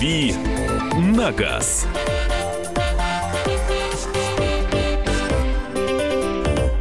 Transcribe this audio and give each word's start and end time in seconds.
«Дави 0.00 0.32
на 1.14 1.30
газ». 1.30 1.86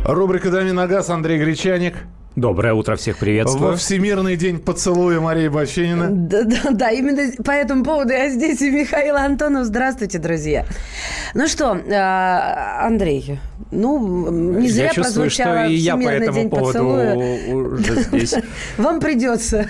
Рубрика 0.06 0.50
«Дави 0.50 0.72
на 0.72 0.88
газ» 0.88 1.10
Андрей 1.10 1.38
Гречаник. 1.38 1.96
Доброе 2.38 2.74
утро, 2.74 2.96
всех 2.96 3.18
приветствую. 3.18 3.72
Во 3.72 3.76
Всемирный 3.76 4.38
день 4.38 4.58
поцелуя 4.58 5.20
Марии 5.20 5.50
Баченина. 5.50 6.08
Да, 6.10 6.44
да, 6.44 6.72
да, 6.72 6.92
именно 6.92 7.30
по 7.44 7.52
этому 7.52 7.84
поводу 7.84 8.14
я 8.14 8.30
здесь 8.30 8.62
и 8.62 8.72
Михаил 8.72 9.18
Антонов. 9.18 9.66
Здравствуйте, 9.66 10.18
друзья. 10.18 10.66
Ну 11.34 11.50
что, 11.50 11.78
а, 11.92 12.86
Андрей, 12.88 13.38
ну, 13.72 14.32
не 14.32 14.70
зря 14.70 14.86
я 14.86 14.94
чувствую, 14.94 15.26
прозвучало 15.26 15.64
что 15.66 15.74
и 15.74 15.76
я 15.76 15.98
по 15.98 16.08
этому 16.08 16.38
день 16.38 16.50
поводу 16.50 16.68
поцелуя. 16.68 17.16
уже 17.54 18.02
здесь. 18.04 18.36
Вам 18.78 19.02
придется. 19.02 19.68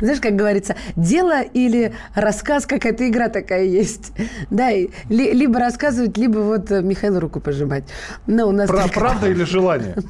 Знаешь, 0.00 0.20
как 0.20 0.36
говорится, 0.36 0.76
дело 0.96 1.42
или 1.42 1.92
рассказ, 2.14 2.66
какая-то 2.66 3.08
игра 3.08 3.28
такая 3.28 3.64
есть. 3.64 4.12
Да, 4.50 4.70
и 4.70 4.88
ли- 5.08 5.32
либо 5.32 5.58
рассказывать, 5.58 6.16
либо 6.18 6.38
вот 6.38 6.70
э, 6.70 6.82
Михаилу 6.82 7.20
руку 7.20 7.40
пожимать. 7.40 7.84
Но 8.26 8.48
у 8.48 8.52
нас 8.52 8.68
Про- 8.68 8.82
такая- 8.84 8.92
правда 9.00 9.28
или 9.28 9.44
желание? 9.44 9.94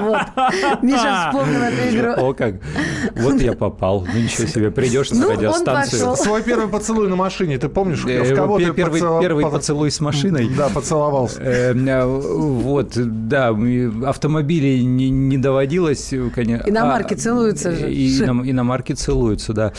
Вот. 0.00 0.18
Миша 0.82 1.28
вспомнил 1.30 1.60
эту 1.62 1.96
игру. 1.96 2.28
О, 2.28 2.34
как. 2.34 2.54
Вот 3.16 3.40
я 3.40 3.52
попал. 3.52 4.06
Ну, 4.12 4.18
ничего 4.20 4.46
себе, 4.46 4.70
придешь 4.70 5.10
на 5.10 5.20
Ну, 5.20 5.30
радиостанцию. 5.32 6.16
Свой 6.16 6.42
первый 6.42 6.68
поцелуй 6.68 7.08
на 7.08 7.16
машине, 7.16 7.58
ты 7.58 7.68
помнишь, 7.68 8.04
Э, 8.06 8.22
в 8.32 8.34
кого 8.36 8.58
ты 8.58 8.72
Первый 8.72 9.44
поцелуй 9.50 9.90
с 9.90 10.00
машиной. 10.00 10.48
Да, 10.56 10.68
поцеловался. 10.68 11.40
Э, 11.42 12.04
Вот, 12.06 12.92
да, 12.96 13.54
автомобилей 14.06 14.84
не, 14.84 15.10
не 15.10 15.38
доводилось, 15.38 16.12
конечно. 16.34 16.68
Иномарки 16.68 17.14
А, 17.14 17.16
целуются 17.16 17.72
же. 17.72 17.90
Иномарки 18.50 18.92
целуются, 18.92 19.52
да. 19.52 19.72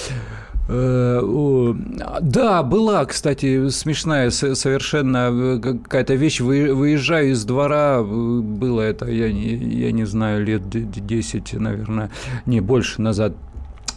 Э, 0.71 1.73
Да, 2.21 2.61
была, 2.63 3.03
кстати, 3.05 3.69
смешная 3.69 4.29
совершенно 4.29 5.29
э, 5.31 5.59
какая-то 5.59 6.13
вещь. 6.13 6.41
Вы- 6.41 6.73
Выезжаю 6.75 7.31
из 7.31 7.43
двора, 7.43 7.97
э, 7.99 8.03
было 8.03 8.81
это, 8.81 9.07
я 9.09 9.31
не, 9.31 9.55
я 9.55 9.91
не 9.91 10.05
знаю, 10.05 10.45
лет 10.45 10.69
д- 10.69 10.81
д- 10.81 11.01
10, 11.01 11.53
наверное, 11.53 12.11
не, 12.45 12.61
больше 12.61 13.01
назад. 13.01 13.33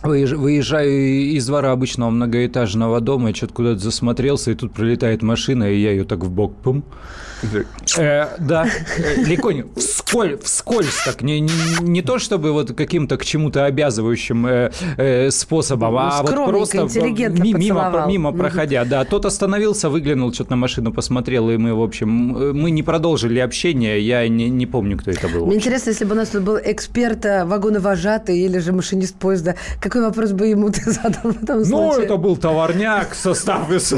Выезж- 0.03 0.35
Выезжаю 0.37 0.91
из 1.37 1.47
двора 1.47 1.73
обычного 1.73 2.11
многоэтажного 2.11 3.01
дома, 3.01 3.31
и 3.31 3.35
что-то 3.35 3.55
куда-то 3.55 3.79
засмотрелся, 3.79 4.51
и 4.51 4.55
тут 4.55 4.73
пролетает 4.73 5.23
машина, 5.23 5.65
и 5.71 5.79
я 5.81 5.91
ее 5.93 6.05
так 6.05 6.21
в 6.25 6.31
бок 6.31 6.55
пум. 6.57 6.83
Э, 7.99 8.27
да, 8.39 8.67
э, 8.99 9.23
легонь, 9.25 9.65
всколь, 9.77 10.39
вскользь 10.43 11.03
так, 11.05 11.23
не, 11.23 11.41
не, 11.41 11.51
не 11.81 12.01
то 12.03 12.19
чтобы 12.21 12.53
вот 12.53 12.73
каким-то 12.73 13.17
к 13.17 13.25
чему-то 13.25 13.65
обязывающим 13.65 14.47
э, 14.47 14.71
э, 14.97 15.31
способом, 15.33 15.97
а 15.97 16.23
вот 16.23 16.31
просто 16.51 16.77
ми- 17.03 17.11
мимо, 17.59 17.81
мимо 18.09 18.33
проходя. 18.33 18.85
Да, 18.85 19.05
тот 19.05 19.25
остановился, 19.27 19.89
выглянул, 19.91 20.33
что-то 20.33 20.51
на 20.53 20.57
машину 20.57 20.93
посмотрел, 20.93 21.51
и 21.51 21.57
мы, 21.57 21.75
в 21.75 21.83
общем, 21.83 22.09
мы 22.61 22.71
не 22.71 22.85
продолжили 22.85 23.41
общение, 23.41 24.01
я 24.01 24.29
не, 24.29 24.49
не 24.49 24.67
помню, 24.67 24.97
кто 24.97 25.11
это 25.11 25.29
был. 25.29 25.47
Мне 25.47 25.57
интересно, 25.57 25.91
если 25.91 26.05
бы 26.05 26.13
у 26.13 26.17
нас 26.19 26.29
тут 26.29 26.43
был 26.43 26.59
эксперт 26.65 27.25
э, 27.25 27.45
вагоновожатый 27.45 28.39
или 28.39 28.59
же 28.59 28.73
машинист 28.73 29.17
поезда, 29.17 29.57
какой 29.93 30.07
вопрос 30.07 30.33
бы 30.33 30.47
ему 30.47 30.71
ты 30.73 30.91
задал 30.91 31.33
в 31.33 31.43
этом 31.43 31.59
Ну, 31.59 31.65
случае? 31.65 32.05
это 32.05 32.17
был 32.17 32.37
товарняк, 32.37 33.15
состав 33.15 33.71
из 33.71 33.93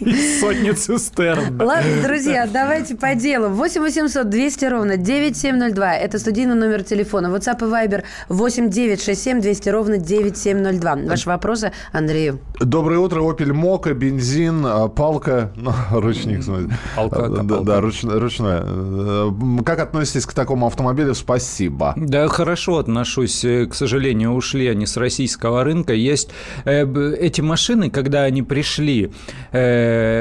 из 0.00 0.40
сотни 0.40 0.70
цистерн. 0.72 1.60
Ладно, 1.60 1.90
друзья, 2.04 2.46
давайте 2.52 2.94
по 2.96 3.14
делу. 3.14 3.48
8 3.48 3.80
800 3.80 4.28
200 4.28 4.64
ровно 4.66 4.96
9702. 4.96 5.94
Это 5.96 6.18
студийный 6.18 6.54
номер 6.54 6.82
телефона. 6.82 7.28
WhatsApp 7.28 7.58
и 7.60 7.70
Viber 7.70 8.02
8 8.28 8.70
967 8.70 9.40
200 9.40 9.68
ровно 9.68 9.98
9702. 9.98 10.96
Ваши 11.08 11.28
вопросы 11.28 11.72
Андрею. 11.92 12.40
Доброе 12.60 12.98
утро. 12.98 13.20
Opel 13.20 13.52
Мока, 13.52 13.94
бензин, 13.94 14.64
а, 14.66 14.88
палка. 14.88 15.52
Ну, 15.56 15.72
ручник, 15.90 16.42
смотрите. 16.42 16.76
Палка, 16.96 17.28
Да, 17.28 17.42
палка. 17.44 17.64
да, 17.64 17.78
руч- 17.80 18.18
ручная. 18.18 18.62
Э, 18.64 19.30
Как 19.64 19.80
относитесь 19.80 20.24
к 20.26 20.32
такому 20.32 20.66
автомобилю? 20.66 21.14
Спасибо. 21.14 21.92
Да, 21.96 22.28
хорошо 22.28 22.78
отношусь. 22.78 23.44
Э, 23.44 23.66
К 23.66 23.74
сожалению, 23.74 24.32
ушли 24.32 24.66
они 24.68 24.86
с 24.86 24.96
российского 24.96 25.64
рынка. 25.64 25.92
Есть 25.92 26.30
э, 26.64 26.84
эти 27.20 27.40
машины, 27.40 27.90
когда 27.90 28.22
они 28.22 28.42
пришли, 28.42 29.10
э, 29.52 29.67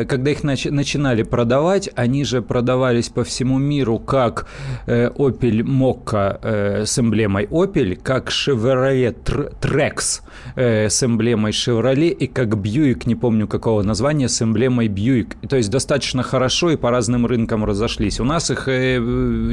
когда 0.07 0.31
их 0.31 0.43
нач- 0.43 0.71
начинали 0.71 1.23
продавать, 1.23 1.89
они 1.95 2.23
же 2.23 2.41
продавались 2.41 3.09
по 3.09 3.23
всему 3.23 3.57
миру 3.57 3.99
как 3.99 4.47
э, 4.85 5.09
Opel 5.09 5.61
Mokka 5.61 6.39
э, 6.41 6.85
с 6.85 6.99
эмблемой 6.99 7.45
Opel, 7.45 7.95
как 7.95 8.29
Chevrolet 8.29 9.15
Tr- 9.23 9.53
Trax 9.59 10.21
э, 10.55 10.89
с 10.89 11.03
эмблемой 11.03 11.51
Chevrolet 11.51 12.09
и 12.09 12.27
как 12.27 12.49
Buick, 12.49 13.03
не 13.05 13.15
помню 13.15 13.47
какого 13.47 13.83
названия, 13.83 14.29
с 14.29 14.41
эмблемой 14.41 14.87
Buick. 14.87 15.47
То 15.47 15.57
есть 15.57 15.69
достаточно 15.69 16.23
хорошо 16.23 16.71
и 16.71 16.75
по 16.77 16.91
разным 16.91 17.25
рынкам 17.25 17.65
разошлись. 17.65 18.19
У 18.19 18.23
нас 18.23 18.51
их 18.51 18.67
э, 18.67 18.99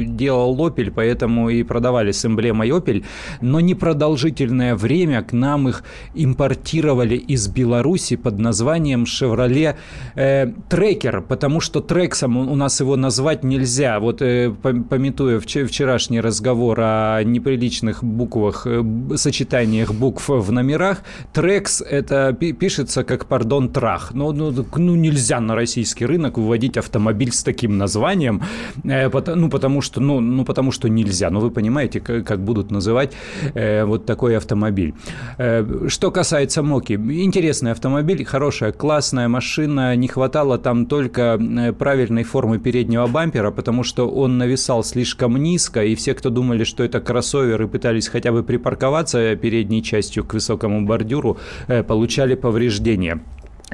делал 0.05 0.55
Opel, 0.57 0.91
поэтому 0.95 1.49
и 1.49 1.63
продавали 1.63 2.11
с 2.11 2.25
эмблемой 2.25 2.69
Opel, 2.69 3.03
но 3.41 3.59
непродолжительное 3.59 4.75
время 4.75 5.23
к 5.23 5.33
нам 5.33 5.69
их 5.69 5.83
импортировали 6.13 7.15
из 7.15 7.47
Беларуси 7.47 8.15
под 8.15 8.39
названием 8.39 9.03
Chevrolet 9.03 9.75
э, 10.15 10.47
Tracker, 10.69 11.21
потому 11.21 11.59
что 11.61 11.79
Трексом 11.81 12.37
у 12.37 12.55
нас 12.55 12.79
его 12.79 12.95
назвать 12.95 13.43
нельзя. 13.43 13.99
Вот 13.99 14.21
э, 14.21 14.47
пом- 14.49 14.83
пометуя 14.83 15.39
вче- 15.39 15.65
вчерашний 15.65 16.21
разговор 16.21 16.79
о 16.81 17.23
неприличных 17.23 18.03
буквах, 18.03 18.65
э, 18.67 18.83
сочетаниях 19.15 19.93
букв 19.93 20.29
в 20.29 20.51
номерах, 20.51 21.01
Трекс 21.33 21.81
это 21.81 22.33
пи- 22.33 22.53
пишется 22.53 23.03
как, 23.03 23.25
пардон, 23.25 23.69
трах. 23.69 24.11
Ну, 24.13 24.31
ну, 24.31 24.51
ну, 24.75 24.95
нельзя 24.95 25.39
на 25.39 25.55
российский 25.55 26.05
рынок 26.05 26.37
выводить 26.37 26.77
автомобиль 26.77 27.31
с 27.31 27.43
таким 27.43 27.77
названием, 27.77 28.41
э, 28.83 29.09
пото- 29.09 29.35
ну, 29.35 29.49
потому 29.49 29.81
что, 29.81 30.01
ну, 30.01 30.19
ну, 30.19 30.45
потому 30.45 30.71
что 30.71 30.87
нельзя. 30.89 31.29
Ну, 31.29 31.39
вы 31.39 31.51
понимаете, 31.51 31.99
как, 31.99 32.25
как 32.25 32.39
будут 32.43 32.71
называть 32.71 33.13
э, 33.53 33.85
вот 33.85 34.05
такой 34.05 34.37
автомобиль. 34.37 34.93
Э, 35.37 35.87
что 35.87 36.11
касается 36.11 36.63
Моки, 36.63 36.93
интересный 36.93 37.71
автомобиль, 37.71 38.23
хорошая, 38.25 38.71
классная 38.71 39.27
машина, 39.27 39.74
не 39.95 40.07
хватало 40.07 40.57
там 40.57 40.85
только 40.85 41.39
э, 41.39 41.73
правильной 41.73 42.23
формы 42.23 42.59
переднего 42.59 43.07
бампера, 43.07 43.51
потому 43.51 43.83
что 43.83 44.09
он 44.09 44.37
нависал 44.37 44.83
слишком 44.83 45.37
низко, 45.37 45.83
и 45.83 45.95
все, 45.95 46.13
кто 46.13 46.29
думали, 46.29 46.63
что 46.63 46.83
это 46.83 46.99
кроссовер 46.99 47.61
и 47.63 47.67
пытались 47.67 48.07
хотя 48.07 48.31
бы 48.31 48.43
припарковаться 48.43 49.35
передней 49.35 49.83
частью 49.83 50.23
к 50.23 50.33
высокому 50.33 50.85
бордюру, 50.85 51.37
э, 51.67 51.83
получали 51.83 52.35
повреждения. 52.35 53.21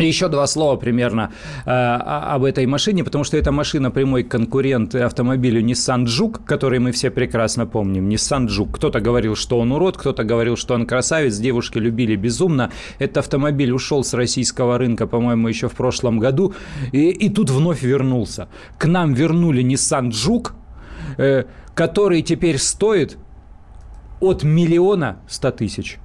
Еще 0.01 0.27
два 0.27 0.47
слова 0.47 0.77
примерно 0.77 1.31
э, 1.65 1.69
об 1.69 2.43
этой 2.43 2.65
машине, 2.65 3.03
потому 3.03 3.23
что 3.23 3.37
эта 3.37 3.51
машина 3.51 3.91
прямой 3.91 4.23
конкурент 4.23 4.95
автомобилю 4.95 5.61
Nissan 5.61 6.05
Juke, 6.05 6.41
который 6.45 6.79
мы 6.79 6.91
все 6.91 7.11
прекрасно 7.11 7.65
помним. 7.65 8.09
Nissan 8.09 8.47
Juke. 8.47 8.71
Кто-то 8.73 8.99
говорил, 8.99 9.35
что 9.35 9.59
он 9.59 9.71
урод, 9.71 9.97
кто-то 9.97 10.23
говорил, 10.23 10.57
что 10.57 10.73
он 10.73 10.85
красавец, 10.85 11.37
девушки 11.37 11.77
любили 11.77 12.15
безумно. 12.15 12.71
Этот 12.99 13.17
автомобиль 13.17 13.71
ушел 13.71 14.03
с 14.03 14.13
российского 14.13 14.77
рынка, 14.77 15.07
по-моему, 15.07 15.47
еще 15.47 15.67
в 15.69 15.73
прошлом 15.73 16.19
году, 16.19 16.53
и, 16.91 17.09
и 17.09 17.29
тут 17.29 17.49
вновь 17.49 17.83
вернулся. 17.83 18.47
К 18.77 18.85
нам 18.87 19.13
вернули 19.13 19.63
Nissan 19.63 20.09
Juke, 20.09 20.51
э, 21.17 21.43
который 21.75 22.21
теперь 22.21 22.57
стоит 22.57 23.17
от 24.19 24.43
миллиона 24.43 25.19
ста 25.27 25.51
тысяч. 25.51 25.97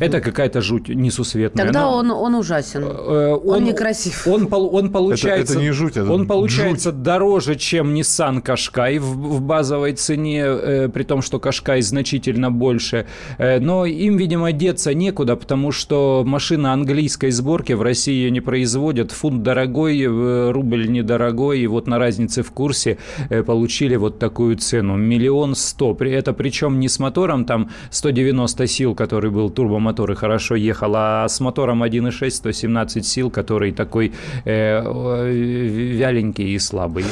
Это 0.00 0.20
какая-то 0.20 0.60
жуть 0.60 0.88
несусветная. 0.88 1.64
Тогда 1.66 1.82
Но- 1.82 1.96
он, 1.96 2.10
он 2.10 2.34
ужасен. 2.34 2.82
Э, 2.84 3.34
Он 3.44 3.64
некрасив. 3.64 4.26
Он, 4.26 4.46
пол- 4.46 4.74
он 4.74 4.90
получается, 4.90 5.54
это 5.54 5.62
не 5.62 5.70
жуть, 5.72 5.96
это 5.96 6.10
он 6.12 6.26
получается 6.26 6.92
дороже, 6.92 7.54
чем 7.56 7.94
Nissan 7.94 8.42
Qashqai 8.42 8.98
в, 8.98 9.36
в 9.36 9.40
базовой 9.40 9.92
цене, 9.92 10.42
э, 10.46 10.88
при 10.88 11.02
том, 11.04 11.22
что 11.22 11.38
Qashqai 11.38 11.82
значительно 11.82 12.50
больше. 12.50 13.06
Э, 13.38 13.58
но 13.60 13.84
им, 13.86 14.16
видимо, 14.16 14.52
деться 14.52 14.94
некуда, 14.94 15.36
потому 15.36 15.72
что 15.72 16.22
машина 16.26 16.72
английской 16.72 17.30
сборки 17.30 17.72
в 17.74 17.82
России 17.82 18.14
ее 18.14 18.30
не 18.30 18.40
производят. 18.40 19.12
Фунт 19.12 19.42
дорогой, 19.42 20.00
э, 20.00 20.50
рубль 20.50 20.88
недорогой, 20.88 21.60
и 21.60 21.66
вот 21.66 21.86
на 21.86 21.98
разнице 21.98 22.42
в 22.42 22.50
курсе 22.52 22.98
э, 23.30 23.42
получили 23.42 23.96
вот 23.96 24.18
такую 24.18 24.56
цену. 24.56 24.96
Миллион 24.96 25.54
сто. 25.54 25.94
При- 25.94 26.12
Это 26.12 26.32
причем 26.32 26.80
не 26.80 26.88
с 26.88 26.98
мотором 26.98 27.44
там 27.44 27.68
190 27.90 28.66
сил, 28.66 28.94
который 28.94 29.30
был 29.30 29.50
турбомотор 29.58 30.12
и 30.12 30.14
хорошо 30.14 30.54
ехал, 30.54 30.92
а 30.94 31.28
с 31.28 31.40
мотором 31.40 31.82
1.6 31.82 32.30
117 32.30 33.04
сил, 33.04 33.28
который 33.28 33.72
такой 33.72 34.12
э, 34.44 34.82
э, 34.84 35.32
вяленький 35.32 36.54
и 36.54 36.58
слабый. 36.60 37.04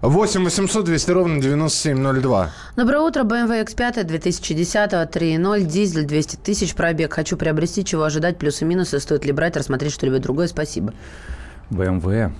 8 0.00 0.42
800 0.42 0.84
200 0.84 1.10
ровно 1.12 1.40
9702. 1.40 2.50
Доброе 2.76 3.02
утро, 3.02 3.22
BMW 3.22 3.64
X5 3.64 4.02
2010 4.02 4.92
3.0, 4.92 5.60
дизель 5.60 6.04
200 6.04 6.36
тысяч, 6.36 6.74
пробег. 6.74 7.14
Хочу 7.14 7.36
приобрести, 7.36 7.84
чего 7.84 8.02
ожидать, 8.02 8.36
плюсы 8.36 8.64
и 8.64 8.66
минусы, 8.66 8.98
стоит 8.98 9.24
ли 9.24 9.30
брать, 9.30 9.56
рассмотреть 9.56 9.92
что-либо 9.92 10.18
другое, 10.18 10.48
спасибо. 10.48 10.92
BMW. 11.70 12.32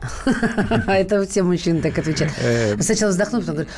Это 0.86 1.26
все 1.26 1.42
мужчины 1.42 1.82
так 1.82 1.98
отвечают. 1.98 2.32
Э. 2.40 2.80
Сначала 2.80 3.10
вздохнул, 3.10 3.40
потом 3.40 3.54
говорит, 3.56 3.72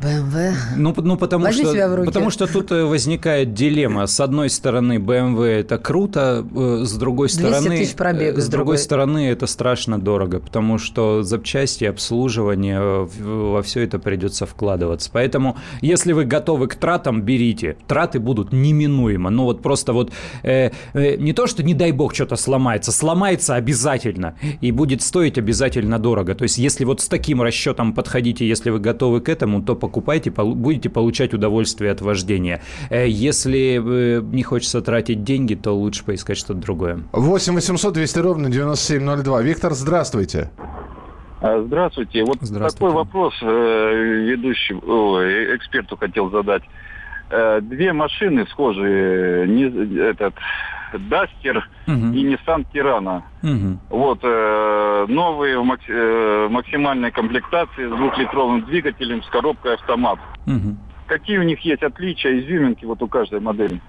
БМВ. 0.00 0.76
Ну, 0.76 0.94
ну 0.96 1.16
потому, 1.16 1.44
Возьми 1.44 1.64
что, 1.64 1.72
себя 1.72 1.88
в 1.88 1.94
руки. 1.94 2.06
потому 2.06 2.30
что 2.30 2.46
тут 2.46 2.70
э, 2.72 2.84
возникает 2.84 3.54
дилемма. 3.54 4.06
С 4.06 4.20
одной 4.20 4.48
стороны, 4.50 4.98
BMW 4.98 5.60
это 5.60 5.78
круто, 5.78 6.46
э, 6.54 6.84
с 6.84 6.92
другой 6.94 7.28
200 7.28 7.40
стороны, 7.40 7.76
тысяч 7.78 7.94
пробега, 7.94 8.38
э, 8.38 8.40
с 8.40 8.44
с 8.44 8.48
другой 8.48 8.76
другой. 8.76 8.78
стороны, 8.78 9.28
это 9.28 9.46
страшно 9.46 9.98
дорого, 9.98 10.40
потому 10.40 10.78
что 10.78 11.22
запчасти, 11.22 11.84
обслуживание, 11.84 12.78
э, 12.80 13.06
во 13.18 13.62
все 13.62 13.82
это 13.82 13.98
придется 13.98 14.46
вкладываться. 14.46 15.10
Поэтому, 15.12 15.56
если 15.80 16.12
вы 16.12 16.24
готовы 16.24 16.68
к 16.68 16.74
тратам, 16.76 17.22
берите. 17.22 17.76
Траты 17.86 18.20
будут 18.20 18.52
неминуемо. 18.52 19.30
Ну 19.30 19.44
вот 19.44 19.62
просто 19.62 19.92
вот 19.92 20.12
э, 20.42 20.70
э, 20.94 21.16
не 21.16 21.32
то, 21.32 21.46
что 21.46 21.62
не 21.62 21.74
дай 21.74 21.92
бог 21.92 22.14
что-то 22.14 22.36
сломается, 22.36 22.92
сломается 22.92 23.54
обязательно 23.56 24.34
и 24.60 24.70
будет 24.70 25.02
стоить 25.02 25.38
обязательно 25.38 25.98
дорого. 25.98 26.34
То 26.34 26.44
есть, 26.44 26.58
если 26.58 26.84
вот 26.84 27.00
с 27.00 27.08
таким 27.08 27.42
расчетом 27.42 27.92
подходите, 27.94 28.46
если 28.46 28.70
вы 28.70 28.78
готовы 28.78 29.20
к 29.20 29.28
этому, 29.28 29.62
то 29.62 29.74
покупайте, 29.88 30.30
будете 30.30 30.90
получать 30.90 31.34
удовольствие 31.34 31.90
от 31.90 32.00
вождения. 32.00 32.60
Э, 32.90 33.08
Если 33.08 33.80
э, 34.18 34.20
не 34.20 34.42
хочется 34.42 34.82
тратить 34.82 35.24
деньги, 35.24 35.54
то 35.54 35.72
лучше 35.72 36.04
поискать 36.04 36.36
что-то 36.36 36.60
другое. 36.60 37.00
8 37.12 37.54
800 37.54 37.94
200 37.94 38.18
ровно 38.18 38.50
9702. 38.50 39.42
Виктор, 39.42 39.72
здравствуйте. 39.72 40.50
А, 41.40 41.62
Здравствуйте. 41.62 42.24
Вот 42.24 42.38
Здравствуйте. 42.40 42.78
такой 42.78 42.92
вопрос 42.92 43.34
э, 43.42 43.46
ведущему, 44.26 44.80
эксперту 45.56 45.96
хотел 45.96 46.30
задать. 46.30 46.62
Э, 47.30 47.60
Две 47.62 47.92
машины 47.92 48.46
схожие, 48.50 49.46
не- 49.46 49.98
этот 50.00 50.34
Дастер 51.10 51.68
Мгм. 51.86 52.12
и 52.14 52.24
Nissan 52.34 52.64
Тирана. 52.72 53.22
Мгм. 53.42 53.78
Вот 53.90 54.20
э, 54.22 55.06
новые 55.08 55.58
в 55.60 55.64
макс- 55.64 55.84
э, 55.88 56.48
максимальной 56.50 57.10
комплектации 57.10 57.86
с 57.86 57.90
двухлитровым 57.90 58.62
двигателем 58.64 59.22
с 59.22 59.26
коробкой 59.28 59.74
автомат. 59.74 60.18
Мгм. 60.46 60.78
Какие 61.06 61.38
у 61.38 61.42
них 61.42 61.60
есть 61.60 61.82
отличия, 61.82 62.38
изюминки 62.38 62.86
вот 62.86 63.02
у 63.02 63.08
каждой 63.08 63.40
модели? 63.40 63.80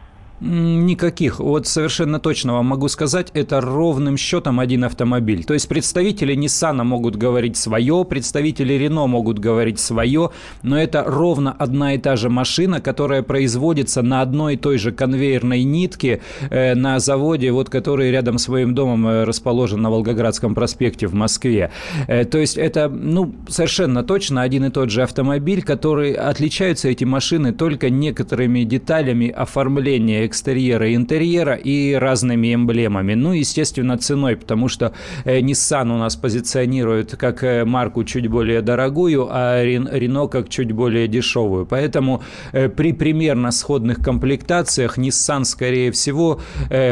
Никаких. 0.41 1.39
Вот 1.39 1.67
совершенно 1.67 2.19
точно 2.19 2.53
вам 2.53 2.67
могу 2.67 2.89
сказать, 2.89 3.29
это 3.33 3.61
ровным 3.61 4.17
счетом 4.17 4.59
один 4.59 4.83
автомобиль. 4.83 5.45
То 5.45 5.53
есть 5.53 5.67
представители 5.67 6.35
Nissan 6.35 6.83
могут 6.83 7.15
говорить 7.15 7.55
свое, 7.55 8.05
представители 8.05 8.75
Renault 8.75 9.07
могут 9.07 9.39
говорить 9.39 9.79
свое, 9.79 10.31
но 10.63 10.79
это 10.79 11.03
ровно 11.05 11.51
одна 11.51 11.93
и 11.93 11.97
та 11.97 12.15
же 12.15 12.29
машина, 12.29 12.81
которая 12.81 13.23
производится 13.23 14.01
на 14.01 14.21
одной 14.21 14.55
и 14.55 14.57
той 14.57 14.77
же 14.77 14.91
конвейерной 14.91 15.63
нитке 15.63 16.21
э, 16.49 16.75
на 16.75 16.99
заводе, 16.99 17.51
вот 17.51 17.69
который 17.69 18.11
рядом 18.11 18.37
с 18.37 18.49
своим 18.49 18.73
домом 18.73 19.07
э, 19.07 19.23
расположен 19.25 19.79
на 19.79 19.91
Волгоградском 19.91 20.55
проспекте 20.55 21.05
в 21.05 21.13
Москве. 21.13 21.69
Э, 22.07 22.25
то 22.25 22.39
есть 22.39 22.57
это, 22.57 22.89
ну, 22.89 23.35
совершенно 23.47 24.03
точно 24.03 24.41
один 24.41 24.65
и 24.65 24.71
тот 24.71 24.89
же 24.89 25.03
автомобиль, 25.03 25.61
который 25.61 26.13
отличаются 26.13 26.89
эти 26.89 27.03
машины 27.03 27.53
только 27.53 27.91
некоторыми 27.91 28.63
деталями 28.63 29.29
оформления 29.29 30.28
экстерьера 30.29 30.87
и 30.87 30.95
интерьера 30.95 31.55
и 31.55 31.93
разными 31.93 32.53
эмблемами. 32.53 33.15
Ну, 33.15 33.33
естественно, 33.33 33.97
ценой, 33.97 34.35
потому 34.35 34.67
что 34.69 34.93
э, 35.25 35.39
Nissan 35.39 35.91
у 35.91 35.97
нас 35.97 36.15
позиционирует 36.15 37.15
как 37.17 37.43
э, 37.43 37.65
марку 37.65 38.03
чуть 38.03 38.27
более 38.27 38.61
дорогую, 38.61 39.27
а 39.29 39.63
Renault 39.63 40.29
как 40.29 40.49
чуть 40.49 40.71
более 40.71 41.07
дешевую. 41.07 41.65
Поэтому 41.65 42.21
э, 42.53 42.69
при 42.69 42.93
примерно 42.93 43.51
сходных 43.51 43.97
комплектациях 43.97 44.97
Nissan, 44.97 45.43
скорее 45.43 45.91
всего, 45.91 46.39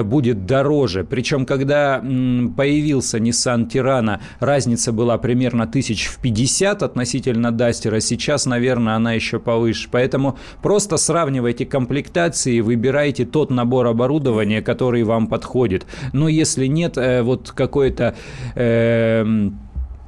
будет 0.04 0.46
дороже. 0.46 1.04
Причем, 1.04 1.46
когда 1.46 2.00
появился 2.00 3.18
Nissan 3.18 3.70
Tirana, 3.70 4.20
разница 4.40 4.92
была 4.92 5.18
примерно 5.18 5.68
тысяч 5.68 6.08
в 6.08 6.20
50 6.20 6.84
относительно 6.84 7.52
Дастера. 7.52 8.00
Сейчас, 8.00 8.46
наверное, 8.46 8.96
она 8.96 9.14
еще 9.14 9.40
повыше. 9.40 9.90
Поэтому 9.92 10.38
просто 10.62 10.98
сравнивайте 10.98 11.66
комплектации, 11.66 12.62
выбирайте 12.62 13.26
тот 13.32 13.50
набор 13.52 13.88
оборудования, 13.88 14.62
который 14.62 15.04
вам 15.04 15.28
подходит. 15.28 15.86
Но 16.14 16.28
если 16.28 16.66
нет, 16.68 16.98
э, 16.98 17.22
вот 17.22 17.52
какой-то... 17.52 18.16
эм, 18.56 19.60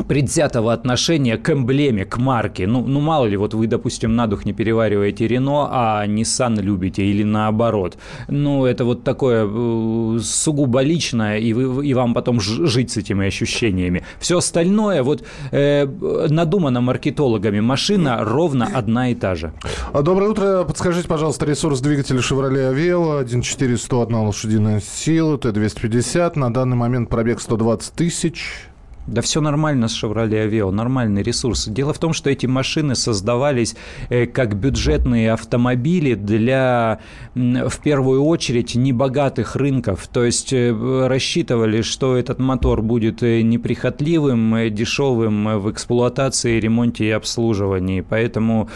предвзятого 0.10 0.74
отношения 0.74 1.38
к 1.38 1.52
эмблеме, 1.52 2.04
к 2.04 2.18
марке. 2.18 2.66
Ну, 2.66 2.84
ну, 2.86 3.00
мало 3.00 3.28
ли, 3.28 3.38
вот 3.38 3.54
вы, 3.54 3.68
допустим, 3.68 4.16
на 4.16 4.26
дух 4.26 4.44
не 4.44 4.54
перевариваете 4.54 5.28
Рено, 5.28 5.70
а 5.72 6.08
Nissan 6.08 6.60
любите, 6.60 7.04
или 7.04 7.24
наоборот. 7.24 7.98
Ну, 8.28 8.66
это 8.66 8.86
вот 8.86 9.04
такое 9.04 9.46
э, 9.46 10.20
сугубо 10.20 10.82
личное, 10.82 11.38
и, 11.38 11.54
вы, 11.54 11.86
и 11.86 11.94
вам 11.94 12.16
потом 12.16 12.42
жить 12.42 12.90
с 12.92 12.98
этими 12.98 13.28
ощущениями. 13.28 14.04
Все 14.20 14.40
остальное, 14.40 15.04
вот 15.04 15.24
э, 15.52 15.86
надумано 16.30 16.82
маркетологами, 16.82 17.60
машина 17.60 18.18
ровно 18.22 18.68
одна 18.74 19.12
и 19.12 19.16
та 19.16 19.36
же. 19.36 19.54
А, 19.94 20.02
Доброе 20.02 20.32
утро. 20.32 20.64
Подскажите, 20.64 21.08
пожалуйста, 21.08 21.46
ресурс 21.46 21.82
двигателя 21.82 22.20
Chevrolet 22.20 22.74
Aveo 22.74 23.24
1.4 23.24 23.78
101 23.78 24.16
лошадиная 24.16 24.82
сила, 24.82 25.38
Т-250. 25.38 26.40
На 26.40 26.52
данный 26.52 26.78
момент 26.78 27.10
пробег 27.10 27.40
120 27.40 27.94
тысяч. 27.94 28.69
Да 29.10 29.24
все 29.24 29.42
нормально 29.42 29.88
с 29.88 30.04
Chevrolet 30.04 30.48
Aveo, 30.48 30.70
нормальный 30.70 31.24
ресурс. 31.24 31.68
Дело 31.68 31.94
в 31.94 31.98
том, 31.98 32.14
что 32.14 32.30
эти 32.30 32.46
машины 32.46 32.94
создавались 32.94 33.76
э, 34.10 34.28
как 34.28 34.56
бюджетные 34.56 35.34
автомобили 35.34 36.14
для, 36.14 37.00
в 37.34 37.80
первую 37.84 38.24
очередь, 38.24 38.76
небогатых 38.76 39.56
рынков. 39.56 40.08
То 40.08 40.24
есть 40.24 40.54
э, 40.54 41.08
рассчитывали, 41.08 41.82
что 41.82 42.18
этот 42.18 42.38
мотор 42.38 42.84
будет 42.84 43.24
э, 43.24 43.42
неприхотливым, 43.42 44.72
дешевым 44.72 45.60
в 45.60 45.72
эксплуатации, 45.72 46.60
ремонте 46.60 47.06
и 47.06 47.12
обслуживании. 47.12 48.02
Поэтому 48.02 48.70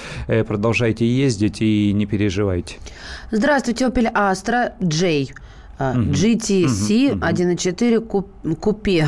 продолжайте 0.48 1.06
ездить 1.06 1.62
и 1.62 1.94
не 1.94 2.08
переживайте. 2.08 2.78
Здравствуйте, 3.30 3.86
Opel 3.86 4.12
Astra 4.12 4.72
J. 4.80 5.34
А, 5.80 5.96
GTC 5.96 7.14
1.4 7.20 8.00
куп- 8.02 8.58
купе. 8.60 9.08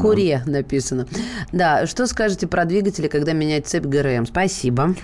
Куре 0.00 0.42
написано. 0.46 1.06
Да, 1.52 1.86
что 1.86 2.06
скажете 2.06 2.46
про 2.46 2.64
двигатели, 2.64 3.08
когда 3.08 3.32
менять 3.32 3.66
цепь 3.66 3.84
ГРМ? 3.84 4.26
Спасибо. 4.26 4.94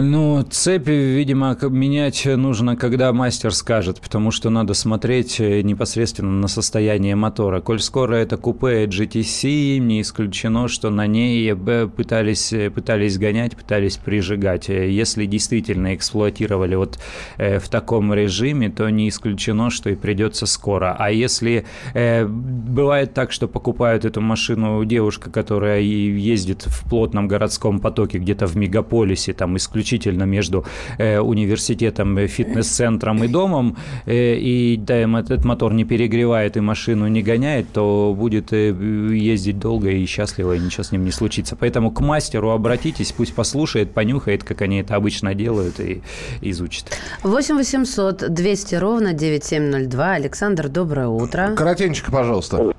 Ну, 0.00 0.44
цепи, 0.48 0.92
видимо, 0.92 1.56
менять 1.60 2.24
нужно, 2.24 2.76
когда 2.76 3.12
мастер 3.12 3.52
скажет, 3.52 4.00
потому 4.00 4.30
что 4.30 4.48
надо 4.48 4.72
смотреть 4.74 5.40
э, 5.40 5.62
непосредственно 5.62 6.30
на 6.30 6.46
состояние 6.46 7.16
мотора. 7.16 7.60
Коль 7.60 7.80
скоро 7.80 8.14
это 8.14 8.36
купе 8.36 8.84
GTC, 8.84 9.78
не 9.78 10.02
исключено, 10.02 10.68
что 10.68 10.90
на 10.90 11.08
ней 11.08 11.52
э, 11.52 11.88
пытались, 11.88 12.52
э, 12.52 12.70
пытались 12.70 13.18
гонять, 13.18 13.56
пытались 13.56 13.96
прижигать. 13.96 14.68
Если 14.68 15.26
действительно 15.26 15.96
эксплуатировали 15.96 16.76
вот 16.76 17.00
в 17.36 17.68
таком 17.68 18.14
режиме, 18.14 18.70
то 18.70 18.88
не 18.90 19.08
исключено, 19.08 19.68
что 19.68 19.90
и 19.90 19.96
придется 19.96 20.46
скоро. 20.46 20.94
А 20.96 21.10
если 21.10 21.66
бывает 21.94 23.14
так, 23.14 23.32
что 23.32 23.48
покупают 23.48 24.04
эту 24.04 24.20
машину 24.20 24.84
девушка, 24.84 25.28
которая 25.30 25.80
ездит 25.80 26.66
в 26.66 26.88
плотном 26.88 27.26
городском 27.26 27.80
потоке, 27.80 28.18
где-то 28.18 28.46
в 28.46 28.56
мегаполисе, 28.56 29.32
там 29.32 29.56
исключительно 29.56 29.87
между 30.26 30.64
э, 30.98 31.18
университетом, 31.20 32.16
э, 32.18 32.26
фитнес-центром 32.26 33.24
и 33.24 33.28
домом, 33.28 33.76
э, 34.06 34.34
и 34.34 34.76
да, 34.76 34.96
этот 34.96 35.44
мотор 35.44 35.72
не 35.72 35.84
перегревает 35.84 36.56
и 36.56 36.60
машину 36.60 37.08
не 37.08 37.22
гоняет, 37.22 37.66
то 37.72 38.14
будет 38.16 38.52
э, 38.52 38.74
ездить 39.12 39.58
долго 39.58 39.90
и 39.90 40.06
счастливо, 40.06 40.54
и 40.54 40.58
ничего 40.58 40.84
с 40.84 40.92
ним 40.92 41.04
не 41.04 41.10
случится. 41.10 41.56
Поэтому 41.56 41.90
к 41.90 42.00
мастеру 42.00 42.50
обратитесь, 42.50 43.12
пусть 43.12 43.34
послушает, 43.34 43.92
понюхает, 43.92 44.44
как 44.44 44.62
они 44.62 44.80
это 44.80 44.96
обычно 44.96 45.34
делают, 45.34 45.80
и 45.80 46.02
изучит. 46.42 46.84
8 47.22 47.56
800 47.56 48.32
200 48.32 48.74
ровно 48.76 49.12
9702. 49.12 50.12
Александр, 50.12 50.68
доброе 50.68 51.08
утро. 51.08 51.54
Коротенько, 51.56 52.10
пожалуйста. 52.10 52.74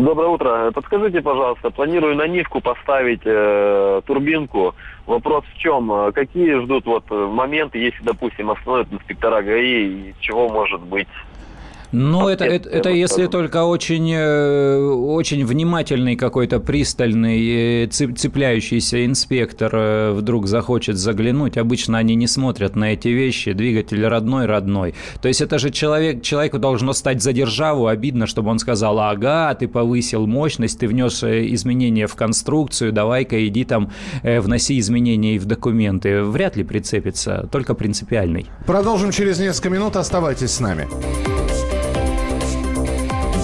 Доброе 0.00 0.28
утро. 0.28 0.70
Подскажите, 0.70 1.20
пожалуйста, 1.20 1.70
планирую 1.70 2.14
на 2.14 2.28
Нивку 2.28 2.60
поставить 2.60 3.22
э, 3.24 4.00
турбинку. 4.06 4.76
Вопрос 5.06 5.44
в 5.52 5.58
чем? 5.58 5.90
Э, 5.90 6.12
Какие 6.12 6.62
ждут 6.62 6.86
вот 6.86 7.04
э, 7.10 7.14
моменты, 7.14 7.78
если, 7.78 8.04
допустим, 8.04 8.52
остановят 8.52 8.92
инспектора 8.92 9.42
ГАИ, 9.42 10.10
и 10.10 10.14
чего 10.20 10.48
может 10.48 10.80
быть? 10.82 11.08
Ну, 11.92 12.28
это, 12.28 12.44
это, 12.44 12.68
это 12.68 12.90
если 12.90 13.26
только 13.26 13.64
очень, 13.64 14.12
э, 14.12 14.78
очень 14.78 15.44
внимательный 15.46 16.16
какой-то 16.16 16.60
пристальный, 16.60 17.84
э, 17.84 17.86
цеп- 17.86 18.14
цепляющийся 18.14 19.06
инспектор 19.06 19.70
э, 19.74 20.12
вдруг 20.12 20.46
захочет 20.46 20.98
заглянуть. 20.98 21.56
Обычно 21.56 21.96
они 21.98 22.14
не 22.14 22.26
смотрят 22.26 22.76
на 22.76 22.92
эти 22.92 23.08
вещи. 23.08 23.52
Двигатель 23.52 24.06
родной-родной. 24.06 24.94
То 25.22 25.28
есть 25.28 25.40
это 25.40 25.58
же 25.58 25.70
человек, 25.70 26.22
человеку 26.22 26.58
должно 26.58 26.92
стать 26.92 27.22
за 27.22 27.32
державу 27.32 27.86
обидно, 27.86 28.26
чтобы 28.26 28.50
он 28.50 28.58
сказал, 28.58 28.98
ага, 29.00 29.54
ты 29.54 29.66
повысил 29.66 30.26
мощность, 30.26 30.78
ты 30.80 30.88
внес 30.88 31.24
изменения 31.24 32.06
в 32.06 32.14
конструкцию, 32.14 32.92
давай-ка 32.92 33.46
иди 33.46 33.64
там 33.64 33.90
вноси 34.22 34.78
изменения 34.78 35.36
и 35.36 35.38
в 35.38 35.46
документы. 35.46 36.22
Вряд 36.22 36.56
ли 36.56 36.64
прицепится, 36.64 37.48
только 37.50 37.74
принципиальный. 37.74 38.46
Продолжим 38.66 39.10
через 39.10 39.38
несколько 39.38 39.70
минут. 39.70 39.96
Оставайтесь 39.96 40.50
с 40.50 40.60
нами. 40.60 40.86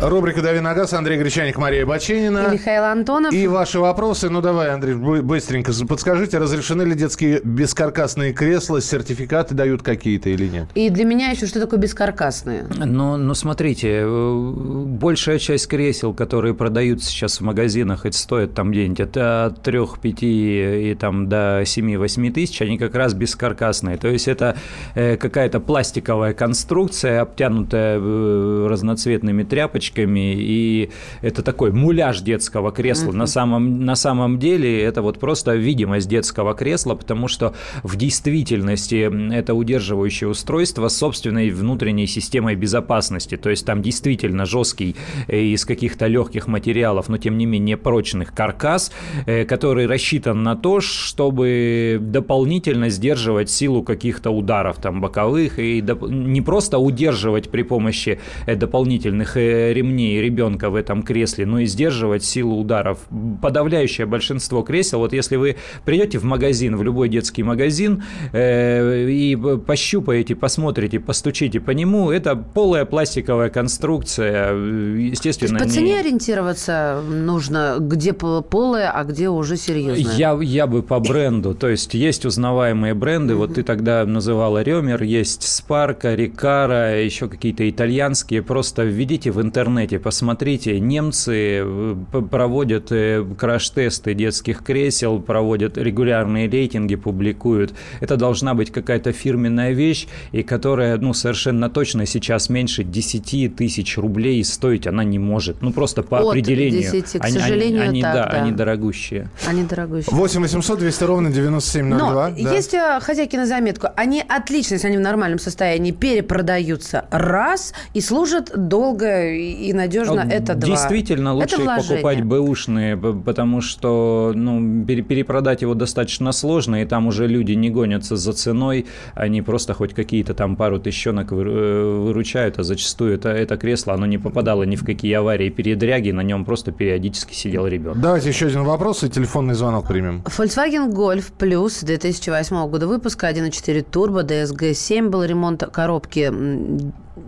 Рубрика 0.00 0.42
«Дави 0.42 0.60
на 0.60 0.74
газ». 0.74 0.92
Андрей 0.92 1.18
Гречаник, 1.18 1.58
Мария 1.58 1.84
Баченина. 1.84 2.46
И 2.50 2.52
Михаил 2.52 2.84
Антонов. 2.84 3.32
И 3.34 3.48
ваши 3.48 3.80
вопросы. 3.80 4.30
Ну, 4.30 4.40
давай, 4.40 4.70
Андрей, 4.70 4.94
бы- 4.94 5.22
быстренько 5.22 5.72
подскажите, 5.88 6.38
разрешены 6.38 6.82
ли 6.82 6.94
детские 6.94 7.40
бескаркасные 7.42 8.32
кресла, 8.32 8.80
сертификаты 8.80 9.56
дают 9.56 9.82
какие-то 9.82 10.30
или 10.30 10.46
нет? 10.46 10.68
И 10.76 10.90
для 10.90 11.04
меня 11.04 11.30
еще 11.30 11.46
что 11.46 11.58
такое 11.58 11.80
бескаркасные? 11.80 12.68
Но, 12.76 13.16
но 13.16 13.34
смотрите, 13.34 14.02
э, 14.04 14.40
большая 14.86 15.40
часть 15.40 15.66
кресел, 15.66 16.14
которые 16.14 16.54
продаются 16.54 17.10
сейчас 17.10 17.40
в 17.40 17.40
магазинах, 17.40 18.06
это 18.06 18.16
стоит 18.16 18.54
там 18.54 18.70
где-нибудь 18.70 19.00
от 19.00 19.16
3-5 19.16 20.14
и 20.20 20.94
там 20.94 21.28
до 21.28 21.62
7-8 21.62 22.30
тысяч, 22.30 22.62
они 22.62 22.78
как 22.78 22.94
раз 22.94 23.14
бескаркасные. 23.14 23.96
То 23.96 24.06
есть 24.06 24.28
это 24.28 24.56
э, 24.94 25.16
какая-то 25.16 25.58
пластиковая 25.58 26.34
конструкция, 26.34 27.20
обтянутая 27.20 27.98
э, 28.00 28.66
разноцветными 28.70 29.42
тряпочками, 29.42 29.87
и 29.96 30.90
это 31.22 31.42
такой 31.42 31.72
муляж 31.72 32.20
детского 32.20 32.72
кресла. 32.72 33.12
На, 33.12 33.26
самом, 33.26 33.84
на 33.84 33.96
самом 33.96 34.38
деле 34.38 34.82
это 34.82 35.02
вот 35.02 35.18
просто 35.18 35.54
видимость 35.54 36.08
детского 36.08 36.54
кресла, 36.54 36.94
потому 36.94 37.28
что 37.28 37.54
в 37.82 37.96
действительности 37.96 39.10
это 39.32 39.54
удерживающее 39.54 40.28
устройство 40.28 40.88
с 40.88 40.96
собственной 40.96 41.50
внутренней 41.50 42.06
системой 42.06 42.56
безопасности. 42.56 43.36
То 43.36 43.50
есть 43.50 43.64
там 43.66 43.82
действительно 43.82 44.46
жесткий 44.46 44.96
э, 45.28 45.40
из 45.40 45.64
каких-то 45.64 46.06
легких 46.06 46.46
материалов, 46.46 47.08
но 47.08 47.18
тем 47.18 47.38
не 47.38 47.46
менее 47.46 47.76
прочных 47.76 48.34
каркас, 48.34 48.92
э, 49.26 49.44
который 49.44 49.86
рассчитан 49.86 50.42
на 50.42 50.56
то, 50.56 50.80
чтобы 50.80 51.98
дополнительно 52.00 52.88
сдерживать 52.88 53.50
силу 53.50 53.82
каких-то 53.82 54.30
ударов 54.30 54.78
там 54.78 55.00
боковых 55.00 55.58
и 55.58 55.82
не 55.82 56.40
просто 56.40 56.78
удерживать 56.78 57.50
при 57.50 57.62
помощи 57.62 58.20
э, 58.46 58.56
дополнительных 58.56 59.36
ремней 59.78 60.20
ребенка 60.20 60.70
в 60.70 60.74
этом 60.74 61.02
кресле, 61.02 61.46
но 61.46 61.60
и 61.60 61.66
сдерживать 61.66 62.24
силу 62.24 62.58
ударов. 62.60 62.98
Подавляющее 63.42 64.06
большинство 64.06 64.62
кресел, 64.62 64.98
вот 64.98 65.12
если 65.12 65.36
вы 65.36 65.56
придете 65.84 66.18
в 66.18 66.24
магазин, 66.24 66.76
в 66.76 66.82
любой 66.82 67.08
детский 67.08 67.42
магазин 67.42 68.02
э, 68.32 69.08
и 69.08 69.36
пощупаете, 69.66 70.34
посмотрите, 70.34 71.00
постучите 71.00 71.60
по 71.60 71.70
нему, 71.70 72.10
это 72.10 72.36
полая 72.36 72.84
пластиковая 72.84 73.48
конструкция, 73.50 74.48
э, 74.52 74.54
То 74.54 74.96
есть 74.98 75.24
естественно. 75.24 75.58
по 75.60 75.64
не- 75.64 75.70
цене 75.70 76.00
ориентироваться 76.00 77.02
нужно, 77.08 77.76
где 77.80 78.12
по- 78.12 78.42
полое, 78.42 78.90
а 78.90 79.04
где 79.04 79.28
уже 79.28 79.56
серьезное. 79.56 80.14
Я, 80.16 80.38
я 80.42 80.66
бы 80.66 80.82
по 80.82 80.98
бренду. 81.00 81.54
То 81.54 81.68
есть 81.68 81.94
есть 81.94 82.24
узнаваемые 82.26 82.94
бренды. 82.94 83.34
Вот 83.34 83.54
ты 83.54 83.62
тогда 83.62 84.04
называла 84.04 84.62
Ремер, 84.62 85.02
есть 85.02 85.42
Спарка, 85.42 86.14
Рикара, 86.14 87.02
еще 87.02 87.28
какие-то 87.28 87.68
итальянские. 87.68 88.42
Просто 88.42 88.84
введите 88.84 89.30
в 89.30 89.40
интернете, 89.68 89.98
посмотрите. 89.98 90.80
Немцы 90.80 91.62
э, 91.62 91.96
проводят 92.30 92.90
э, 92.90 93.24
краш-тесты 93.38 94.14
детских 94.14 94.62
кресел, 94.62 95.20
проводят 95.20 95.76
регулярные 95.76 96.48
рейтинги, 96.48 96.96
публикуют. 96.96 97.74
Это 98.00 98.16
должна 98.16 98.54
быть 98.54 98.70
какая-то 98.70 99.12
фирменная 99.12 99.72
вещь, 99.72 100.06
и 100.32 100.42
которая, 100.42 100.96
ну, 100.98 101.14
совершенно 101.14 101.70
точно 101.70 102.06
сейчас 102.06 102.48
меньше 102.48 102.84
10 102.84 103.56
тысяч 103.56 103.98
рублей 103.98 104.42
стоить 104.44 104.86
она 104.86 105.04
не 105.04 105.18
может. 105.18 105.62
Ну, 105.62 105.72
просто 105.72 106.02
по 106.02 106.18
От 106.18 106.28
определению. 106.28 106.82
10, 106.82 107.20
к 107.20 107.24
Они- 107.24 107.38
сожалению, 107.38 107.82
они, 107.82 108.02
так, 108.02 108.14
да, 108.14 108.28
да. 108.30 108.42
они 108.42 108.52
дорогущие. 108.52 109.28
Они 109.46 109.62
дорогущие. 109.64 110.14
8 110.14 110.40
800 110.40 110.78
200 110.78 111.04
ровно 111.04 111.30
9702. 111.30 112.30
Но 112.30 112.44
да. 112.44 112.54
есть 112.54 112.74
э, 112.74 113.00
хозяйки 113.00 113.36
на 113.36 113.46
заметку. 113.46 113.88
Они 113.96 114.22
отлично, 114.26 114.74
если 114.74 114.88
они 114.88 114.96
в 114.96 115.00
нормальном 115.00 115.38
состоянии, 115.38 115.92
перепродаются 115.92 117.06
раз 117.10 117.74
и 117.94 118.00
служат 118.00 118.52
долго 118.54 119.28
и 119.32 119.57
и 119.58 119.72
надежно. 119.72 120.14
Вот 120.24 120.32
Это 120.32 120.54
два. 120.54 120.68
Действительно, 120.70 121.34
лучше 121.34 121.56
Это 121.56 121.64
вложение. 121.64 121.88
покупать 121.96 122.24
бэушные, 122.24 122.96
потому 122.96 123.60
что 123.60 124.32
ну, 124.34 124.84
пере- 124.84 125.02
перепродать 125.02 125.62
его 125.62 125.74
достаточно 125.74 126.32
сложно, 126.32 126.82
и 126.82 126.84
там 126.86 127.06
уже 127.06 127.26
люди 127.26 127.52
не 127.52 127.70
гонятся 127.70 128.16
за 128.16 128.32
ценой, 128.32 128.86
они 129.14 129.42
просто 129.42 129.74
хоть 129.74 129.94
какие-то 129.94 130.34
там 130.34 130.56
пару 130.56 130.78
тысячонок 130.78 131.32
э, 131.32 131.34
выручают, 131.34 132.58
а 132.58 132.62
зачастую 132.62 133.14
это, 133.14 133.28
это 133.30 133.56
кресло, 133.56 133.94
оно 133.94 134.06
не 134.06 134.18
попадало 134.18 134.62
ни 134.64 134.76
в 134.76 134.84
какие 134.84 135.14
аварии, 135.14 135.50
передряги, 135.50 136.10
на 136.12 136.22
нем 136.22 136.44
просто 136.44 136.72
периодически 136.72 137.34
сидел 137.34 137.66
ребенок. 137.66 138.00
Давайте 138.00 138.28
еще 138.28 138.46
один 138.46 138.64
вопрос 138.64 139.02
и 139.04 139.08
телефонный 139.08 139.54
звонок 139.54 139.88
примем. 139.88 140.22
Volkswagen 140.24 140.92
Golf 140.92 141.32
Plus 141.38 141.84
2008 141.84 142.68
года 142.68 142.86
выпуска 142.86 143.28
1.4 143.30 143.82
турбо 143.90 144.22
DSG 144.22 144.74
7 144.74 145.08
был 145.08 145.24
ремонт 145.24 145.64
коробки 145.72 146.32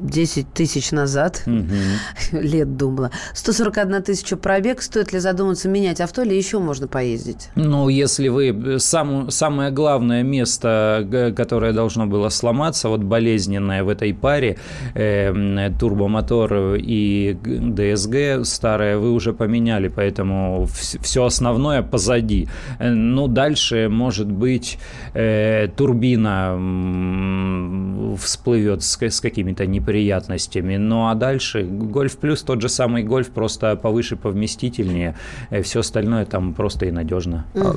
10 0.01 0.53
тысяч 0.53 0.93
назад. 0.93 1.43
Лет 2.33 2.77
думала. 2.77 3.11
141 3.35 4.03
тысяча 4.03 4.37
пробег. 4.37 4.83
Стоит 4.83 5.13
ли 5.13 5.19
задуматься 5.19 5.69
менять 5.69 6.01
авто 6.01 6.23
или 6.23 6.35
еще 6.35 6.59
можно 6.59 6.89
поездить? 6.89 7.49
Ну, 7.55 7.89
если 7.89 8.29
вы... 8.29 8.79
Сам, 8.79 9.31
самое 9.31 9.71
главное 9.71 10.23
место, 10.23 11.33
которое 11.37 11.73
должно 11.73 12.07
было 12.07 12.29
сломаться, 12.29 12.89
вот 12.89 13.03
болезненное 13.03 13.85
в 13.85 13.89
этой 13.89 14.15
паре, 14.15 14.59
э, 14.95 15.71
турбомотор 15.79 16.77
и 16.77 17.37
ДСГ 17.43 18.45
старое, 18.45 18.99
вы 18.99 19.13
уже 19.13 19.33
поменяли, 19.33 19.89
поэтому 19.89 20.67
все 20.67 21.25
основное 21.25 21.83
позади. 21.83 22.49
Э, 22.79 22.91
Ну, 22.91 23.29
дальше, 23.29 23.89
может 23.89 24.31
быть, 24.31 24.79
э, 25.15 25.69
турбина 25.77 26.57
всплывет 28.17 28.83
с, 28.83 29.01
с 29.03 29.21
какими-то 29.21 29.67
неприятностями. 29.81 30.77
Ну, 30.77 31.09
а 31.09 31.15
дальше 31.15 31.63
Гольф 31.63 32.19
Плюс, 32.19 32.43
тот 32.43 32.61
же 32.61 32.69
самый 32.69 33.03
Гольф, 33.03 33.31
просто 33.31 33.77
повыше, 33.77 34.17
повместительнее. 34.17 35.15
Все 35.63 35.81
остальное 35.81 36.25
там 36.27 36.55
просто 36.55 36.87
и 36.87 36.91
надежно. 36.91 37.45
А, 37.55 37.73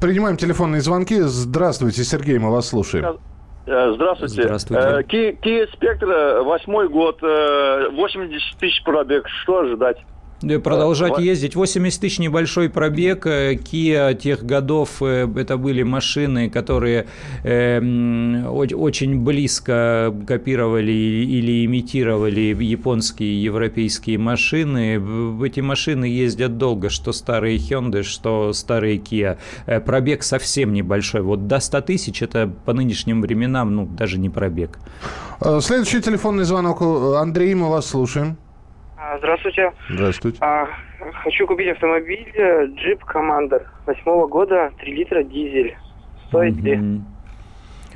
Принимаем 0.00 0.36
телефонные 0.36 0.82
звонки. 0.82 1.20
Здравствуйте, 1.20 2.04
Сергей, 2.04 2.38
мы 2.38 2.50
вас 2.50 2.68
слушаем. 2.68 3.18
Э, 3.66 3.92
Здравствуйте. 3.94 4.42
Здравствуйте. 4.42 4.82
Э, 4.82 5.02
Kia 5.02 5.66
Spectra, 5.74 6.42
восьмой 6.42 6.88
год, 6.88 7.18
э, 7.22 7.88
80 7.92 8.58
тысяч 8.58 8.82
пробег. 8.84 9.26
Что 9.42 9.60
ожидать? 9.60 9.98
Да, 10.42 10.58
Продолжать 10.60 11.12
Ва- 11.12 11.20
ездить. 11.20 11.56
80 11.56 12.00
тысяч 12.00 12.18
небольшой 12.18 12.68
пробег. 12.68 13.26
Э, 13.26 13.54
Kia 13.54 14.14
тех 14.14 14.44
годов 14.44 15.00
э, 15.00 15.26
это 15.34 15.56
были 15.56 15.82
машины, 15.82 16.50
которые 16.50 17.06
э, 17.42 18.44
очень 18.46 19.18
близко 19.20 20.14
копировали 20.26 20.92
или 20.92 21.64
имитировали 21.64 22.54
японские 22.62 23.30
и 23.30 23.36
европейские 23.36 24.18
машины. 24.18 25.00
Эти 25.44 25.60
машины 25.60 26.04
ездят 26.04 26.58
долго, 26.58 26.90
что 26.90 27.12
старые 27.12 27.56
Hyundai, 27.56 28.02
что 28.02 28.52
старые 28.52 28.98
Kia. 28.98 29.38
Э, 29.64 29.80
Пробег 29.80 30.22
совсем 30.22 30.74
небольшой. 30.74 31.22
Вот 31.22 31.46
до 31.46 31.60
100 31.60 31.80
тысяч 31.80 32.20
это 32.20 32.46
по 32.66 32.74
нынешним 32.74 33.22
временам 33.22 33.74
ну, 33.74 33.86
даже 33.86 34.18
не 34.18 34.28
пробег. 34.28 34.78
Э, 35.40 35.60
Следующий 35.62 36.02
телефонный 36.02 36.44
звонок. 36.44 36.82
Андрей, 36.82 37.54
мы 37.54 37.70
вас 37.70 37.86
слушаем. 37.86 38.36
А, 39.08 39.18
Здравствуйте. 39.18 39.72
Здравствуйте. 39.88 40.38
А, 40.40 40.66
хочу 41.22 41.46
купить 41.46 41.68
автомобиль 41.68 42.28
э, 42.34 42.66
Jeep 42.66 43.00
Commander 43.06 43.62
восьмого 43.86 44.26
года, 44.26 44.72
3 44.78 44.92
литра 44.94 45.22
дизель. 45.22 45.76
Стоит 46.26 46.56
ли? 46.56 46.80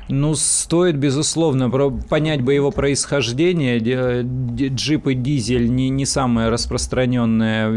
Ну, 0.09 0.35
стоит, 0.35 0.97
безусловно, 0.97 1.69
понять 1.69 2.41
бы 2.41 2.53
его 2.53 2.71
происхождение. 2.71 3.79
Джип 3.79 5.07
и 5.07 5.13
дизель 5.13 5.73
не, 5.73 5.89
не 5.89 6.05
самая 6.05 6.49
распространенная 6.49 7.71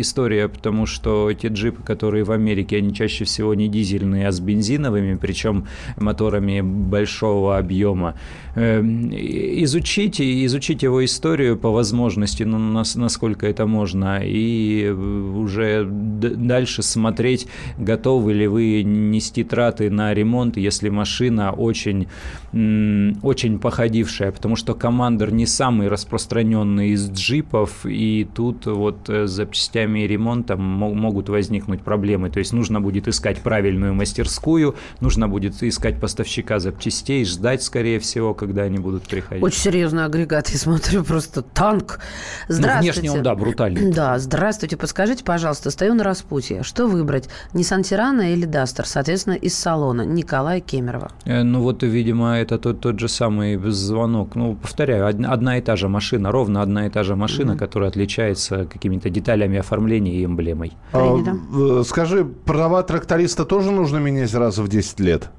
история, 0.00 0.48
потому 0.48 0.86
что 0.86 1.30
эти 1.30 1.46
джипы, 1.46 1.82
которые 1.82 2.24
в 2.24 2.32
Америке, 2.32 2.76
они 2.78 2.94
чаще 2.94 3.24
всего 3.24 3.54
не 3.54 3.68
дизельные, 3.68 4.28
а 4.28 4.32
с 4.32 4.40
бензиновыми, 4.40 5.16
причем 5.16 5.66
моторами 5.96 6.60
большого 6.60 7.56
объема. 7.56 8.16
Эм, 8.54 9.10
изучите, 9.10 10.44
изучите 10.44 10.86
его 10.86 11.02
историю 11.04 11.56
по 11.56 11.70
возможности, 11.70 12.42
ну, 12.42 12.58
насколько 12.58 13.46
это 13.46 13.66
можно, 13.66 14.20
и 14.22 14.90
уже 14.90 15.86
дальше 15.88 16.82
смотреть, 16.82 17.46
готовы 17.78 18.34
ли 18.34 18.46
вы 18.46 18.82
нести 18.82 19.42
траты 19.42 19.90
на 19.90 20.12
ремонт, 20.12 20.58
если 20.58 20.90
машина 20.90 21.51
очень, 21.52 22.08
очень 22.52 23.58
походившая, 23.58 24.32
потому 24.32 24.56
что 24.56 24.74
командер 24.74 25.32
не 25.32 25.46
самый 25.46 25.88
распространенный 25.88 26.90
из 26.90 27.10
джипов, 27.10 27.84
и 27.86 28.28
тут 28.34 28.66
вот 28.66 29.08
с 29.08 29.30
запчастями 29.30 30.00
и 30.00 30.06
ремонтом 30.06 30.62
могут 30.62 31.28
возникнуть 31.28 31.82
проблемы. 31.82 32.30
То 32.30 32.38
есть 32.38 32.52
нужно 32.52 32.80
будет 32.80 33.08
искать 33.08 33.40
правильную 33.40 33.94
мастерскую, 33.94 34.76
нужно 35.00 35.28
будет 35.28 35.62
искать 35.62 36.00
поставщика 36.00 36.58
запчастей, 36.58 37.24
ждать, 37.24 37.62
скорее 37.62 37.98
всего, 37.98 38.34
когда 38.34 38.62
они 38.62 38.78
будут 38.78 39.04
приходить. 39.04 39.42
Очень 39.42 39.60
серьезный 39.60 40.04
агрегат, 40.04 40.48
я 40.48 40.58
смотрю, 40.58 41.04
просто 41.04 41.42
танк. 41.42 42.00
Здравствуйте. 42.48 43.00
Ну, 43.00 43.02
внешне 43.02 43.18
он, 43.18 43.22
да, 43.22 43.34
брутальный. 43.34 43.92
Да, 44.02 44.18
здравствуйте. 44.18 44.76
Подскажите, 44.76 45.22
пожалуйста, 45.22 45.70
стою 45.70 45.94
на 45.94 46.02
распутье. 46.02 46.62
Что 46.62 46.86
выбрать, 46.86 47.28
Nissan 47.52 47.82
Тирана 47.82 48.32
или 48.32 48.46
Дастер? 48.46 48.86
Соответственно, 48.86 49.34
из 49.34 49.54
салона. 49.54 50.02
Николая 50.02 50.60
Кемерова. 50.60 51.12
Э, 51.42 51.44
ну 51.44 51.60
вот, 51.60 51.82
видимо, 51.82 52.38
это 52.38 52.58
тот, 52.58 52.80
тот 52.80 53.00
же 53.00 53.08
самый 53.08 53.58
звонок. 53.70 54.36
Ну, 54.36 54.54
повторяю, 54.54 55.06
одна 55.06 55.58
и 55.58 55.60
та 55.60 55.76
же 55.76 55.88
машина, 55.88 56.32
ровно 56.32 56.62
одна 56.62 56.86
и 56.86 56.90
та 56.90 57.02
же 57.02 57.16
машина, 57.16 57.52
mm-hmm. 57.52 57.58
которая 57.58 57.90
отличается 57.90 58.64
какими-то 58.64 59.10
деталями 59.10 59.58
оформления 59.58 60.12
и 60.12 60.24
эмблемой. 60.24 60.72
А, 60.92 61.82
скажи, 61.84 62.24
права 62.24 62.82
тракториста 62.82 63.44
тоже 63.44 63.70
нужно 63.70 63.98
менять 63.98 64.34
раз 64.34 64.58
в 64.58 64.68
10 64.68 65.00
лет? 65.00 65.30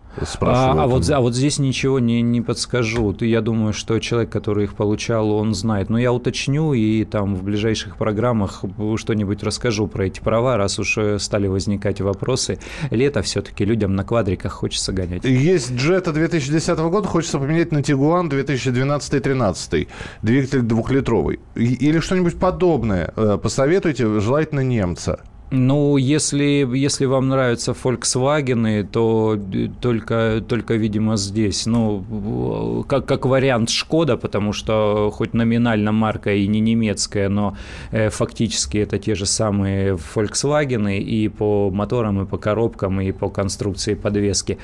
А, 0.41 0.84
а, 0.84 0.88
вот, 0.88 1.10
а 1.10 1.20
вот 1.20 1.36
здесь 1.36 1.60
ничего 1.60 2.00
не, 2.00 2.22
не 2.22 2.41
подскажу. 2.41 3.15
Я 3.22 3.41
думаю, 3.41 3.74
что 3.74 4.00
человек, 4.00 4.32
который 4.32 4.65
их 4.65 4.75
получал, 4.75 5.32
он 5.32 5.53
знает. 5.53 5.89
Но 5.89 5.98
я 5.98 6.13
уточню 6.13 6.74
и 6.74 7.03
там 7.05 7.36
в 7.36 7.43
ближайших 7.43 7.98
программах 7.98 8.63
что-нибудь 8.98 9.43
расскажу 9.43 9.88
про 9.88 10.05
эти 10.05 10.20
права, 10.20 10.58
раз 10.58 10.79
уж 10.79 10.98
э, 10.98 11.20
стали 11.20 11.48
возникать 11.48 12.01
вопросы. 12.01 12.60
Лето 12.91 13.22
все-таки 13.22 13.65
людям 13.65 13.96
на 13.96 14.03
квадриках 14.03 14.53
хочется 14.53 14.91
гонять. 14.93 15.25
Есть 15.25 15.74
Джета 15.74 16.13
2010 16.13 16.77
года, 16.79 17.08
хочется 17.08 17.39
поменять 17.39 17.72
на 17.72 17.82
Тигуан 17.82 18.29
2012-2013. 18.29 19.88
Двигатель 20.22 20.62
двухлитровый. 20.62 21.39
Или 21.55 22.00
что-нибудь 22.00 22.38
подобное. 22.38 23.13
Э, 23.15 23.38
посоветуйте, 23.41 24.20
желательно 24.20 24.62
немца. 24.62 25.22
Ну, 25.51 25.97
если, 25.97 26.67
если 26.75 27.05
вам 27.05 27.29
нравятся 27.29 27.73
Volkswagen, 27.73 28.83
то 28.91 29.39
только, 29.81 30.43
только, 30.47 30.73
видимо, 30.73 31.15
здесь. 31.15 31.67
Ну, 31.67 32.83
как, 32.88 33.05
как 33.05 33.25
вариант 33.25 33.69
Шкода, 33.69 34.17
потому 34.17 34.53
что 34.53 35.12
хоть 35.13 35.33
номинально 35.33 35.91
марка 35.91 36.33
и 36.33 36.47
не 36.47 36.59
немецкая, 36.59 37.29
но 37.29 37.55
э, 37.91 38.09
фактически 38.09 38.77
это 38.77 38.97
те 38.97 39.13
же 39.13 39.25
самые 39.25 39.95
Volkswagen 40.15 40.97
и 40.97 41.29
по 41.29 41.69
моторам, 41.69 42.23
и 42.23 42.25
по 42.25 42.38
коробкам, 42.38 43.01
и 43.01 43.12
по 43.12 43.29
конструкции 43.29 43.93
подвески. 43.93 44.57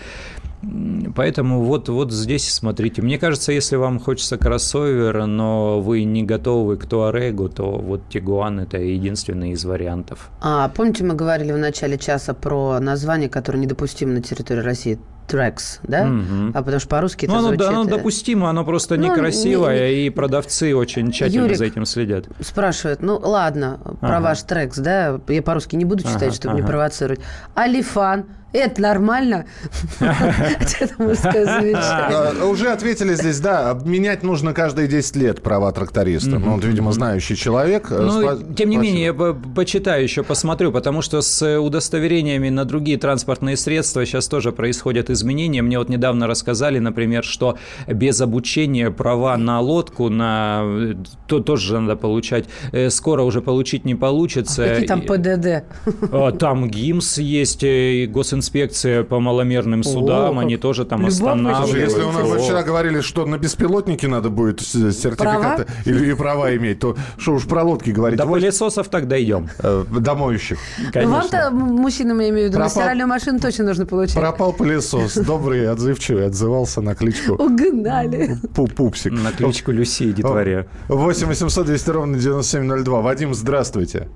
Поэтому 1.16 1.64
вот, 1.64 1.88
вот 1.90 2.12
здесь 2.12 2.52
смотрите. 2.52 3.02
Мне 3.02 3.18
кажется, 3.18 3.52
если 3.52 3.78
вам 3.78 4.00
хочется 4.00 4.38
кроссовер, 4.38 5.26
но 5.26 5.80
вы 5.80 6.04
не 6.04 6.24
готовы 6.24 6.78
к 6.78 6.86
Туарегу, 6.86 7.50
то 7.50 7.78
вот 7.78 8.10
Тигуан– 8.10 8.60
это 8.62 8.78
единственный 8.78 9.52
из 9.52 9.64
вариантов. 9.64 10.30
А 10.42 10.70
помните, 10.70 11.04
мы 11.04 11.16
говорили 11.16 11.52
в 11.52 11.58
начале 11.58 11.98
часа 11.98 12.34
про 12.34 12.80
название, 12.80 13.30
которое 13.30 13.60
недопустимо 13.60 14.14
на 14.14 14.22
территории 14.22 14.62
России? 14.62 15.00
Трекс, 15.30 15.80
да? 15.84 16.06
Угу. 16.06 16.52
А 16.56 16.64
потому 16.64 16.80
что 16.80 16.90
по-русски 16.90 17.26
это 17.26 17.36
ну, 17.36 17.42
звучит... 17.42 17.62
Оно, 17.62 17.82
оно 17.82 17.90
допустимо, 17.90 18.50
оно 18.50 18.66
просто 18.66 18.98
ну, 18.98 19.04
некрасивое, 19.04 19.90
не, 19.90 20.08
и 20.08 20.10
продавцы 20.10 20.76
очень 20.76 21.12
тщательно 21.12 21.44
Юрик 21.44 21.58
за 21.58 21.66
этим 21.66 21.86
следят. 21.86 22.26
спрашивает, 22.40 23.04
ну 23.04 23.20
ладно, 23.20 23.80
про 24.02 24.18
ага. 24.18 24.22
ваш 24.22 24.42
Трекс, 24.42 24.80
да, 24.80 25.22
я 25.28 25.42
по-русски 25.44 25.76
не 25.76 25.86
буду 25.86 26.02
читать, 26.02 26.24
ага, 26.24 26.34
чтобы 26.34 26.54
ага. 26.56 26.62
не 26.62 26.68
провоцировать. 26.68 27.20
Алифан, 27.56 28.26
это 28.52 28.82
нормально? 28.82 29.46
Это 30.00 30.90
мужское 30.98 31.46
замечание. 31.46 32.46
Уже 32.46 32.72
ответили 32.72 33.14
здесь, 33.14 33.40
да, 33.40 33.80
менять 33.86 34.24
нужно 34.24 34.54
каждые 34.54 34.88
10 34.88 35.16
лет 35.18 35.42
права 35.42 35.72
тракториста. 35.72 36.40
Ну, 36.40 36.56
вот, 36.56 36.66
видимо, 36.66 36.92
знающий 36.92 37.36
человек. 37.36 37.92
Э, 37.92 38.00
ну, 38.00 38.54
тем 38.54 38.70
не 38.70 38.78
менее, 38.78 39.04
я 39.06 39.14
почитаю 39.14 40.04
еще, 40.04 40.24
посмотрю, 40.24 40.72
потому 40.72 41.02
что 41.02 41.22
с 41.22 41.60
удостоверениями 41.60 42.50
на 42.50 42.66
другие 42.66 42.98
транспортные 42.98 43.58
средства 43.58 44.06
сейчас 44.06 44.28
тоже 44.28 44.52
происходят 44.52 45.10
изменения. 45.10 45.62
Мне 45.62 45.78
вот 45.78 45.90
недавно 45.90 46.28
рассказали, 46.28 46.80
например, 46.80 47.24
что 47.24 47.58
без 47.88 48.20
обучения 48.22 48.92
права 48.92 49.38
на 49.38 49.60
лодку, 49.60 50.10
на 50.10 50.96
то 51.28 51.40
тоже 51.40 51.80
надо 51.80 51.96
получать. 51.96 52.46
Э, 52.72 52.90
скоро 52.90 53.24
уже 53.24 53.42
получить 53.42 53.86
не 53.86 53.96
получится. 53.96 54.66
А 54.66 54.70
какие 54.70 54.88
там 54.88 55.02
ПДД? 55.02 55.64
А, 56.12 56.32
там 56.32 56.70
ГИМС 56.70 57.20
есть, 57.20 57.64
и 57.64 58.08
инспекция 58.40 59.04
по 59.04 59.20
маломерным 59.20 59.84
судам, 59.84 60.40
О, 60.40 60.42
они 60.42 60.58
тоже 60.58 60.86
там 60.86 61.06
останавливают. 61.06 61.90
Если 61.90 62.02
у 62.02 62.12
нас 62.12 62.44
вчера 62.44 62.64
говорили, 62.64 63.02
что 63.02 63.26
на 63.26 63.38
беспилотнике 63.38 64.08
надо 64.08 64.30
будет 64.30 64.62
сертификаты 64.62 65.68
или 65.86 66.12
и 66.12 66.14
права 66.16 66.56
иметь, 66.56 66.80
то 66.80 66.96
что 67.18 67.34
уж 67.34 67.46
про 67.46 67.64
лодки 67.64 67.92
говорить. 67.92 68.18
До 68.18 68.26
пылесосов 68.26 68.88
так 68.90 69.08
дойдем. 69.08 69.50
Э, 69.60 69.84
до 69.90 70.16
моющих. 70.16 70.58
Ну, 70.96 71.10
вам-то, 71.10 71.52
мужчинам, 71.52 72.20
я 72.20 72.30
имею 72.30 72.48
в 72.48 72.50
виду, 72.50 72.60
на 72.60 72.70
стиральную 72.70 73.08
машину 73.08 73.40
точно 73.40 73.66
нужно 73.66 73.86
получать. 73.86 74.16
Пропал 74.16 74.54
пылесос. 74.54 75.16
Добрый, 75.26 75.70
отзывчивый, 75.70 76.26
отзывался 76.26 76.82
на 76.82 76.96
кличку. 76.96 77.34
Угнали. 77.34 78.38
Пупсик. 78.54 79.12
На 79.12 79.32
кличку 79.32 79.72
Люси, 79.72 80.12
детворе. 80.12 80.68
8 80.88 81.28
800 81.28 81.66
200 81.66 81.90
ровно 81.90 82.18
9702. 82.18 83.02
Вадим, 83.02 83.34
здравствуйте. 83.34 84.08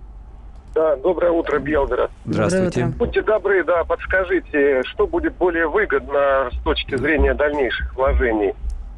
Да, 0.74 0.96
доброе 0.96 1.32
утро, 1.32 1.60
Белгород. 1.60 2.10
Здравствуйте. 2.26 2.86
Будьте 2.98 3.22
добры, 3.22 3.64
да, 3.64 3.84
подскажите, 3.84 4.82
что 4.84 5.06
будет 5.06 5.36
более 5.36 5.68
выгодно 5.68 6.50
с 6.52 6.64
точки 6.64 6.96
зрения 6.96 7.34
дальнейших 7.34 7.96
вложений? 7.96 8.54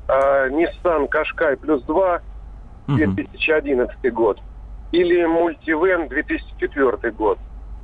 А, 0.07 0.47
Nissan 0.47 1.09
Qashqai 1.09 1.57
плюс 1.57 1.81
2 1.83 2.21
2011 2.87 4.13
год 4.13 4.39
или 4.91 5.25
мультивен 5.25 6.07
2004 6.07 7.11
год? 7.11 7.39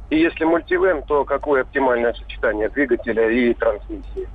И 0.10 0.20
если 0.20 0.46
мультивен, 0.46 1.04
то 1.04 1.26
какое 1.26 1.62
оптимальное 1.62 2.14
сочетание 2.14 2.70
двигателя 2.70 3.30
и 3.30 3.54
трансмиссии? 3.54 4.28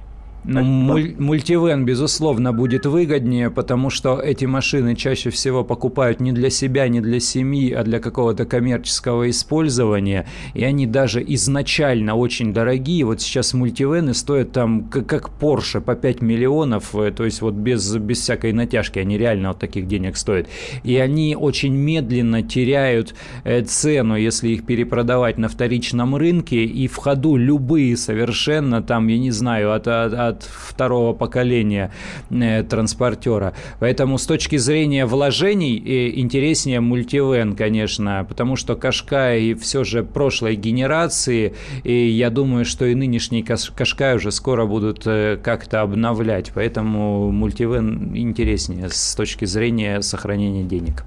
Ну, 0.47 0.63
муль- 0.63 1.15
мультивен, 1.19 1.85
безусловно, 1.85 2.53
будет 2.53 2.87
выгоднее, 2.87 3.51
потому 3.51 3.91
что 3.91 4.21
эти 4.21 4.45
машины 4.45 4.95
чаще 4.95 5.31
всего 5.31 5.65
покупают 5.65 6.21
не 6.21 6.33
для 6.33 6.51
себя, 6.51 6.89
не 6.89 7.01
для 7.01 7.19
семьи, 7.19 7.73
а 7.73 7.83
для 7.83 7.99
какого-то 7.99 8.45
коммерческого 8.45 9.29
использования. 9.29 10.27
И 10.55 10.63
они 10.63 10.87
даже 10.87 11.23
изначально 11.27 12.15
очень 12.15 12.53
дорогие. 12.53 13.05
Вот 13.05 13.21
сейчас 13.21 13.55
мультивены 13.55 14.15
стоят 14.15 14.53
там 14.53 14.85
как, 14.85 15.07
как 15.07 15.31
Porsche 15.41 15.81
по 15.81 15.97
5 15.97 16.23
миллионов, 16.23 16.95
э, 16.95 17.11
то 17.11 17.25
есть 17.25 17.43
вот 17.43 17.55
без, 17.55 17.97
без 17.97 18.21
всякой 18.21 18.53
натяжки. 18.53 19.01
Они 19.01 19.19
реально 19.19 19.49
вот 19.49 19.59
таких 19.59 19.89
денег 19.89 20.17
стоят. 20.17 20.49
И 20.85 20.97
они 20.97 21.37
очень 21.37 21.75
медленно 21.75 22.43
теряют 22.43 23.15
э, 23.45 23.63
цену, 23.63 24.17
если 24.17 24.51
их 24.51 24.65
перепродавать 24.65 25.39
на 25.39 25.49
вторичном 25.49 26.15
рынке. 26.15 26.65
И 26.65 26.87
в 26.87 26.97
ходу 26.97 27.37
любые 27.37 27.97
совершенно 27.97 28.83
там, 28.83 29.09
я 29.09 29.19
не 29.19 29.31
знаю, 29.33 29.73
от, 29.73 29.89
от, 29.89 30.36
от 30.37 30.43
второго 30.43 31.13
поколения 31.13 31.91
э, 32.31 32.63
транспортера. 32.63 33.55
Поэтому 33.81 34.19
с 34.19 34.27
точки 34.27 34.57
зрения 34.57 35.07
вложений 35.07 35.83
э, 35.85 36.21
интереснее 36.21 36.81
мультивен, 36.81 37.57
конечно, 37.57 38.27
потому 38.29 38.57
что 38.57 38.77
Кашкай 38.77 39.55
все 39.55 39.85
же 39.85 40.05
прошлой 40.05 40.57
генерации, 40.57 41.55
и 41.85 42.09
я 42.09 42.31
думаю, 42.31 42.65
что 42.65 42.85
и 42.85 42.95
нынешний 42.95 43.43
Кашкай 43.43 44.17
уже 44.17 44.31
скоро 44.31 44.67
будут 44.67 45.07
э, 45.07 45.39
как-то 45.43 45.81
обновлять, 45.81 46.53
поэтому 46.55 47.31
мультивен 47.31 48.17
интереснее 48.17 48.89
с 48.91 49.15
точки 49.15 49.45
зрения 49.45 50.03
сохранения 50.03 50.65
денег. 50.65 51.05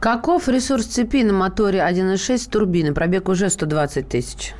Каков 0.00 0.48
ресурс 0.48 0.84
цепи 0.84 1.22
на 1.22 1.32
моторе 1.32 1.78
1.6 1.78 2.50
турбины? 2.50 2.92
Пробег 2.92 3.28
уже 3.28 3.48
120 3.48 4.06
тысяч. 4.06 4.54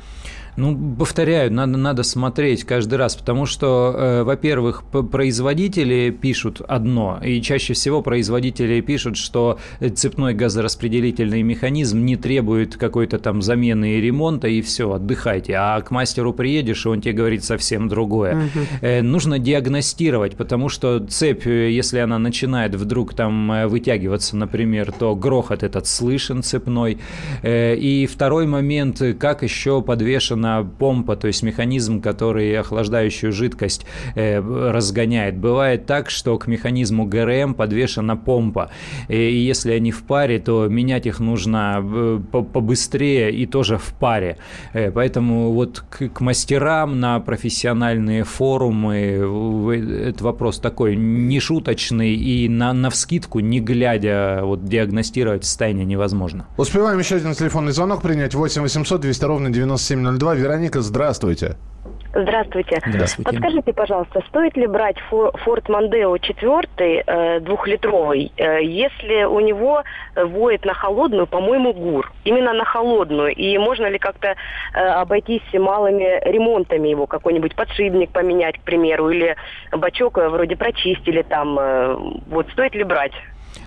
Ну, 0.57 0.95
повторяю, 0.97 1.51
надо, 1.51 1.77
надо 1.77 2.03
смотреть 2.03 2.63
каждый 2.63 2.95
раз, 2.95 3.15
потому 3.15 3.45
что, 3.45 3.93
э, 3.97 4.23
во-первых, 4.23 4.83
производители 5.11 6.09
пишут 6.09 6.61
одно, 6.65 7.19
и 7.23 7.41
чаще 7.41 7.73
всего 7.73 8.01
производители 8.01 8.79
пишут, 8.81 9.17
что 9.17 9.59
цепной 9.95 10.33
газораспределительный 10.33 11.41
механизм 11.41 12.05
не 12.05 12.15
требует 12.15 12.77
какой-то 12.77 13.19
там 13.19 13.41
замены 13.41 13.97
и 13.97 14.01
ремонта, 14.01 14.47
и 14.47 14.61
все, 14.61 14.91
отдыхайте. 14.91 15.55
А 15.55 15.81
к 15.81 15.91
мастеру 15.91 16.33
приедешь, 16.33 16.85
и 16.85 16.89
он 16.89 17.01
тебе 17.01 17.13
говорит 17.13 17.43
совсем 17.43 17.89
другое. 17.89 18.35
Угу. 18.35 18.59
Э, 18.81 19.01
нужно 19.01 19.39
диагностировать, 19.39 20.37
потому 20.37 20.69
что 20.69 20.99
цепь, 20.99 21.45
э, 21.45 21.71
если 21.71 21.99
она 21.99 22.17
начинает 22.17 22.75
вдруг 22.75 23.13
там 23.13 23.51
э, 23.51 23.67
вытягиваться, 23.67 24.37
например, 24.37 24.93
то 24.93 25.15
грохот 25.15 25.63
этот 25.63 25.85
слышен 25.87 26.43
цепной. 26.43 26.97
Э, 27.43 27.75
и 27.75 28.05
второй 28.05 28.47
момент, 28.47 29.01
как 29.19 29.43
еще 29.43 29.81
подвешена 29.81 30.44
на 30.45 30.63
помпа, 30.63 31.15
то 31.15 31.27
есть 31.27 31.43
механизм, 31.43 32.01
который 32.01 32.55
охлаждающую 32.59 33.31
жидкость 33.31 33.85
э, 34.15 34.39
разгоняет. 34.39 35.37
Бывает 35.37 35.85
так, 35.87 36.09
что 36.11 36.37
к 36.37 36.47
механизму 36.47 37.05
ГРМ 37.05 37.55
подвешена 37.55 38.15
помпа, 38.15 38.69
и 39.07 39.17
если 39.17 39.71
они 39.71 39.91
в 39.91 40.03
паре, 40.03 40.39
то 40.39 40.67
менять 40.67 41.07
их 41.07 41.19
нужно 41.19 41.81
э, 41.83 42.19
побыстрее 42.31 43.31
и 43.31 43.47
тоже 43.47 43.77
в 43.77 43.93
паре. 43.99 44.37
Э, 44.73 44.91
поэтому 44.91 45.51
вот 45.51 45.83
к, 45.89 46.09
к 46.09 46.21
мастерам 46.21 46.99
на 46.99 47.19
профессиональные 47.19 48.23
форумы 48.23 48.95
этот 50.09 50.21
вопрос 50.21 50.59
такой 50.59 50.95
нешуточный 50.95 52.15
и 52.15 52.47
на, 52.49 52.73
на 52.73 52.89
вскидку, 52.89 53.39
не 53.39 53.59
глядя, 53.59 54.41
вот 54.43 54.65
диагностировать 54.65 55.43
состояние 55.43 55.85
невозможно. 55.85 56.45
Успеваем 56.57 56.99
еще 56.99 57.15
один 57.15 57.33
телефонный 57.33 57.71
звонок 57.71 58.01
принять. 58.01 58.35
8 58.35 58.61
800 58.61 59.01
200 59.01 59.25
ровно 59.25 59.49
9702. 59.49 60.34
Вероника, 60.35 60.81
здравствуйте. 60.81 61.55
Здравствуйте. 62.15 62.81
Здравствуйте. 62.85 63.31
Подскажите, 63.31 63.73
пожалуйста, 63.73 64.23
стоит 64.29 64.55
ли 64.55 64.67
брать 64.67 64.95
Ford 65.11 65.65
Mondeo 65.67 66.17
4 66.17 67.03
э, 67.05 67.39
двухлитровый, 67.41 68.31
э, 68.37 68.63
если 68.63 69.25
у 69.25 69.41
него 69.41 69.83
воет 70.15 70.63
на 70.63 70.73
холодную, 70.73 71.27
по-моему, 71.27 71.73
ГУР, 71.73 72.13
именно 72.23 72.53
на 72.53 72.63
холодную, 72.63 73.35
и 73.35 73.57
можно 73.57 73.87
ли 73.87 73.99
как-то 73.99 74.29
э, 74.29 74.79
обойтись 74.79 75.41
малыми 75.53 76.21
ремонтами 76.25 76.87
его, 76.87 77.05
какой-нибудь 77.05 77.53
подшипник 77.53 78.11
поменять, 78.11 78.59
к 78.59 78.61
примеру, 78.61 79.09
или 79.09 79.35
бачок 79.73 80.17
вроде 80.17 80.55
прочистили 80.55 81.21
там, 81.21 81.55
вот 82.27 82.47
стоит 82.51 82.75
ли 82.75 82.85
брать? 82.85 83.11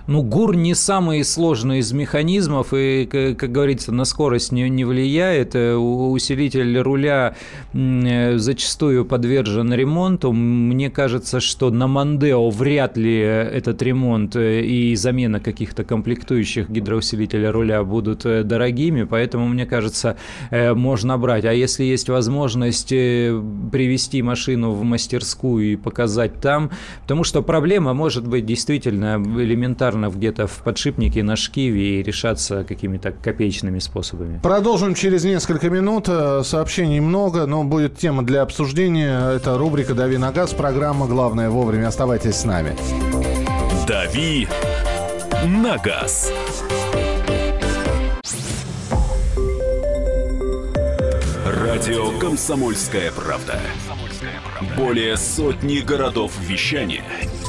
Ну, 0.07 0.23
ГУР 0.23 0.55
не 0.55 0.73
самый 0.73 1.23
сложный 1.23 1.79
из 1.79 1.91
механизмов 1.93 2.73
и, 2.73 3.05
как, 3.05 3.51
говорится, 3.51 3.91
на 3.91 4.05
скорость 4.05 4.51
не, 4.51 4.67
не 4.69 4.83
влияет. 4.83 5.55
Э, 5.55 5.75
усилитель 5.75 6.79
руля 6.79 7.35
э, 7.73 8.37
зачастую 8.37 9.05
подвержен 9.05 9.73
ремонту. 9.73 10.31
Мне 10.31 10.89
кажется, 10.89 11.39
что 11.39 11.69
на 11.69 11.87
Мандео 11.87 12.49
вряд 12.49 12.97
ли 12.97 13.17
этот 13.19 13.81
ремонт 13.83 14.35
э, 14.35 14.61
и 14.61 14.95
замена 14.95 15.39
каких-то 15.39 15.83
комплектующих 15.83 16.69
гидроусилителя 16.69 17.51
руля 17.51 17.83
будут 17.83 18.23
дорогими, 18.23 19.03
поэтому, 19.03 19.47
мне 19.47 19.65
кажется, 19.65 20.17
можно 20.51 21.17
брать. 21.17 21.45
А 21.45 21.53
если 21.53 21.83
есть 21.83 22.09
возможность 22.09 22.89
привести 22.89 24.21
машину 24.21 24.71
в 24.71 24.83
мастерскую 24.83 25.73
и 25.73 25.75
показать 25.75 26.41
там, 26.41 26.71
потому 27.03 27.23
что 27.23 27.41
проблема 27.41 27.93
может 27.93 28.27
быть 28.27 28.45
действительно 28.45 29.15
элементарно 29.17 29.78
элементарно 29.79 30.09
где-то 30.09 30.47
в 30.47 30.63
подшипнике 30.63 31.23
на 31.23 31.35
шкиве 31.35 31.99
и 31.99 32.03
решаться 32.03 32.63
какими-то 32.63 33.11
копеечными 33.11 33.79
способами. 33.79 34.39
Продолжим 34.39 34.93
через 34.93 35.23
несколько 35.23 35.69
минут. 35.69 36.05
Э, 36.07 36.41
сообщений 36.43 36.99
много, 36.99 37.45
но 37.45 37.63
будет 37.63 37.97
тема 37.97 38.23
для 38.23 38.41
обсуждения. 38.41 39.35
Это 39.35 39.57
рубрика 39.57 39.93
«Дави 39.93 40.17
на 40.17 40.31
газ», 40.31 40.53
программа 40.53 41.07
«Главное 41.07 41.49
вовремя». 41.49 41.87
Оставайтесь 41.87 42.35
с 42.35 42.45
нами. 42.45 42.75
«Дави 43.87 44.47
на 45.45 45.77
газ». 45.77 46.31
Радио 51.45 52.17
«Комсомольская 52.19 53.11
правда». 53.11 53.59
Более 54.75 55.15
сотни 55.15 55.79
городов 55.79 56.33
вещания– 56.41 57.03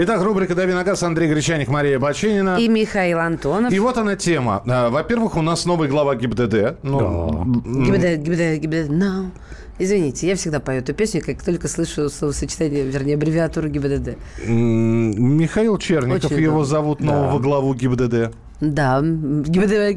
Итак, 0.00 0.22
рубрика 0.22 0.54
«Дави 0.54 0.72
на 0.74 0.84
газ» 0.84 1.02
Андрей 1.02 1.28
Гречаник, 1.28 1.66
Мария 1.66 1.98
Бачинина. 1.98 2.56
И 2.56 2.68
Михаил 2.68 3.18
Антонов. 3.18 3.72
И 3.72 3.80
вот 3.80 3.98
она 3.98 4.14
тема. 4.14 4.62
А, 4.64 4.90
во-первых, 4.90 5.36
у 5.36 5.42
нас 5.42 5.66
новый 5.66 5.88
глава 5.88 6.14
ГИБДД. 6.14 6.84
Ну, 6.84 7.44
ГИБДД, 7.64 8.22
ГИБДД, 8.22 8.62
ГИБДД, 8.62 8.90
no. 8.90 9.30
Извините, 9.78 10.26
я 10.28 10.34
всегда 10.36 10.60
пою 10.60 10.80
эту 10.80 10.94
песню, 10.94 11.22
как 11.24 11.42
только 11.42 11.68
слышу 11.68 12.08
словосочетание, 12.08 12.84
вернее, 12.84 13.14
аббревиатуру 13.14 13.68
ГИБДД. 13.68 14.16
Михаил 14.46 15.78
Черников, 15.78 16.32
Очень 16.32 16.42
его 16.42 16.64
зовут 16.64 17.00
нового 17.00 17.38
главу 17.38 17.74
ГИБДД. 17.74 18.34
Да. 18.60 19.00
Э, 19.00 19.92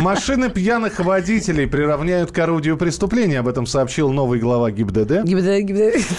машины 0.00 0.50
пьяных 0.50 1.00
водителей 1.00 1.66
приравняют 1.66 2.30
к 2.30 2.38
орудию 2.38 2.76
преступления. 2.76 3.40
Об 3.40 3.48
этом 3.48 3.66
сообщил 3.66 4.12
новый 4.12 4.38
глава 4.38 4.70
ГИБДД. 4.70 5.24
ГИБДД, 5.24 5.60
ГИБДД. 5.62 6.16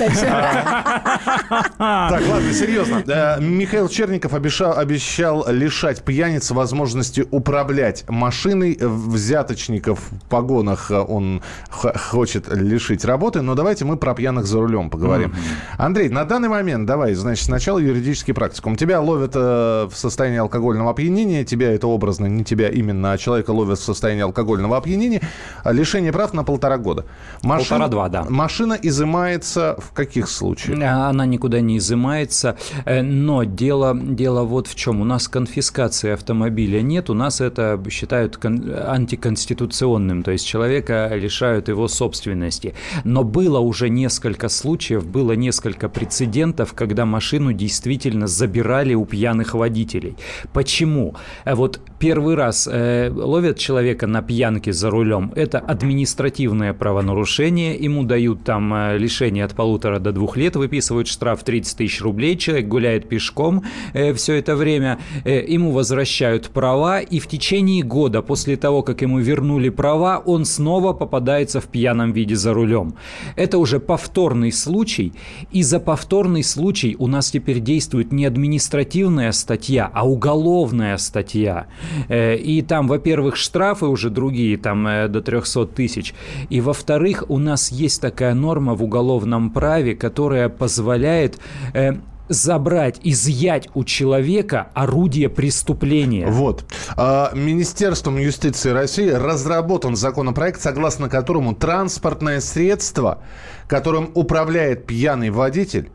Так, 1.78 2.22
ладно, 2.30 2.54
серьезно. 2.54 3.02
Э, 3.08 3.40
Михаил 3.40 3.88
Черников 3.88 4.34
обещал, 4.34 4.78
обещал 4.78 5.46
лишать 5.50 6.04
пьяниц 6.04 6.52
возможности 6.52 7.26
управлять 7.32 8.04
машиной. 8.10 8.78
Взяточников 8.82 10.00
в 10.12 10.30
погонах 10.30 10.92
он 10.92 11.42
хочет 11.78 12.48
лишить 12.54 13.06
работы. 13.06 13.42
Но 13.42 13.56
давайте 13.56 13.86
мы 13.86 13.98
про 13.98 14.14
пьяных 14.14 14.46
за 14.46 14.60
рулем 14.60 14.90
поговорим. 14.90 15.34
Андрей, 15.78 16.10
на 16.10 16.26
данный 16.26 16.50
момент, 16.50 16.86
давай, 16.88 17.14
значит, 17.14 17.46
сначала 17.46 17.80
юридический 17.80 18.34
практикум. 18.34 18.76
Тебя 18.76 19.00
ловят 19.02 19.32
э, 19.36 19.88
в 19.90 19.96
состоянии 19.96 20.40
алкогольного 20.40 20.92
опьянения, 20.92 21.44
тебя 21.44 21.72
это 21.74 21.88
образно, 21.88 22.26
не 22.26 22.44
тебя 22.44 22.70
именно, 22.70 23.12
а 23.12 23.18
человека 23.18 23.52
ловят 23.52 23.80
в 23.80 23.84
состоянии 23.84 24.24
алкогольного 24.24 24.78
опьянения, 24.78 25.22
а 25.64 25.72
лишение 25.72 26.12
прав 26.12 26.34
на 26.34 26.44
полтора 26.44 26.78
года. 26.78 27.06
Полтора-два, 27.42 28.10
да. 28.10 28.26
Машина 28.30 28.78
изымается 28.82 29.78
в 29.80 29.94
каких 29.94 30.30
случаях? 30.30 30.80
Она 30.82 31.26
никуда 31.26 31.62
не 31.62 31.78
изымается, 31.78 32.58
э, 32.86 33.02
но 33.02 33.44
дело, 33.44 33.96
дело 33.96 34.44
вот 34.44 34.68
в 34.68 34.76
чем. 34.76 35.02
У 35.02 35.06
нас 35.06 35.28
конфискации 35.28 36.12
автомобиля 36.12 36.82
нет, 36.82 37.10
у 37.10 37.14
нас 37.14 37.42
это 37.42 37.80
считают 37.90 38.40
антиконституционным, 38.44 40.24
то 40.24 40.32
есть 40.32 40.46
человека 40.46 41.12
лишают 41.14 41.67
его 41.68 41.88
собственности. 41.88 42.74
Но 43.04 43.24
было 43.24 43.60
уже 43.60 43.90
несколько 43.90 44.50
случаев, 44.50 45.06
было 45.06 45.34
несколько 45.34 45.90
прецедентов, 45.90 46.74
когда 46.74 47.06
машину 47.06 47.54
действительно 47.54 48.28
забирали 48.28 48.94
у 48.94 49.06
пьяных 49.06 49.54
водителей. 49.54 50.16
Почему? 50.54 51.16
Э, 51.46 51.56
вот 51.56 51.80
первый 52.00 52.36
раз 52.36 52.68
э, 52.72 53.10
ловят 53.14 53.58
человека 53.58 54.08
на 54.08 54.22
пьянке 54.22 54.74
за 54.74 54.90
рулем, 54.90 55.32
это 55.36 55.60
административное 55.60 56.74
правонарушение, 56.74 57.76
ему 57.76 58.04
дают 58.04 58.44
там 58.44 58.74
э, 58.74 58.98
лишение 58.98 59.46
от 59.46 59.56
полутора 59.56 60.00
до 60.00 60.12
двух 60.12 60.38
лет, 60.38 60.56
выписывают 60.56 61.08
штраф 61.08 61.44
30 61.44 61.78
тысяч 61.78 62.02
рублей, 62.02 62.38
человек 62.38 62.68
гуляет 62.68 63.10
пешком 63.10 63.64
э, 63.94 64.14
все 64.14 64.36
это 64.36 64.56
время, 64.56 65.00
э, 65.26 65.44
ему 65.48 65.72
возвращают 65.72 66.50
права, 66.50 67.00
и 67.00 67.20
в 67.20 67.28
течение 67.28 67.84
года 67.84 68.22
после 68.22 68.58
того, 68.58 68.84
как 68.84 69.02
ему 69.02 69.20
вернули 69.20 69.70
права, 69.70 70.22
он 70.26 70.46
снова 70.46 70.94
попадается 70.94 71.57
в 71.60 71.68
пьяном 71.68 72.12
виде 72.12 72.36
за 72.36 72.54
рулем. 72.54 72.96
Это 73.36 73.58
уже 73.58 73.80
повторный 73.80 74.52
случай, 74.52 75.14
и 75.52 75.64
за 75.64 75.80
повторный 75.80 76.44
случай 76.44 76.96
у 77.00 77.08
нас 77.08 77.32
теперь 77.32 77.60
действует 77.60 78.12
не 78.12 78.26
административная 78.26 79.32
статья, 79.32 79.90
а 79.94 80.08
уголовная 80.08 80.48
уголовная 80.58 80.98
статья. 80.98 81.68
Э, 82.10 82.36
и 82.36 82.62
там, 82.62 82.88
во-первых, 82.88 83.36
штрафы 83.36 83.86
уже 83.86 84.10
другие, 84.10 84.58
там 84.58 84.88
э, 84.88 85.08
до 85.08 85.22
300 85.22 85.68
тысяч. 85.68 86.14
И, 86.50 86.62
во-вторых, 86.62 87.24
у 87.30 87.40
нас 87.40 87.72
есть 87.72 88.02
такая 88.02 88.34
норма 88.34 88.76
в 88.76 88.84
уголовном 88.84 89.52
праве, 89.52 89.96
которая 89.96 90.50
позволяет 90.50 91.40
э, 91.74 91.94
забрать, 92.30 93.00
изъять 93.04 93.68
у 93.74 93.84
человека 93.84 94.70
орудие 94.74 95.30
преступления. 95.30 96.28
Вот. 96.28 96.66
А, 96.96 97.32
Министерством 97.34 98.18
юстиции 98.18 98.70
России 98.70 99.10
разработан 99.10 99.96
законопроект, 99.96 100.62
согласно 100.62 101.10
которому 101.10 101.56
транспортное 101.56 102.40
средство, 102.40 103.24
которым 103.68 104.12
управляет 104.14 104.86
пьяный 104.86 105.30
водитель, 105.30 105.90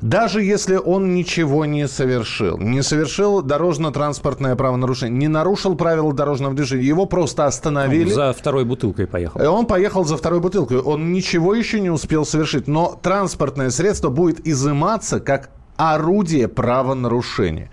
даже 0.00 0.42
если 0.42 0.76
он 0.76 1.14
ничего 1.14 1.64
не 1.64 1.88
совершил, 1.88 2.58
не 2.58 2.82
совершил 2.82 3.42
дорожно-транспортное 3.42 4.54
правонарушение, 4.54 5.18
не 5.18 5.28
нарушил 5.28 5.76
правила 5.76 6.12
дорожного 6.12 6.54
движения, 6.54 6.84
его 6.84 7.06
просто 7.06 7.46
остановили. 7.46 8.10
Он 8.10 8.14
за 8.14 8.32
второй 8.32 8.64
бутылкой 8.64 9.06
поехал. 9.06 9.40
И 9.40 9.46
он 9.46 9.66
поехал 9.66 10.04
за 10.04 10.16
второй 10.16 10.40
бутылкой. 10.40 10.78
Он 10.78 11.12
ничего 11.12 11.54
еще 11.54 11.80
не 11.80 11.90
успел 11.90 12.26
совершить. 12.26 12.68
Но 12.68 12.98
транспортное 13.02 13.70
средство 13.70 14.10
будет 14.10 14.46
изыматься 14.46 15.20
как 15.20 15.50
орудие 15.76 16.48
правонарушения. 16.48 17.70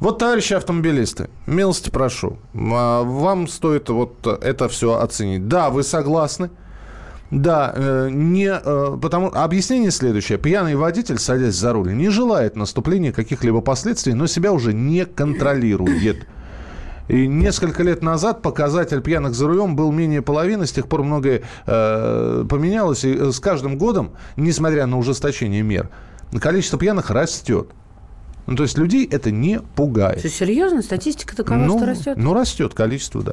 Вот, 0.00 0.18
товарищи 0.18 0.52
автомобилисты, 0.52 1.30
милости 1.46 1.90
прошу, 1.90 2.38
а, 2.54 3.02
вам 3.02 3.48
стоит 3.48 3.88
вот 3.88 4.26
это 4.26 4.68
все 4.68 4.98
оценить. 4.98 5.48
Да, 5.48 5.70
вы 5.70 5.82
согласны? 5.82 6.50
Да, 7.30 7.72
э, 7.74 8.08
не, 8.12 8.48
э, 8.48 8.98
потому 9.02 9.32
объяснение 9.34 9.90
следующее. 9.90 10.38
Пьяный 10.38 10.76
водитель, 10.76 11.18
садясь 11.18 11.56
за 11.56 11.72
руль, 11.72 11.92
не 11.92 12.08
желает 12.08 12.54
наступления 12.54 13.10
каких-либо 13.10 13.60
последствий, 13.60 14.14
но 14.14 14.28
себя 14.28 14.52
уже 14.52 14.72
не 14.72 15.06
контролирует. 15.06 16.28
И 17.08 17.26
несколько 17.26 17.82
лет 17.82 18.02
назад 18.02 18.42
показатель 18.42 19.00
пьяных 19.00 19.34
за 19.34 19.46
рулем 19.46 19.76
был 19.76 19.92
менее 19.92 20.22
половины, 20.22 20.66
с 20.66 20.72
тех 20.72 20.88
пор 20.88 21.02
многое 21.02 21.42
э, 21.66 22.44
поменялось, 22.48 23.04
и 23.04 23.32
с 23.32 23.40
каждым 23.40 23.78
годом, 23.78 24.12
несмотря 24.36 24.86
на 24.86 24.98
ужесточение 24.98 25.62
мер, 25.62 25.88
количество 26.40 26.78
пьяных 26.78 27.10
растет. 27.10 27.68
Ну, 28.46 28.54
то 28.56 28.62
есть 28.62 28.78
людей 28.78 29.06
это 29.10 29.30
не 29.30 29.60
пугает. 29.60 30.20
Все 30.20 30.28
серьезно? 30.28 30.82
Статистика 30.82 31.34
такова, 31.34 31.58
ну, 31.58 31.78
что 31.78 31.86
растет? 31.86 32.16
Ну, 32.16 32.32
растет 32.32 32.74
количество, 32.74 33.22
да. 33.22 33.32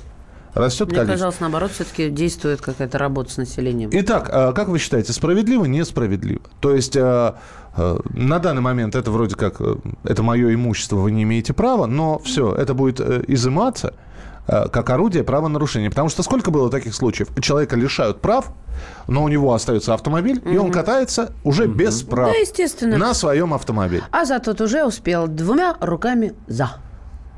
Растет 0.54 0.88
Мне 0.88 0.98
количество. 0.98 1.14
казалось, 1.16 1.40
наоборот, 1.40 1.72
все-таки 1.72 2.10
действует 2.10 2.62
какая-то 2.62 2.98
работа 2.98 3.32
с 3.32 3.38
населением. 3.38 3.90
Итак, 3.92 4.30
а 4.32 4.54
как 4.54 4.68
вы 4.68 4.78
считаете, 4.78 5.12
справедливо, 5.12 5.66
несправедливо? 5.66 6.42
То 6.60 6.76
есть 6.76 6.96
э, 6.96 7.34
э, 7.76 8.00
на 8.14 8.40
данный 8.40 8.62
момент 8.62 8.96
это 8.96 9.10
вроде 9.10 9.36
как, 9.36 9.56
э, 9.60 9.76
это 10.04 10.22
мое 10.22 10.54
имущество, 10.54 10.98
вы 10.98 11.12
не 11.12 11.24
имеете 11.24 11.54
права, 11.54 11.88
но 11.88 12.20
все, 12.20 12.54
это 12.54 12.76
будет 12.76 13.00
э, 13.00 13.24
изыматься 13.28 13.96
как 14.48 14.90
орудие 14.90 15.24
правонарушения. 15.24 15.90
Потому 15.90 16.10
что 16.10 16.24
сколько 16.24 16.52
было 16.52 16.70
таких 16.70 16.94
случаев? 16.94 17.30
Человека 17.42 17.76
лишают 17.76 18.22
прав, 18.22 18.52
но 19.08 19.24
у 19.24 19.28
него 19.28 19.54
остается 19.54 19.94
автомобиль, 19.94 20.42
и 20.46 20.58
он 20.58 20.72
катается 20.72 21.34
уже 21.44 21.68
без 21.68 22.02
прав 22.04 22.32
Да, 22.32 22.38
естественно. 22.38 22.98
на 22.98 23.14
своем 23.14 23.54
автомобиле. 23.54 24.04
А 24.12 24.26
за 24.26 24.40
тот 24.40 24.62
уже 24.62 24.84
успел 24.86 25.28
двумя 25.28 25.76
руками 25.80 26.34
за. 26.48 26.72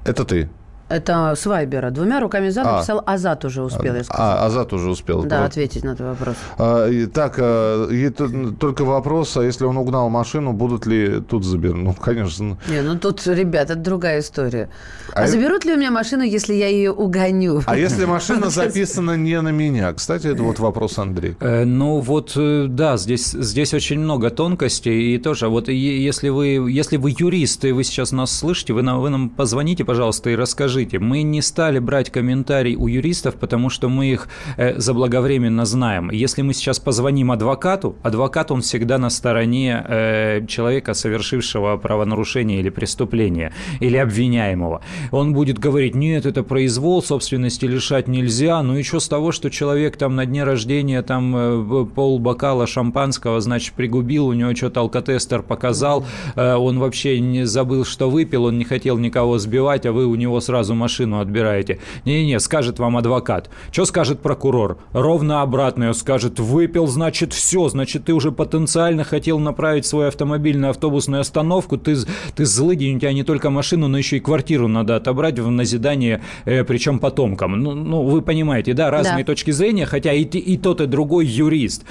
Это 0.04 0.24
ты. 0.26 0.50
Это 0.88 1.34
с 1.36 1.46
Вайбера. 1.48 1.90
Двумя 1.90 2.20
руками 2.20 2.50
за 2.50 2.62
А. 2.62 2.76
написал 2.76 3.02
Азат 3.08 3.44
уже 3.44 3.64
успел, 3.64 3.96
я 3.96 4.04
сказала. 4.04 4.34
А, 4.42 4.46
Азат 4.46 4.72
уже 4.72 4.90
успел. 4.92 5.24
Да, 5.24 5.40
Вот. 5.42 5.48
ответить 5.48 5.84
на 5.84 5.90
этот 5.94 6.08
вопрос. 6.08 6.36
А, 6.60 6.88
и 6.88 7.08
так, 7.08 7.36
а, 7.40 7.88
и 7.90 8.08
т- 8.10 8.52
только 8.60 8.86
вопрос, 8.86 9.36
а 9.38 9.44
если 9.44 9.66
он 9.66 9.78
угнал 9.78 10.10
машину, 10.10 10.54
будут 10.54 10.86
ли 10.86 11.22
тут 11.22 11.44
забирать? 11.44 11.76
Ну, 11.78 11.94
конечно. 11.94 12.58
Не, 12.70 12.82
ну 12.82 13.00
тут, 13.00 13.26
ребят, 13.26 13.72
это 13.72 13.80
другая 13.80 14.20
история. 14.20 14.70
А, 15.16 15.24
А 15.24 15.28
заберут 15.28 15.66
ли 15.66 15.74
у 15.74 15.78
меня 15.78 15.90
машину, 15.90 16.22
если 16.22 16.54
я 16.54 16.68
ее 16.68 16.92
угоню? 16.92 17.62
А 17.66 17.76
если 17.76 18.06
машина 18.06 18.50
записана 18.52 19.18
не 19.18 19.42
на 19.42 19.50
меня? 19.50 19.92
Кстати, 19.94 20.28
это 20.28 20.44
вот 20.44 20.60
вопрос 20.60 21.00
Андрей. 21.00 21.36
Э, 21.40 21.64
Ну 21.66 22.00
вот, 22.00 22.34
э, 22.36 22.68
да, 22.70 22.98
здесь, 22.98 23.32
здесь 23.32 23.74
очень 23.74 24.00
много 24.00 24.30
тонкостей. 24.30 25.16
И 25.16 25.18
тоже, 25.18 25.48
вот 25.48 25.68
е- 25.68 26.04
если 26.06 26.30
вы, 26.30 26.70
если 26.70 26.98
вы 26.98 27.16
юрист, 27.18 27.66
и 27.66 27.72
вы 27.72 27.84
сейчас 27.84 28.12
нас 28.12 28.32
слышите, 28.32 28.74
вы 28.74 28.84
нам, 28.84 29.02
вы 29.02 29.10
нам 29.10 29.30
позвоните, 29.30 29.84
пожалуйста, 29.84 30.30
и 30.30 30.36
расскажите. 30.36 30.75
Мы 30.84 31.24
не 31.24 31.42
стали 31.42 31.80
брать 31.80 32.10
комментарий 32.10 32.76
у 32.76 32.88
юристов, 32.88 33.36
потому 33.36 33.70
что 33.70 33.90
мы 33.90 34.08
их 34.08 34.28
э, 34.58 34.80
заблаговременно 34.80 35.66
знаем. 35.66 36.12
Если 36.12 36.42
мы 36.42 36.54
сейчас 36.54 36.80
позвоним 36.80 37.32
адвокату, 37.32 37.96
адвокат, 38.04 38.52
он 38.52 38.62
всегда 38.62 38.98
на 38.98 39.10
стороне 39.10 39.84
э, 39.88 40.46
человека, 40.48 40.94
совершившего 40.94 41.78
правонарушение 41.78 42.60
или 42.60 42.70
преступление, 42.70 43.54
или 43.80 43.98
обвиняемого. 43.98 44.82
Он 45.12 45.34
будет 45.34 45.60
говорить, 45.60 45.96
нет, 45.96 46.26
это 46.26 46.44
произвол, 46.44 47.04
собственности 47.04 47.66
лишать 47.66 48.08
нельзя, 48.08 48.62
ну 48.64 48.78
и 48.78 48.84
что 48.84 49.00
с 49.00 49.08
того, 49.08 49.32
что 49.32 49.50
человек 49.50 49.98
там 49.98 50.16
на 50.16 50.26
дне 50.26 50.44
рождения 50.44 51.02
там 51.02 51.36
э, 51.36 51.86
пол 51.94 52.20
бокала 52.20 52.68
шампанского, 52.68 53.40
значит, 53.42 53.74
пригубил, 53.76 54.28
у 54.28 54.34
него 54.34 54.56
что-то 54.56 54.82
алкотестер 54.82 55.44
показал, 55.44 56.06
э, 56.36 56.56
он 56.56 56.80
вообще 56.80 57.20
не 57.20 57.46
забыл, 57.46 57.86
что 57.86 58.10
выпил, 58.10 58.46
он 58.46 58.58
не 58.58 58.64
хотел 58.64 58.98
никого 58.98 59.38
сбивать, 59.38 59.86
а 59.86 59.92
вы 59.92 60.06
у 60.06 60.16
него 60.16 60.40
сразу 60.42 60.65
машину 60.74 61.20
отбираете. 61.20 61.80
Не-не-не, 62.06 62.40
скажет 62.40 62.80
вам 62.80 62.98
адвокат. 62.98 63.50
Что 63.72 63.86
скажет 63.86 64.22
прокурор? 64.22 64.78
Ровно 64.94 65.42
обратное. 65.42 65.94
Скажет, 65.94 66.40
выпил, 66.40 66.88
значит, 66.88 67.34
все, 67.34 67.70
значит, 67.70 68.06
ты 68.06 68.14
уже 68.14 68.32
потенциально 68.32 69.04
хотел 69.04 69.40
направить 69.40 69.86
свой 69.86 70.08
автомобиль 70.08 70.58
на 70.58 70.70
автобусную 70.70 71.22
остановку, 71.22 71.78
ты, 71.78 71.96
ты 72.36 72.46
злыдень, 72.46 72.98
у 72.98 73.00
тебя 73.00 73.14
не 73.14 73.24
только 73.24 73.50
машину, 73.50 73.88
но 73.88 73.98
еще 73.98 74.18
и 74.18 74.20
квартиру 74.20 74.68
надо 74.68 74.96
отобрать 74.96 75.38
в 75.40 75.50
назидание, 75.52 76.22
э, 76.46 76.64
причем 76.64 77.00
потомкам. 77.00 77.62
Ну, 77.62 77.74
ну, 77.74 78.04
вы 78.04 78.22
понимаете, 78.22 78.74
да, 78.74 78.90
разные 78.90 79.24
Да. 79.24 79.32
точки 79.32 79.52
зрения, 79.52 79.86
хотя 79.86 80.14
и, 80.14 80.24
и 80.24 80.58
тот, 80.58 80.82
и 80.82 80.86
другой 80.88 81.26
юрист. 81.26 81.84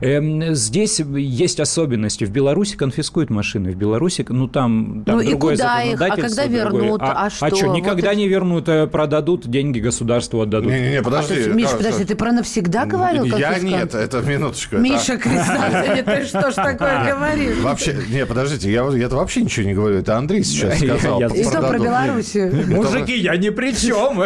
Эм, 0.00 0.54
здесь 0.54 1.00
есть 1.00 1.60
особенности. 1.60 2.24
В 2.24 2.30
Беларуси 2.30 2.76
конфискуют 2.76 3.30
машины. 3.30 3.72
В 3.72 3.76
Беларуси, 3.76 4.24
ну, 4.28 4.48
там, 4.48 5.02
там 5.04 5.16
Ну 5.16 5.22
и 5.22 5.30
другое 5.30 5.56
куда 5.56 5.82
их? 5.82 6.00
А 6.00 6.08
когда 6.16 6.46
другое. 6.46 6.48
вернут? 6.48 7.00
А 7.02 7.30
что? 7.30 7.54
что, 7.54 7.66
Вот 7.68 7.76
никогда 7.76 8.08
это- 8.08 8.16
не 8.16 8.21
вернут, 8.28 8.68
э, 8.68 8.86
продадут, 8.86 9.46
деньги 9.48 9.78
государству 9.80 10.40
отдадут. 10.40 10.70
Не-не-не, 10.70 10.98
А, 10.98 11.02
подожди. 11.02 11.34
есть, 11.34 11.48
Миша, 11.54 11.70
да, 11.72 11.76
подожди, 11.78 12.04
ты 12.04 12.14
про 12.16 12.32
навсегда 12.32 12.86
говорил? 12.86 13.24
Я 13.24 13.58
нет, 13.58 13.94
это 13.94 14.20
минуточку. 14.20 14.76
Миша 14.76 15.16
Крестовский, 15.18 16.02
ты 16.02 16.24
что 16.24 16.50
ж 16.50 16.54
такое 16.54 17.14
говоришь? 17.14 17.58
Вообще, 17.58 17.96
не, 18.10 18.26
подождите, 18.26 18.70
я, 18.72 18.84
я 18.88 19.06
это 19.06 19.16
вообще 19.16 19.42
ничего 19.42 19.66
не 19.66 19.74
говорю. 19.74 19.98
Это 19.98 20.16
Андрей 20.16 20.44
сейчас 20.44 20.78
сказал. 20.78 21.20
И 21.20 21.42
что 21.44 21.60
про. 21.60 21.78
Белоруссию? 21.82 22.66
Мужики, 22.68 23.18
я 23.18 23.36
ни 23.36 23.50
при 23.50 23.72
чем. 23.72 24.18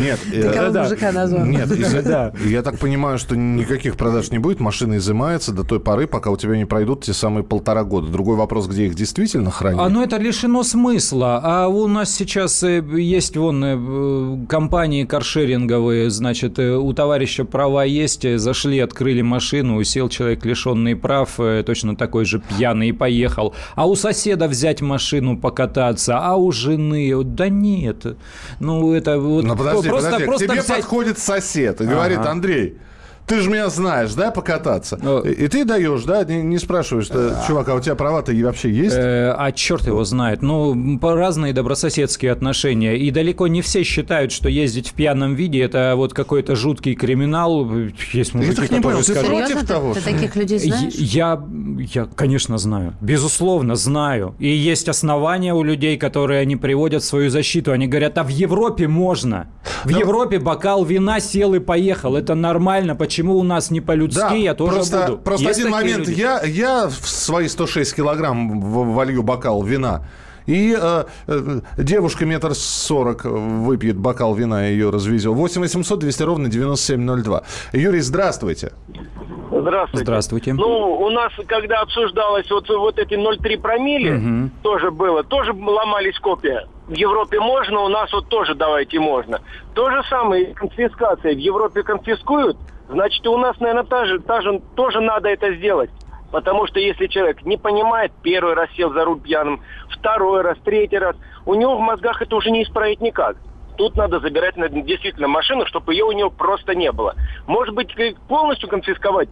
Нет, 0.00 0.18
Ты 0.30 0.40
э, 0.40 0.52
кого 0.52 0.78
мужика 0.78 1.12
назвал? 1.12 1.44
Нет, 1.46 1.68
я 2.44 2.62
так 2.62 2.78
понимаю, 2.78 3.18
что 3.18 3.36
никаких 3.36 3.96
продаж 3.96 4.30
не 4.30 4.38
будет, 4.38 4.60
машина 4.60 4.96
изымается 4.98 5.52
до 5.52 5.64
той 5.64 5.80
поры, 5.80 6.06
пока 6.06 6.30
у 6.30 6.36
тебя 6.36 6.56
не 6.56 6.64
пройдут 6.64 7.04
те 7.04 7.12
самые 7.12 7.44
полтора 7.44 7.84
года. 7.84 8.08
Другой 8.08 8.36
вопрос, 8.36 8.66
где 8.66 8.86
их 8.86 8.94
действительно 8.94 9.50
хранят. 9.50 9.80
А 9.80 9.88
ну 9.88 10.02
это 10.02 10.16
лишено 10.16 10.62
смысла. 10.62 11.40
А 11.42 11.68
у 11.68 11.86
нас 11.86 12.14
сейчас 12.14 12.62
э, 12.62 12.80
есть 13.20 13.36
вон 13.36 13.62
э, 13.64 14.46
компании 14.48 15.04
каршеринговые, 15.04 16.08
значит, 16.10 16.58
э, 16.58 16.74
у 16.76 16.92
товарища 16.94 17.44
права 17.44 17.84
есть, 17.84 18.24
э, 18.24 18.38
зашли, 18.38 18.78
открыли 18.80 19.20
машину, 19.22 19.82
сел 19.84 20.08
человек 20.08 20.44
лишенный 20.46 20.96
прав, 20.96 21.38
точно 21.66 21.96
такой 21.96 22.24
же 22.24 22.40
пьяный 22.40 22.88
и 22.88 22.92
поехал. 22.92 23.54
А 23.74 23.86
у 23.86 23.94
соседа 23.94 24.48
взять 24.48 24.80
машину 24.80 25.36
покататься, 25.38 26.18
а 26.18 26.36
у 26.36 26.50
жены, 26.50 27.12
да 27.24 27.48
нет. 27.50 28.06
Ну 28.58 28.92
это 28.94 29.18
вот 29.20 29.44
Ну 29.44 29.54
подожди, 29.56 29.88
просто, 29.88 30.10
подожди. 30.10 30.24
просто 30.24 30.46
к 30.46 30.50
тебе 30.50 30.60
взять- 30.62 30.76
подходит 30.78 31.18
сосед 31.18 31.80
и 31.82 31.84
говорит, 31.84 32.18
Ага. 32.20 32.30
Андрей, 32.30 32.78
ты 33.30 33.40
же 33.42 33.48
меня 33.48 33.68
знаешь, 33.68 34.12
да, 34.14 34.32
покататься? 34.32 34.98
Ну. 35.00 35.20
И, 35.20 35.46
ты 35.46 35.64
даешь, 35.64 36.02
да, 36.02 36.24
не, 36.24 36.42
не 36.42 36.58
спрашиваешь, 36.58 37.06
что, 37.06 37.40
чувак, 37.46 37.68
а 37.68 37.76
у 37.76 37.80
тебя 37.80 37.94
права-то 37.94 38.32
вообще 38.42 38.72
есть? 38.72 38.96
Э, 38.96 39.32
а 39.38 39.52
черт 39.52 39.86
его 39.86 40.02
знает. 40.02 40.42
Ну, 40.42 40.98
разные 41.00 41.52
добрососедские 41.52 42.32
отношения. 42.32 42.96
И 42.98 43.08
далеко 43.12 43.46
не 43.46 43.62
все 43.62 43.84
считают, 43.84 44.32
что 44.32 44.48
ездить 44.48 44.88
в 44.88 44.94
пьяном 44.94 45.36
виде 45.36 45.60
это 45.60 45.92
вот 45.94 46.12
какой-то 46.12 46.56
жуткий 46.56 46.96
криминал. 46.96 47.70
Есть 48.12 48.34
мужики, 48.34 48.56
так 48.56 48.70
не 48.72 48.78
которые 48.78 48.82
понял, 48.82 48.98
ты 48.98 49.12
скажут, 49.12 49.30
против 49.30 49.48
Серьезно? 49.48 49.68
того, 49.68 49.94
Ты 49.94 50.00
таких 50.00 50.34
людей 50.34 50.58
знаешь? 50.58 50.94
Я, 50.94 51.40
я, 51.94 52.06
конечно, 52.06 52.58
знаю. 52.58 52.96
Безусловно, 53.00 53.76
знаю. 53.76 54.34
И 54.40 54.48
есть 54.48 54.88
основания 54.88 55.54
у 55.54 55.62
людей, 55.62 55.96
которые 55.98 56.40
они 56.40 56.56
приводят 56.56 57.04
в 57.04 57.06
свою 57.06 57.30
защиту. 57.30 57.70
Они 57.70 57.86
говорят, 57.86 58.18
а 58.18 58.24
в 58.24 58.28
Европе 58.28 58.88
можно. 58.88 59.46
В 59.84 59.90
Европе 59.90 60.40
бокал 60.40 60.84
вина 60.84 61.20
сел 61.20 61.54
и 61.54 61.60
поехал. 61.60 62.16
Это 62.16 62.34
нормально. 62.34 62.96
Почему 62.96 63.19
у 63.28 63.42
нас 63.42 63.70
не 63.70 63.80
по-людски? 63.80 64.34
я 64.36 64.54
тоже 64.54 64.76
просто, 64.76 65.06
буду. 65.06 65.18
просто 65.18 65.46
Есть 65.48 65.60
один 65.60 65.72
момент. 65.72 66.08
люди. 66.08 66.20
Я, 66.20 66.40
я 66.42 66.88
в 66.88 67.08
свои 67.08 67.48
106 67.48 67.94
килограмм 67.96 68.60
волью 68.60 69.22
бокал 69.22 69.62
вина. 69.62 70.04
И 70.46 70.76
э, 70.80 71.04
э, 71.28 71.60
девушка 71.76 72.24
метр 72.24 72.54
сорок 72.54 73.24
выпьет 73.24 73.96
бокал 73.96 74.34
вина, 74.34 74.68
и 74.68 74.72
ее 74.72 74.90
развезет. 74.90 75.32
8 75.32 75.60
800 75.60 75.98
200 75.98 76.22
ровно 76.22 76.48
9702. 76.48 77.42
Юрий, 77.72 78.00
здравствуйте. 78.00 78.72
Здравствуйте. 79.52 80.04
Здравствуйте. 80.04 80.52
Ну, 80.54 80.92
у 81.00 81.10
нас, 81.10 81.32
когда 81.46 81.80
обсуждалось 81.80 82.48
вот, 82.50 82.68
вот 82.68 82.98
эти 82.98 83.14
0,3 83.14 83.60
промили, 83.60 84.10
Мгм. 84.10 84.50
тоже 84.62 84.90
было, 84.90 85.22
тоже 85.24 85.52
ломались 85.52 86.18
копия. 86.20 86.66
В 86.86 86.94
Европе 86.94 87.38
можно, 87.40 87.80
у 87.80 87.88
нас 87.88 88.12
вот 88.12 88.28
тоже 88.28 88.54
давайте 88.54 88.98
можно. 88.98 89.40
То 89.74 89.90
же 89.90 90.02
самое 90.08 90.50
и 90.50 90.54
конфискация. 90.54 91.34
В 91.34 91.38
Европе 91.38 91.82
конфискуют, 91.82 92.56
значит, 92.90 93.24
и 93.24 93.28
у 93.28 93.38
нас, 93.38 93.58
наверное, 93.60 93.84
та 93.84 94.04
же, 94.04 94.18
та 94.20 94.40
же, 94.40 94.60
тоже 94.76 95.00
надо 95.00 95.28
это 95.28 95.54
сделать. 95.54 95.90
Потому 96.30 96.66
что 96.66 96.78
если 96.78 97.06
человек 97.06 97.44
не 97.44 97.56
понимает, 97.56 98.12
первый 98.22 98.54
раз 98.54 98.70
сел 98.76 98.92
за 98.92 99.04
руль 99.04 99.20
пьяным, 99.20 99.62
второй 99.88 100.42
раз, 100.42 100.58
третий 100.64 100.98
раз, 100.98 101.16
у 101.44 101.54
него 101.54 101.76
в 101.76 101.80
мозгах 101.80 102.22
это 102.22 102.36
уже 102.36 102.50
не 102.50 102.62
исправить 102.62 103.00
никак. 103.00 103.36
Тут 103.76 103.96
надо 103.96 104.20
забирать 104.20 104.54
действительно 104.84 105.26
машину, 105.26 105.66
чтобы 105.66 105.94
ее 105.94 106.04
у 106.04 106.12
него 106.12 106.30
просто 106.30 106.74
не 106.74 106.92
было. 106.92 107.14
Может 107.46 107.74
быть, 107.74 107.94
полностью 108.28 108.68
конфисковать 108.68 109.28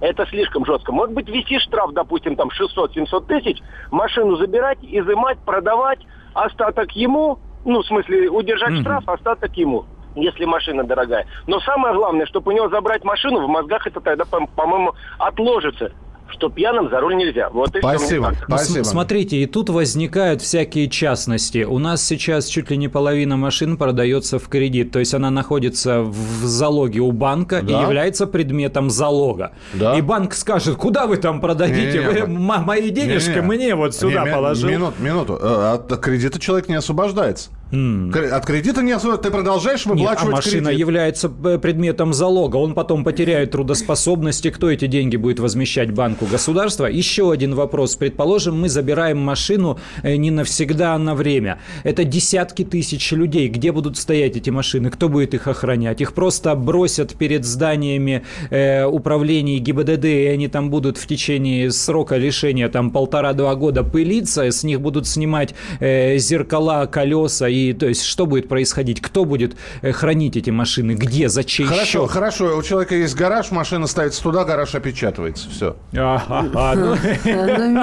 это 0.00 0.26
слишком 0.26 0.64
жестко. 0.66 0.92
Может 0.92 1.14
быть, 1.14 1.28
вести 1.28 1.58
штраф, 1.58 1.92
допустим, 1.92 2.36
там 2.36 2.48
600-700 2.48 3.26
тысяч, 3.26 3.62
машину 3.90 4.36
забирать, 4.36 4.78
изымать, 4.82 5.38
продавать, 5.38 6.00
остаток 6.34 6.92
ему, 6.92 7.38
ну, 7.64 7.80
в 7.80 7.86
смысле, 7.86 8.28
удержать 8.28 8.72
mm-hmm. 8.72 8.82
штраф, 8.82 9.08
остаток 9.08 9.56
ему 9.56 9.86
если 10.16 10.44
машина 10.44 10.84
дорогая. 10.84 11.26
Но 11.46 11.60
самое 11.60 11.94
главное, 11.94 12.26
чтобы 12.26 12.52
у 12.52 12.54
него 12.54 12.68
забрать 12.68 13.04
машину, 13.04 13.46
в 13.46 13.48
мозгах 13.48 13.86
это 13.86 14.00
тогда, 14.00 14.24
по-моему, 14.24 14.94
отложится 15.18 15.92
что 16.28 16.48
пьяным 16.48 16.90
за 16.90 17.00
руль 17.00 17.16
нельзя. 17.16 17.48
Вот 17.50 17.74
и 17.76 17.78
спасибо, 17.78 18.32
все. 18.32 18.44
спасибо. 18.44 18.84
Смотрите, 18.84 19.38
и 19.38 19.46
тут 19.46 19.70
возникают 19.70 20.42
всякие 20.42 20.88
частности. 20.88 21.64
У 21.64 21.78
нас 21.78 22.04
сейчас 22.04 22.46
чуть 22.46 22.70
ли 22.70 22.76
не 22.76 22.88
половина 22.88 23.36
машин 23.36 23.76
продается 23.76 24.38
в 24.38 24.48
кредит, 24.48 24.92
то 24.92 24.98
есть 24.98 25.14
она 25.14 25.30
находится 25.30 26.02
в 26.02 26.44
залоге 26.44 27.00
у 27.00 27.12
банка 27.12 27.62
да? 27.62 27.78
и 27.78 27.82
является 27.82 28.26
предметом 28.26 28.90
залога. 28.90 29.52
Да? 29.74 29.96
И 29.96 30.02
банк 30.02 30.34
скажет, 30.34 30.76
куда 30.76 31.06
вы 31.06 31.16
там 31.16 31.40
продадите? 31.40 32.02
Не, 32.02 32.24
вы, 32.24 32.26
мои 32.26 32.90
денежки 32.90 33.30
не, 33.30 33.36
не. 33.36 33.40
мне 33.42 33.74
вот 33.74 33.94
сюда 33.94 34.24
не, 34.24 34.32
положил. 34.32 34.68
Минуту, 34.68 34.94
минуту. 35.00 35.38
Э, 35.40 35.74
от 35.74 35.96
кредита 36.00 36.40
человек 36.40 36.68
не 36.68 36.74
освобождается. 36.74 37.50
Mm. 37.72 38.16
От 38.30 38.46
кредита 38.46 38.80
не 38.80 38.92
особо, 38.92 39.16
ты 39.16 39.30
продолжаешь 39.30 39.86
выплачивать 39.86 40.22
Нет, 40.22 40.32
а 40.32 40.36
машина 40.36 40.68
кредит. 40.68 40.80
является 40.80 41.32
э, 41.44 41.58
предметом 41.58 42.12
залога, 42.12 42.56
он 42.56 42.74
потом 42.74 43.02
потеряет 43.02 43.50
трудоспособность, 43.50 44.46
и 44.46 44.50
кто 44.50 44.70
эти 44.70 44.86
деньги 44.86 45.16
будет 45.16 45.40
возмещать 45.40 45.90
банку 45.90 46.26
государства? 46.26 46.86
Еще 46.86 47.32
один 47.32 47.56
вопрос. 47.56 47.96
Предположим, 47.96 48.60
мы 48.60 48.68
забираем 48.68 49.18
машину 49.18 49.80
э, 50.04 50.14
не 50.14 50.30
навсегда, 50.30 50.94
а 50.94 50.98
на 50.98 51.16
время. 51.16 51.58
Это 51.82 52.04
десятки 52.04 52.64
тысяч 52.64 53.10
людей. 53.10 53.48
Где 53.48 53.72
будут 53.72 53.96
стоять 53.96 54.36
эти 54.36 54.50
машины? 54.50 54.90
Кто 54.90 55.08
будет 55.08 55.34
их 55.34 55.48
охранять? 55.48 56.00
Их 56.00 56.12
просто 56.12 56.54
бросят 56.54 57.14
перед 57.14 57.44
зданиями 57.44 58.22
э, 58.50 58.84
управления 58.84 59.58
ГИБДД, 59.58 60.04
и 60.04 60.26
они 60.26 60.46
там 60.46 60.70
будут 60.70 60.98
в 60.98 61.06
течение 61.08 61.72
срока 61.72 62.16
лишения 62.16 62.68
там 62.68 62.92
полтора-два 62.92 63.56
года 63.56 63.82
пылиться, 63.82 64.52
с 64.52 64.62
них 64.62 64.80
будут 64.80 65.08
снимать 65.08 65.54
э, 65.80 66.16
зеркала, 66.18 66.86
колеса 66.86 67.55
и 67.56 67.72
то 67.72 67.86
есть 67.86 68.02
что 68.02 68.26
будет 68.26 68.48
происходить? 68.48 69.00
Кто 69.00 69.24
будет 69.24 69.56
э, 69.82 69.92
хранить 69.92 70.36
эти 70.36 70.50
машины? 70.50 70.92
Где? 70.92 71.28
За 71.28 71.44
чей 71.44 71.66
Хорошо, 71.66 72.06
счет? 72.06 72.10
хорошо. 72.10 72.56
У 72.56 72.62
человека 72.62 72.94
есть 72.94 73.14
гараж, 73.14 73.50
машина 73.50 73.86
ставится 73.86 74.22
туда, 74.22 74.44
гараж 74.44 74.74
опечатывается. 74.74 75.48
Все. 75.50 75.76
Ну, 75.92 76.00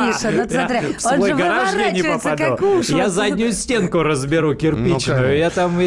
Миша, 0.08 0.32
ну 0.32 0.50
смотри, 0.50 0.80
он 1.06 1.26
же 1.26 1.36
выворачивается, 1.36 2.36
как 2.36 2.62
уши. 2.62 2.94
Я 2.94 3.10
заднюю 3.10 3.52
стенку 3.54 4.04
разберу 4.04 4.56
кирпичную, 4.56 5.38
я 5.38 5.50
там 5.50 5.80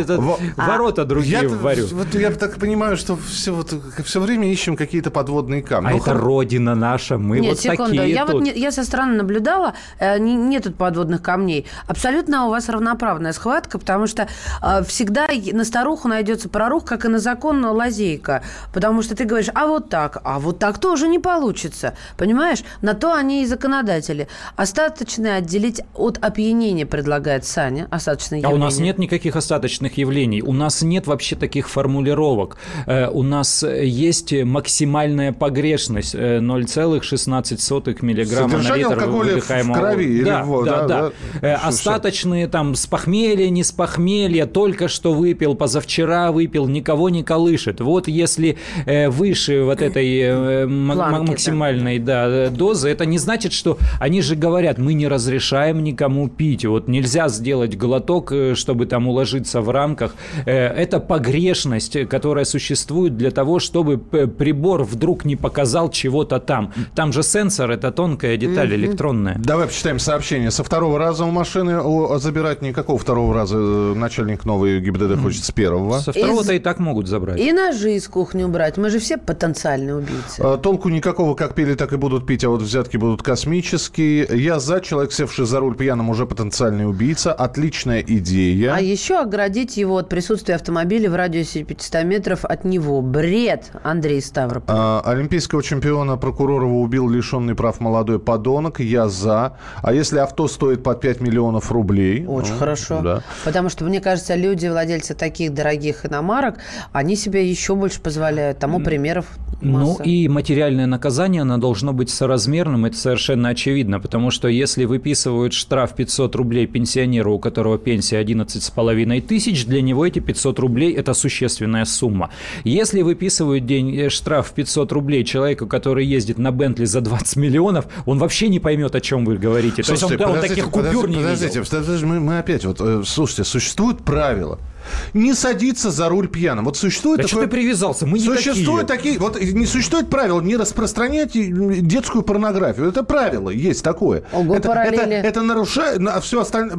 ворота 0.56 1.04
другие 1.04 1.48
варю. 1.48 1.86
Вот 1.92 2.14
я 2.14 2.30
так 2.30 2.58
понимаю, 2.58 2.96
что 2.96 3.16
все, 3.16 3.52
вот, 3.52 3.74
все 4.04 4.20
время 4.20 4.50
ищем 4.50 4.76
какие-то 4.76 5.10
подводные 5.10 5.62
камни. 5.62 5.92
А 5.92 5.96
это 5.96 6.14
родина 6.14 6.74
наша, 6.74 7.18
мы 7.18 7.40
вот 7.42 7.62
такие 7.62 8.10
я 8.10 8.26
вот 8.26 8.46
я 8.46 8.70
со 8.70 8.84
стороны 8.84 9.16
наблюдала, 9.16 9.74
э, 9.98 10.18
нет 10.18 10.64
тут 10.64 10.76
подводных 10.76 11.22
камней. 11.22 11.66
Абсолютно 11.86 12.46
у 12.46 12.50
вас 12.50 12.68
равноправная 12.68 13.32
схватка 13.32 13.75
лазейка, 13.76 13.78
потому 13.78 14.06
что 14.06 14.28
э, 14.62 14.84
всегда 14.84 15.28
на 15.52 15.64
старуху 15.64 16.08
найдется 16.08 16.48
прорух, 16.48 16.84
как 16.84 17.04
и 17.04 17.08
на 17.08 17.18
закон 17.18 17.64
лазейка. 17.64 18.42
Потому 18.72 19.02
что 19.02 19.14
ты 19.14 19.24
говоришь, 19.24 19.50
а 19.54 19.66
вот 19.66 19.88
так, 19.88 20.20
а 20.24 20.38
вот 20.38 20.58
так 20.58 20.78
тоже 20.78 21.08
не 21.08 21.18
получится. 21.18 21.94
Понимаешь? 22.16 22.64
На 22.82 22.94
то 22.94 23.14
они 23.14 23.42
и 23.42 23.46
законодатели. 23.46 24.28
Остаточное 24.56 25.38
отделить 25.38 25.82
от 25.94 26.18
опьянения 26.22 26.86
предлагает 26.86 27.44
Саня. 27.44 27.88
Остаточное 27.90 28.40
явление. 28.40 28.56
А 28.56 28.60
у 28.60 28.64
нас 28.64 28.78
нет 28.78 28.98
никаких 28.98 29.36
остаточных 29.36 29.98
явлений. 29.98 30.42
У 30.42 30.52
нас 30.52 30.82
нет 30.82 31.06
вообще 31.06 31.36
таких 31.36 31.68
формулировок. 31.68 32.56
Э, 32.86 33.08
у 33.08 33.22
нас 33.22 33.62
есть 33.62 34.32
максимальная 34.32 35.32
погрешность 35.32 36.14
0,16 36.14 37.96
э, 38.00 38.06
миллиграмма 38.06 38.58
на 38.58 38.76
литр 38.76 39.06
выдыхаемого. 39.06 39.76
в 39.76 39.80
крови 39.80 40.06
да, 40.06 40.12
или 40.12 40.24
да, 40.24 40.44
да, 40.44 40.86
да. 40.86 40.86
да. 40.86 41.12
Э, 41.42 41.54
остаточные 41.54 42.46
там 42.48 42.74
с 42.74 42.86
похмелья, 42.86 43.48
не 43.50 43.64
с 43.66 43.72
похмелья, 43.72 44.46
только 44.46 44.88
что 44.88 45.12
выпил, 45.12 45.54
позавчера 45.54 46.32
выпил, 46.32 46.66
никого 46.68 47.08
не 47.10 47.22
колышет. 47.22 47.80
Вот 47.80 48.08
если 48.08 48.56
э, 48.86 49.08
выше 49.08 49.64
вот 49.64 49.82
этой 49.82 50.18
э, 50.18 50.66
Планки, 50.66 51.30
максимальной 51.30 51.98
да. 51.98 52.28
Да, 52.28 52.50
дозы, 52.50 52.88
это 52.88 53.04
не 53.04 53.18
значит, 53.18 53.52
что 53.52 53.78
они 54.00 54.22
же 54.22 54.36
говорят, 54.36 54.78
мы 54.78 54.94
не 54.94 55.08
разрешаем 55.08 55.82
никому 55.82 56.28
пить. 56.28 56.64
Вот 56.64 56.88
нельзя 56.88 57.28
сделать 57.28 57.76
глоток, 57.76 58.32
э, 58.32 58.54
чтобы 58.54 58.86
там 58.86 59.08
уложиться 59.08 59.60
в 59.60 59.70
рамках. 59.70 60.14
Э, 60.46 60.68
это 60.68 61.00
погрешность, 61.00 62.08
которая 62.08 62.44
существует 62.44 63.16
для 63.16 63.30
того, 63.30 63.58
чтобы 63.58 63.98
прибор 63.98 64.84
вдруг 64.84 65.24
не 65.24 65.36
показал 65.36 65.90
чего-то 65.90 66.38
там. 66.38 66.72
Там 66.94 67.12
же 67.12 67.22
сенсор, 67.22 67.72
это 67.72 67.90
тонкая 67.90 68.36
деталь 68.36 68.72
mm-hmm. 68.72 68.76
электронная. 68.76 69.36
Давай 69.38 69.66
почитаем 69.66 69.98
сообщение. 69.98 70.50
Со 70.50 70.62
второго 70.62 70.98
раза 70.98 71.24
у 71.24 71.30
машины 71.30 71.80
забирать 72.18 72.62
никакого 72.62 72.98
второго 72.98 73.34
раза 73.34 73.55
Э, 73.55 73.55
начальник 73.56 74.44
новый 74.44 74.80
ГИБДД 74.80 75.20
хочет 75.20 75.44
с 75.44 75.50
первого. 75.50 75.98
Со 75.98 76.12
второго-то 76.12 76.52
и 76.52 76.58
так 76.58 76.78
могут 76.78 77.08
забрать. 77.08 77.38
И 77.38 77.52
ножи 77.52 77.94
из 77.94 78.08
кухни 78.08 78.44
убрать. 78.44 78.76
Мы 78.76 78.90
же 78.90 78.98
все 78.98 79.16
потенциальные 79.16 79.96
убийцы. 79.96 80.40
А, 80.40 80.56
толку 80.56 80.88
никакого, 80.88 81.34
как 81.34 81.54
пили, 81.54 81.74
так 81.74 81.92
и 81.92 81.96
будут 81.96 82.26
пить, 82.26 82.44
а 82.44 82.48
вот 82.48 82.62
взятки 82.62 82.96
будут 82.96 83.22
космические. 83.22 84.26
Я 84.30 84.58
за, 84.58 84.80
человек, 84.80 85.12
севший 85.12 85.46
за 85.46 85.60
руль 85.60 85.76
пьяным, 85.76 86.10
уже 86.10 86.26
потенциальный 86.26 86.88
убийца. 86.88 87.32
Отличная 87.32 88.00
идея. 88.00 88.74
А 88.74 88.80
еще 88.80 89.20
оградить 89.20 89.76
его 89.76 89.98
от 89.98 90.08
присутствия 90.08 90.54
автомобиля 90.54 91.10
в 91.10 91.16
радиусе 91.16 91.64
500 91.64 92.04
метров 92.04 92.44
от 92.44 92.64
него. 92.64 93.00
Бред, 93.02 93.70
Андрей 93.82 94.20
Ставрополь. 94.20 94.74
А, 94.76 95.02
олимпийского 95.04 95.62
чемпиона 95.62 96.16
Прокуророва 96.16 96.74
убил 96.74 97.08
лишенный 97.08 97.54
прав 97.54 97.80
молодой 97.80 98.18
подонок. 98.18 98.80
Я 98.80 99.08
за. 99.08 99.56
А 99.82 99.92
если 99.92 100.18
авто 100.18 100.48
стоит 100.48 100.82
под 100.82 101.00
5 101.00 101.20
миллионов 101.20 101.70
рублей? 101.72 102.26
Очень 102.26 102.52
ну, 102.52 102.58
хорошо. 102.58 103.00
Да. 103.00 103.22
Потому 103.46 103.68
что, 103.68 103.84
мне 103.84 104.00
кажется, 104.00 104.34
люди, 104.34 104.66
владельцы 104.66 105.14
таких 105.14 105.54
дорогих 105.54 106.04
иномарок, 106.04 106.56
они 106.90 107.14
себе 107.14 107.48
еще 107.48 107.76
больше 107.76 108.00
позволяют. 108.00 108.58
Тому 108.58 108.80
примеров 108.80 109.26
ну 109.60 109.78
масса. 109.78 110.02
Ну 110.02 110.04
и 110.04 110.28
материальное 110.28 110.86
наказание, 110.86 111.42
оно 111.42 111.56
должно 111.56 111.92
быть 111.92 112.10
соразмерным, 112.10 112.86
это 112.86 112.96
совершенно 112.96 113.50
очевидно, 113.50 114.00
потому 114.00 114.30
что 114.30 114.48
если 114.48 114.84
выписывают 114.84 115.52
штраф 115.52 115.94
500 115.94 116.34
рублей 116.34 116.66
пенсионеру, 116.66 117.34
у 117.34 117.38
которого 117.38 117.78
пенсия 117.78 118.20
11,5 118.20 119.20
тысяч, 119.22 119.64
для 119.64 119.80
него 119.80 120.04
эти 120.04 120.18
500 120.18 120.58
рублей– 120.58 120.92
это 120.96 121.14
существенная 121.14 121.84
сумма. 121.84 122.30
Если 122.64 123.02
выписывают 123.02 123.64
день, 123.64 123.96
э, 123.96 124.08
штраф 124.08 124.52
500 124.52 124.90
рублей 124.92 125.24
человеку, 125.24 125.66
который 125.66 126.04
ездит 126.04 126.38
на 126.38 126.50
Бентли 126.50 126.84
за 126.84 127.00
20 127.00 127.36
миллионов, 127.36 127.86
он 128.06 128.18
вообще 128.18 128.48
не 128.48 128.58
поймет, 128.58 128.94
о 128.96 129.00
чем 129.00 129.24
вы 129.24 129.36
говорите. 129.36 129.84
Слушайте, 129.84 130.18
То 130.18 130.24
есть 130.24 130.30
он, 130.30 130.36
он 130.36 130.40
таких 130.40 130.70
купюр 130.70 131.08
не 131.08 131.16
подождите, 131.16 131.60
видел. 131.60 131.64
Подождите, 131.70 132.06
мы, 132.06 132.20
мы 132.20 132.38
опять, 132.38 132.64
вот, 132.64 132.80
э, 132.80 133.02
слушайте, 133.36 133.44
существуют 133.44 134.04
правила– 134.04 134.58
не 135.14 135.34
садиться 135.34 135.90
за 135.90 136.08
руль 136.08 136.28
пьяным. 136.28 136.64
Вот 136.64 136.76
существует 136.76 137.18
да 137.18 137.24
такое... 137.24 137.42
что 137.42 137.50
ты 137.50 137.56
привязался? 137.56 138.06
Мы 138.06 138.18
не 138.18 138.24
существует 138.24 138.86
такие. 138.86 139.18
такие... 139.18 139.18
Вот 139.18 139.40
не 139.40 139.66
существует 139.66 140.10
правила 140.10 140.40
не 140.40 140.56
распространять 140.56 141.32
детскую 141.32 142.22
порнографию. 142.22 142.88
Это 142.88 143.02
правило 143.02 143.50
есть 143.50 143.82
такое. 143.82 144.24
Ого, 144.32 144.56
это, 144.56 144.72
это, 144.72 145.02
это 145.02 145.42
нарушает... 145.42 146.00
А 146.06 146.20
все 146.20 146.40
остальное... 146.40 146.76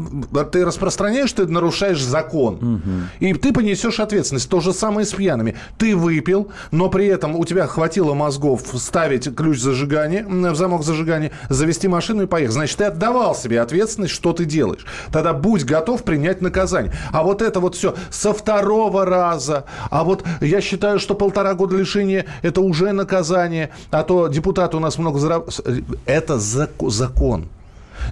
Ты 0.52 0.66
распространяешь, 0.66 1.32
ты 1.32 1.48
нарушаешь 1.48 2.02
закон. 2.02 2.56
Угу. 2.56 3.28
И 3.28 3.34
ты 3.34 3.54
понесешь 3.54 4.00
ответственность. 4.00 4.50
То 4.50 4.60
же 4.60 4.74
самое 4.74 5.06
с 5.06 5.14
пьяными. 5.14 5.56
Ты 5.78 5.96
выпил, 5.96 6.52
но 6.72 6.90
при 6.90 7.08
этом 7.08 7.36
у 7.36 7.46
тебя 7.46 7.68
хватило 7.68 8.14
мозгов 8.14 8.64
вставить 8.74 9.34
ключ 9.36 9.60
зажигания, 9.60 10.26
в 10.28 10.56
замок 10.56 10.84
зажигания, 10.84 11.32
завести 11.50 11.88
машину 11.88 12.24
и 12.24 12.26
поехать. 12.28 12.54
Значит, 12.54 12.78
ты 12.78 12.86
отдавал 12.86 13.36
себе 13.36 13.62
ответственность, 13.62 14.14
что 14.14 14.34
ты 14.34 14.46
делаешь. 14.46 14.86
Тогда 15.12 15.34
будь 15.34 15.64
готов 15.64 16.04
принять 16.04 16.42
наказание. 16.42 16.94
А 17.12 17.24
вот 17.24 17.42
это 17.42 17.60
вот 17.60 17.76
все 17.76 17.96
со 18.10 18.34
второго 18.34 19.06
раза. 19.06 19.66
А 19.90 20.04
вот 20.04 20.24
я 20.42 20.62
считаю, 20.62 21.00
что 21.00 21.16
полтора 21.16 21.54
года 21.54 21.76
лишения– 21.76 22.26
это 22.42 22.62
уже 22.62 22.92
наказание. 22.92 23.72
А 23.92 24.04
то 24.04 24.28
депутаты 24.28 24.78
у 24.78 24.80
нас 24.80 24.98
много 24.98 25.20
зарабатывают. 25.20 25.86
Это 26.06 26.40
закон 26.40 27.50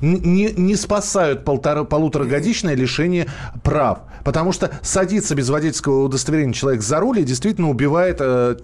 не, 0.02 0.52
не 0.52 0.76
спасают 0.76 1.44
полтора, 1.44 1.84
полуторагодичное 1.84 2.76
лишение 2.76 3.28
прав. 3.64 4.00
Потому 4.24 4.52
что 4.52 4.72
садиться 4.82 5.36
без 5.36 5.50
водительского 5.50 6.04
удостоверения 6.06 6.54
человек 6.54 6.82
за 6.82 7.00
руль 7.00 7.20
и 7.20 7.24
действительно 7.24 7.70
убивает, 7.70 8.18
э, 8.20 8.58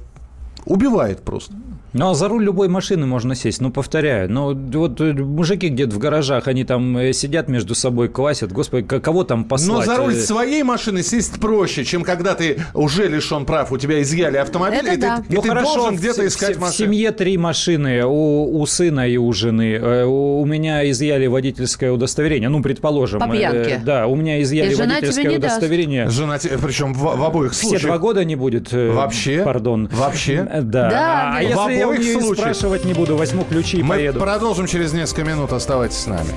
убивает 0.65 1.21
просто. 1.21 1.53
Ну, 1.93 2.09
а 2.09 2.13
за 2.13 2.29
руль 2.29 2.43
любой 2.45 2.69
машины 2.69 3.05
можно 3.05 3.35
сесть, 3.35 3.59
ну, 3.59 3.69
повторяю. 3.69 4.31
Но 4.31 4.53
вот 4.53 5.01
э, 5.01 5.11
мужики 5.13 5.67
где-то 5.67 5.93
в 5.93 5.97
гаражах, 5.97 6.47
они 6.47 6.63
там 6.63 6.97
э, 6.97 7.11
сидят 7.11 7.49
между 7.49 7.75
собой, 7.75 8.07
квасят. 8.07 8.53
Господи, 8.53 8.87
кого 8.87 9.25
там 9.25 9.43
послать? 9.43 9.87
Но 9.87 9.93
за 9.93 9.97
руль 9.97 10.13
Э, 10.15 10.19
своей 10.21 10.63
машины 10.63 11.03
сесть 11.03 11.39
проще, 11.41 11.83
чем 11.83 12.03
когда 12.03 12.33
ты 12.33 12.59
уже 12.73 13.07
лишен 13.07 13.45
прав, 13.45 13.71
у 13.73 13.77
тебя 13.77 14.01
изъяли 14.01 14.37
автомобиль, 14.37 14.79
Это 14.79 14.93
и 14.93 14.97
да. 14.97 15.17
ты, 15.17 15.33
и 15.33 15.35
Ну 15.35 15.41
ты 15.41 15.49
хорошо, 15.49 15.75
должен 15.75 15.95
где-то 15.97 16.25
искать 16.27 16.55
в, 16.55 16.59
в 16.59 16.61
машину. 16.61 16.87
семье 16.93 17.11
три 17.11 17.37
машины, 17.37 18.05
у, 18.05 18.59
у 18.61 18.65
сына 18.65 19.07
и 19.09 19.17
у 19.17 19.31
жены. 19.33 20.05
У, 20.05 20.41
у 20.41 20.45
меня 20.45 20.89
изъяли 20.89 21.27
водительское 21.27 21.91
удостоверение, 21.91 22.47
ну, 22.47 22.61
предположим. 22.61 23.19
По 23.19 23.27
пьянке. 23.27 23.81
Да, 23.85 24.07
у 24.07 24.15
меня 24.15 24.41
изъяли 24.41 24.71
И 24.71 24.75
жена 24.75 24.85
тебе 24.85 24.95
водительское 25.07 25.31
не 25.31 25.37
даст. 25.39 25.57
удостоверение. 25.57 26.09
Жена, 26.09 26.39
те- 26.39 26.57
причем 26.57 26.93
в, 26.93 26.99
в 27.17 27.23
обоих 27.23 27.51
Все 27.51 27.67
случаях. 27.67 27.83
два 27.83 27.97
года 27.97 28.23
не 28.23 28.35
будет. 28.37 28.71
Вообще? 28.71 29.43
Пардон. 29.43 29.89
Вообще? 29.91 30.47
Да. 30.61 30.89
Да, 30.89 31.31
а 31.35 31.41
если 31.43 31.80
я 31.81 31.87
у 31.87 31.93
нее 31.93 32.35
спрашивать 32.35 32.85
не 32.85 32.93
буду, 32.93 33.17
возьму 33.17 33.43
ключи 33.43 33.77
и 33.77 33.83
Мы 33.83 33.95
поеду. 33.95 34.19
продолжим 34.19 34.67
через 34.67 34.93
несколько 34.93 35.23
минут. 35.23 35.51
Оставайтесь 35.51 35.97
с 35.97 36.07
нами. 36.07 36.33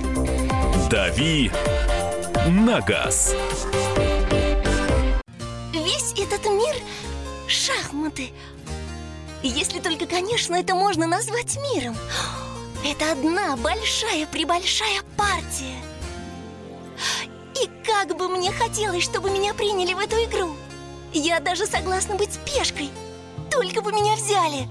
«Дави 0.90 1.50
на 2.48 2.80
газ». 2.80 3.34
Весь 5.72 6.12
этот 6.12 6.44
мир— 6.46 6.74
шахматы. 7.48 8.30
Если 9.42 9.80
только, 9.80 10.06
конечно, 10.06 10.54
это 10.54 10.74
можно 10.74 11.06
назвать 11.06 11.58
миром. 11.74 11.96
Это 12.84 13.12
одна 13.12 13.56
большая-пребольшая 13.56 15.00
партия. 15.16 15.76
И 17.62 17.68
как 17.84 18.16
бы 18.16 18.28
мне 18.28 18.50
хотелось, 18.52 19.04
чтобы 19.04 19.30
меня 19.30 19.52
приняли 19.54 19.94
в 19.94 19.98
эту 19.98 20.16
игру. 20.24 20.54
Я 21.12 21.40
даже 21.40 21.66
согласна 21.66 22.14
быть 22.14 22.38
пешкой. 22.44 22.90
Только 23.50 23.82
бы 23.82 23.92
меня 23.92 24.14
взяли. 24.16 24.68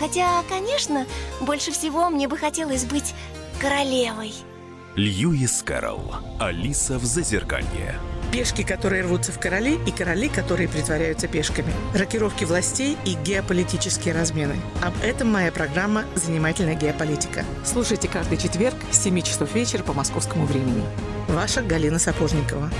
Хотя, 0.00 0.42
конечно, 0.48 1.06
больше 1.42 1.72
всего 1.72 2.08
мне 2.08 2.26
бы 2.26 2.38
хотелось 2.38 2.84
быть 2.86 3.14
королевой. 3.60 4.32
Льюис 4.96 5.62
Кэрролл. 5.62 6.14
Алиса 6.40 6.98
в 6.98 7.04
Зазеркалье. 7.04 7.94
Пешки, 8.32 8.62
которые 8.62 9.02
рвутся 9.02 9.30
в 9.30 9.38
короли, 9.38 9.78
и 9.86 9.90
короли, 9.90 10.28
которые 10.28 10.68
притворяются 10.68 11.28
пешками. 11.28 11.72
Рокировки 11.94 12.44
властей 12.44 12.96
и 13.04 13.12
геополитические 13.12 14.14
размены. 14.14 14.56
Об 14.82 14.94
этом 15.02 15.30
моя 15.30 15.52
программа 15.52 16.04
«Занимательная 16.14 16.76
геополитика». 16.76 17.44
Слушайте 17.64 18.08
каждый 18.08 18.38
четверг 18.38 18.76
с 18.90 19.02
7 19.02 19.20
часов 19.20 19.54
вечера 19.54 19.82
по 19.82 19.92
московскому 19.92 20.46
времени. 20.46 20.82
Ваша 21.28 21.60
Галина 21.60 21.98
Сапожникова. 21.98 22.70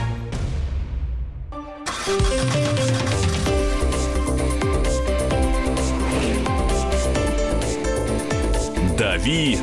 «Дави 9.20 9.58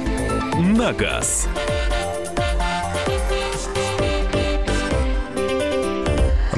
на 0.60 0.94
газ». 0.94 1.48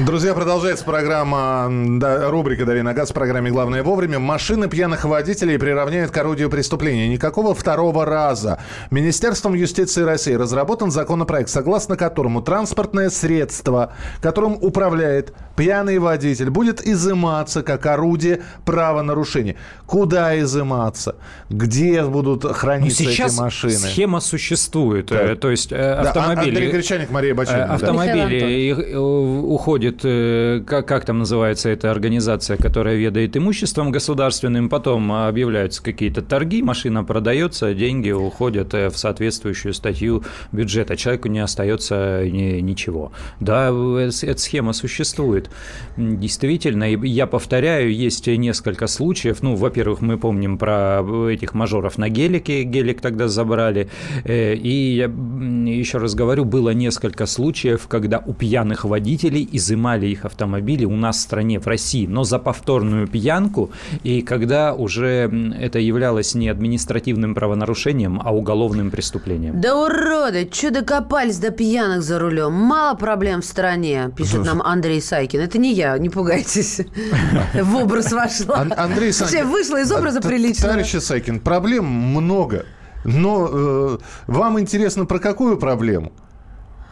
Друзья, 0.06 0.32
продолжается 0.34 0.84
программа, 0.84 1.68
да, 1.98 2.30
рубрика 2.30 2.64
«Дави 2.64 2.80
на 2.80 2.94
газ» 2.94 3.10
в 3.10 3.12
программе 3.12 3.50
«Главное 3.50 3.82
вовремя». 3.82 4.18
Машины 4.18 4.66
пьяных 4.66 5.04
водителей 5.04 5.58
приравняют 5.58 6.10
к 6.10 6.16
орудию 6.16 6.48
преступления. 6.48 7.06
Никакого 7.08 7.54
второго 7.54 8.06
раза. 8.06 8.58
Министерством 8.90 9.52
юстиции 9.54 10.02
России 10.02 10.32
разработан 10.32 10.90
законопроект, 10.90 11.50
согласно 11.50 11.96
которому 11.96 12.40
транспортное 12.40 13.10
средство, 13.10 13.92
которым 14.22 14.54
управляет 14.62 15.34
пьяный 15.56 15.98
водитель, 15.98 16.48
будет 16.48 16.80
изыматься 16.86 17.62
как 17.62 17.84
орудие 17.84 18.40
правонарушения. 18.64 19.56
Куда 19.86 20.38
изыматься? 20.40 21.16
Где 21.50 22.04
будут 22.04 22.44
Ну, 22.44 22.52
храниться 22.54 23.04
сейчас 23.04 23.34
эти 23.34 23.40
машины? 23.40 23.72
схема 23.72 24.20
существует. 24.20 25.12
Э, 25.12 25.36
То 25.36 25.50
есть 25.50 25.72
э, 25.72 25.76
Да, 25.76 26.00
автомобили... 26.00 26.48
Андрей 26.50 26.70
Гречаник, 26.70 27.10
Мария 27.10 27.34
Баченина, 27.34 27.64
Э, 27.64 27.66
да. 27.68 27.74
Автомобили 27.74 28.70
э, 28.92 28.96
уходят, 28.96 29.89
э, 30.04 30.62
как, 30.66 30.86
как 30.86 31.04
там 31.04 31.18
называется 31.18 31.68
эта 31.68 31.90
организация, 31.90 32.56
которая 32.56 32.96
ведает 32.96 33.36
имуществом 33.36 33.90
государственным, 33.90 34.68
потом 34.68 35.12
объявляются 35.12 35.82
какие-то 35.82 36.22
торги, 36.22 36.62
машина 36.62 37.04
продается, 37.04 37.74
деньги 37.74 38.10
уходят 38.10 38.72
э, 38.74 38.88
в 38.88 38.96
соответствующую 38.96 39.74
статью 39.74 40.22
бюджета, 40.52 40.96
человеку 40.96 41.28
не 41.28 41.40
остается 41.40 42.24
ни- 42.24 42.60
ничего. 42.60 43.12
Да, 43.40 43.70
э, 43.70 44.10
эта 44.22 44.40
схема 44.40 44.72
существует. 44.72 45.50
Действительно, 45.96 46.84
я 46.84 47.26
повторяю, 47.26 47.92
есть 47.94 48.26
несколько 48.26 48.86
случаев. 48.86 49.42
Ну, 49.42 49.56
во-первых, 49.56 50.00
мы 50.00 50.16
помним 50.18 50.58
про 50.58 51.02
этих 51.30 51.54
мажоров 51.54 51.98
на 51.98 52.08
гелике, 52.08 52.62
гелик 52.62 53.00
тогда 53.00 53.28
забрали. 53.28 53.88
И 54.24 54.94
я 54.96 55.04
еще 55.04 55.98
раз 55.98 56.14
говорю, 56.14 56.44
было 56.44 56.70
несколько 56.70 57.26
случаев, 57.26 57.86
когда 57.88 58.22
у 58.24 58.32
пьяных 58.32 58.84
водителей 58.84 59.48
изымали 59.52 59.79
их 59.88 60.24
автомобили 60.24 60.84
у 60.84 60.96
нас 60.96 61.16
в 61.16 61.20
стране, 61.20 61.58
в 61.60 61.66
России, 61.66 62.06
но 62.06 62.24
за 62.24 62.38
повторную 62.38 63.06
пьянку, 63.06 63.70
и 64.02 64.22
когда 64.22 64.74
уже 64.74 65.30
это 65.58 65.78
являлось 65.78 66.34
не 66.34 66.48
административным 66.48 67.34
правонарушением, 67.34 68.20
а 68.24 68.34
уголовным 68.34 68.90
преступлением. 68.90 69.60
Да 69.60 69.76
уроды, 69.76 70.48
чё 70.50 70.70
докопались 70.70 71.38
до 71.38 71.50
пьяных 71.50 72.02
за 72.02 72.18
рулем? 72.18 72.52
Мало 72.52 72.94
проблем 72.96 73.40
в 73.40 73.44
стране, 73.44 74.10
пишет 74.16 74.44
нам 74.44 74.62
Андрей 74.62 75.00
Сайкин. 75.00 75.40
Это 75.40 75.58
не 75.58 75.72
я, 75.72 75.96
не 75.98 76.08
пугайтесь. 76.08 76.80
В 77.54 77.76
образ 77.76 78.12
вошла. 78.12 78.56
Ан- 78.56 78.74
Андрей 78.76 79.12
Санкин, 79.12 79.48
вышла 79.48 79.80
из 79.80 79.90
образа 79.92 80.20
приличного. 80.20 80.72
Товарищ 80.74 81.02
Сайкин, 81.02 81.40
проблем 81.40 81.84
много. 81.86 82.66
Но 83.04 83.48
э, 83.50 83.98
вам 84.26 84.60
интересно 84.60 85.06
про 85.06 85.18
какую 85.18 85.56
проблему? 85.58 86.12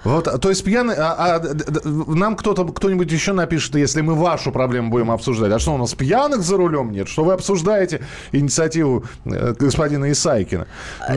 Вот, 0.04 0.40
то 0.40 0.48
есть 0.48 0.64
пьяный, 0.64 0.94
а, 0.96 1.36
а, 1.36 1.42
нам 1.84 2.36
кто-то, 2.36 2.64
кто-нибудь 2.64 3.10
еще 3.10 3.32
напишет, 3.32 3.74
если 3.74 4.00
мы 4.00 4.14
вашу 4.14 4.52
проблему 4.52 4.90
будем 4.90 5.10
обсуждать. 5.10 5.52
А 5.52 5.58
что 5.58 5.74
у 5.74 5.78
нас 5.78 5.94
пьяных 5.94 6.42
за 6.42 6.56
рулем 6.56 6.92
нет? 6.92 7.08
Что 7.08 7.24
вы 7.24 7.32
обсуждаете 7.32 8.02
инициативу 8.32 9.04
э, 9.24 9.54
господина 9.58 10.10
Исайкина? 10.12 10.66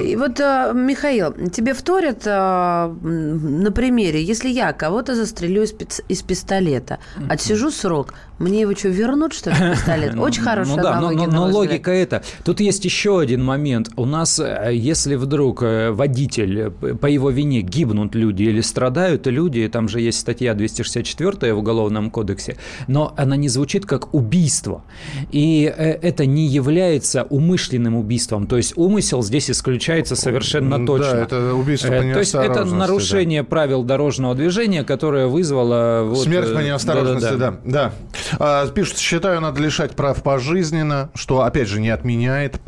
И 0.01 0.15
вот, 0.15 0.39
э, 0.39 0.71
Михаил, 0.73 1.33
тебе 1.49 1.73
вторят 1.73 2.23
э, 2.25 2.87
на 3.01 3.71
примере, 3.71 4.23
если 4.23 4.49
я 4.49 4.73
кого-то 4.73 5.15
застрелю 5.15 5.63
из, 5.63 5.73
из 6.07 6.21
пистолета, 6.23 6.99
отсижу 7.29 7.71
срок, 7.71 8.13
мне 8.39 8.61
его 8.61 8.75
что, 8.75 8.87
вернут, 8.89 9.33
что 9.33 9.51
ли, 9.51 9.55
пистолет? 9.73 10.15
Очень 10.17 10.41
хорошая 10.41 10.75
Ну 10.77 10.81
да, 10.81 10.91
но, 10.99 11.07
аналогия, 11.09 11.27
но- 11.27 11.31
но 11.33 11.41
взгляд. 11.45 11.53
логика 11.55 11.91
это. 11.91 12.23
Тут 12.43 12.59
есть 12.59 12.83
еще 12.85 13.19
один 13.19 13.43
момент. 13.43 13.89
У 13.95 14.05
нас, 14.05 14.39
э, 14.39 14.71
если 14.73 15.15
вдруг 15.15 15.61
э, 15.61 15.91
водитель, 15.91 16.71
по 16.71 17.05
его 17.05 17.29
вине 17.29 17.61
гибнут 17.61 18.15
люди 18.15 18.43
или 18.43 18.61
страдают 18.71 19.27
люди, 19.27 19.67
там 19.67 19.87
же 19.89 19.99
есть 19.99 20.19
статья 20.19 20.53
264 20.53 21.53
в 21.53 21.57
Уголовном 21.59 22.09
кодексе, 22.09 22.57
но 22.87 23.13
она 23.17 23.35
не 23.35 23.49
звучит 23.49 23.85
как 23.85 24.13
убийство. 24.13 24.83
И 25.31 25.71
э, 25.75 25.91
это 26.01 26.25
не 26.25 26.47
является 26.47 27.23
умышленным 27.23 27.95
убийством. 27.97 28.47
То 28.47 28.57
есть 28.57 28.77
умысел 28.77 29.21
здесь 29.23 29.51
исключается 29.51 30.15
совершенно 30.15 30.79
Да, 30.79 30.85
точно. 30.85 31.15
это 31.17 31.53
убийство 31.53 31.89
по 31.89 31.93
Э, 32.01 32.13
То 32.13 32.19
есть 32.19 32.33
это 32.33 32.65
нарушение 32.65 33.43
правил 33.43 33.83
дорожного 33.83 34.35
движения, 34.35 34.83
которое 34.83 35.27
вызвало... 35.27 36.03
вот, 36.05 36.23
Смерть 36.23 36.49
э, 36.49 36.55
по 36.55 36.59
неосторожности, 36.59 37.29
да-да-да. 37.31 37.51
да. 37.65 37.91
да. 37.91 37.93
А, 38.39 38.67
пишут, 38.67 38.97
считаю, 38.97 39.41
надо 39.41 39.61
лишать 39.61 39.91
прав 39.91 40.23
пожизненно, 40.23 41.09
что, 41.13 41.41
опять 41.41 41.67
же, 41.67 41.79
не 41.81 41.89
отменяет 41.89 42.59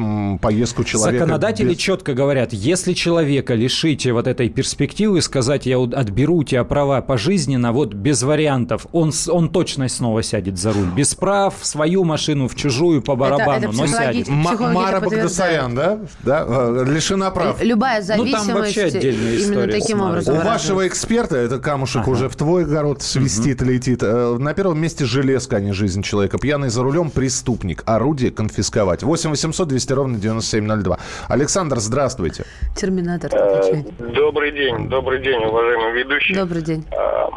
поездку 0.41 0.84
человека. 0.84 1.20
Законодатели 1.20 1.70
без- 1.70 1.78
четко 1.78 2.14
говорят, 2.14 2.51
если 2.54 2.93
человека 2.93 3.54
лишите 3.56 4.12
вот 4.14 4.28
этой 4.28 4.49
перспективы, 4.49 5.22
сказать, 5.22 5.66
я 5.66 5.80
отберу 5.94 6.38
у 6.38 6.44
тебя 6.44 6.64
права 6.64 7.02
пожизненно, 7.02 7.72
вот 7.72 7.94
без 7.94 8.24
вариантов, 8.24 8.88
он, 8.91 9.12
он 9.30 9.50
точно 9.50 9.88
снова 9.89 10.24
сядет 10.24 10.58
за 10.58 10.74
руль. 10.74 10.88
Без 10.96 11.16
прав, 11.16 11.56
в 11.60 11.66
свою 11.66 12.04
машину, 12.04 12.48
в 12.48 12.56
чужую, 12.56 13.02
по 13.02 13.16
барабану, 13.16 13.72
но 13.74 13.88
сядет. 13.88 14.28
М- 14.28 14.44
психологи 14.44 14.74
Мара 14.76 14.98
это 14.98 15.10
Багдасарян, 15.10 15.76
да? 15.76 16.00
да? 16.24 16.46
э, 16.48 16.86
Лишена 16.88 17.32
прав. 17.32 17.62
Любая 17.64 18.02
Ну, 18.02 18.08
там 18.08 18.18
зависимость 18.18 18.54
вообще 18.54 18.84
отдельная 18.84 19.34
именно 19.34 19.38
история 19.41 19.72
таким 19.80 20.02
образом 20.02 20.38
У 20.38 20.41
вашего 20.41 20.88
эксперта, 20.88 21.38
это 21.38 21.60
камушек 21.60 22.08
уже 22.08 22.30
в 22.30 22.36
твой 22.36 22.64
огород 22.64 23.02
свистит, 23.02 23.62
летит. 23.62 24.00
э, 24.04 24.38
На 24.39 24.54
первом 24.54 24.80
месте 24.80 25.06
железка, 25.06 25.58
а 25.58 25.60
не 25.60 25.72
жизнь 25.74 26.02
человека. 26.02 26.38
Пьяный 26.38 26.70
за 26.70 26.84
рулем 26.84 27.10
преступник. 27.10 27.84
Орудие 27.86 28.32
конфисковать. 28.32 29.04
8 29.04 29.30
800 29.30 29.68
200 29.68 29.94
ровно 29.94 30.18
9702. 30.18 30.98
Александр, 31.28 31.80
здравствуйте. 31.80 32.46
Терминатор 32.76 33.32
Э, 33.34 33.60
отвечает. 33.60 34.14
Добрый 34.16 34.52
день, 34.52 34.89
добрый 34.89 35.22
день, 35.24 35.39
уважаемый 35.84 36.04
ведущий. 36.04 36.36
Добрый 36.36 36.62
день. 36.62 36.86
А, 36.92 37.30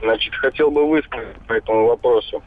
Значит, 0.00 0.34
хотел 0.34 0.70
бы 0.70 0.88
высказать 0.88 1.36
по 1.46 1.52
этому 1.52 1.86
вопросу. 1.86 2.42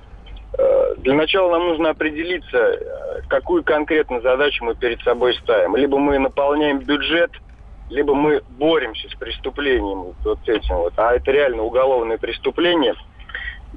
Э, 0.57 0.95
Для 0.97 1.13
начала 1.13 1.51
нам 1.51 1.69
нужно 1.69 1.91
определиться, 1.91 3.21
какую 3.29 3.63
конкретно 3.63 4.19
задачу 4.19 4.65
мы 4.65 4.75
перед 4.75 5.01
собой 5.03 5.35
ставим. 5.35 5.77
Либо 5.77 5.97
мы 5.97 6.19
наполняем 6.19 6.79
бюджет, 6.79 7.31
либо 7.89 8.13
мы 8.13 8.41
боремся 8.57 9.07
с 9.09 9.15
преступлением 9.15 10.01
вот, 10.01 10.15
вот 10.25 10.49
этим 10.49 10.75
вот. 10.75 10.93
А 10.97 11.15
это 11.15 11.31
реально 11.31 11.63
уголовное 11.63 12.17
преступление. 12.17 12.93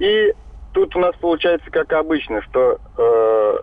И 0.01 0.35
тут 0.73 0.97
у 0.97 0.99
нас 0.99 1.15
получается 1.21 1.71
как 1.71 1.93
обычно, 1.93 2.43
что 2.43 2.79
э, 2.97 3.59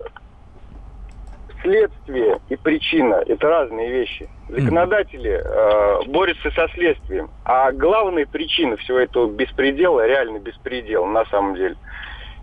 следствие 1.66 2.39
и 2.49 2.55
причина– 2.55 3.16
это 3.28 3.49
разные 3.49 3.89
вещи. 3.89 4.30
Законодатели 4.49 5.41
э, 5.43 6.05
борются 6.07 6.51
со 6.51 6.68
следствием. 6.70 7.30
А 7.43 7.72
главная 7.72 8.26
причина 8.26 8.78
всего 8.78 8.99
этого 8.99 9.28
беспредела, 9.28 10.05
реально 10.05 10.39
беспредел 10.39 11.05
на 11.07 11.26
самом 11.26 11.55
деле, 11.55 11.76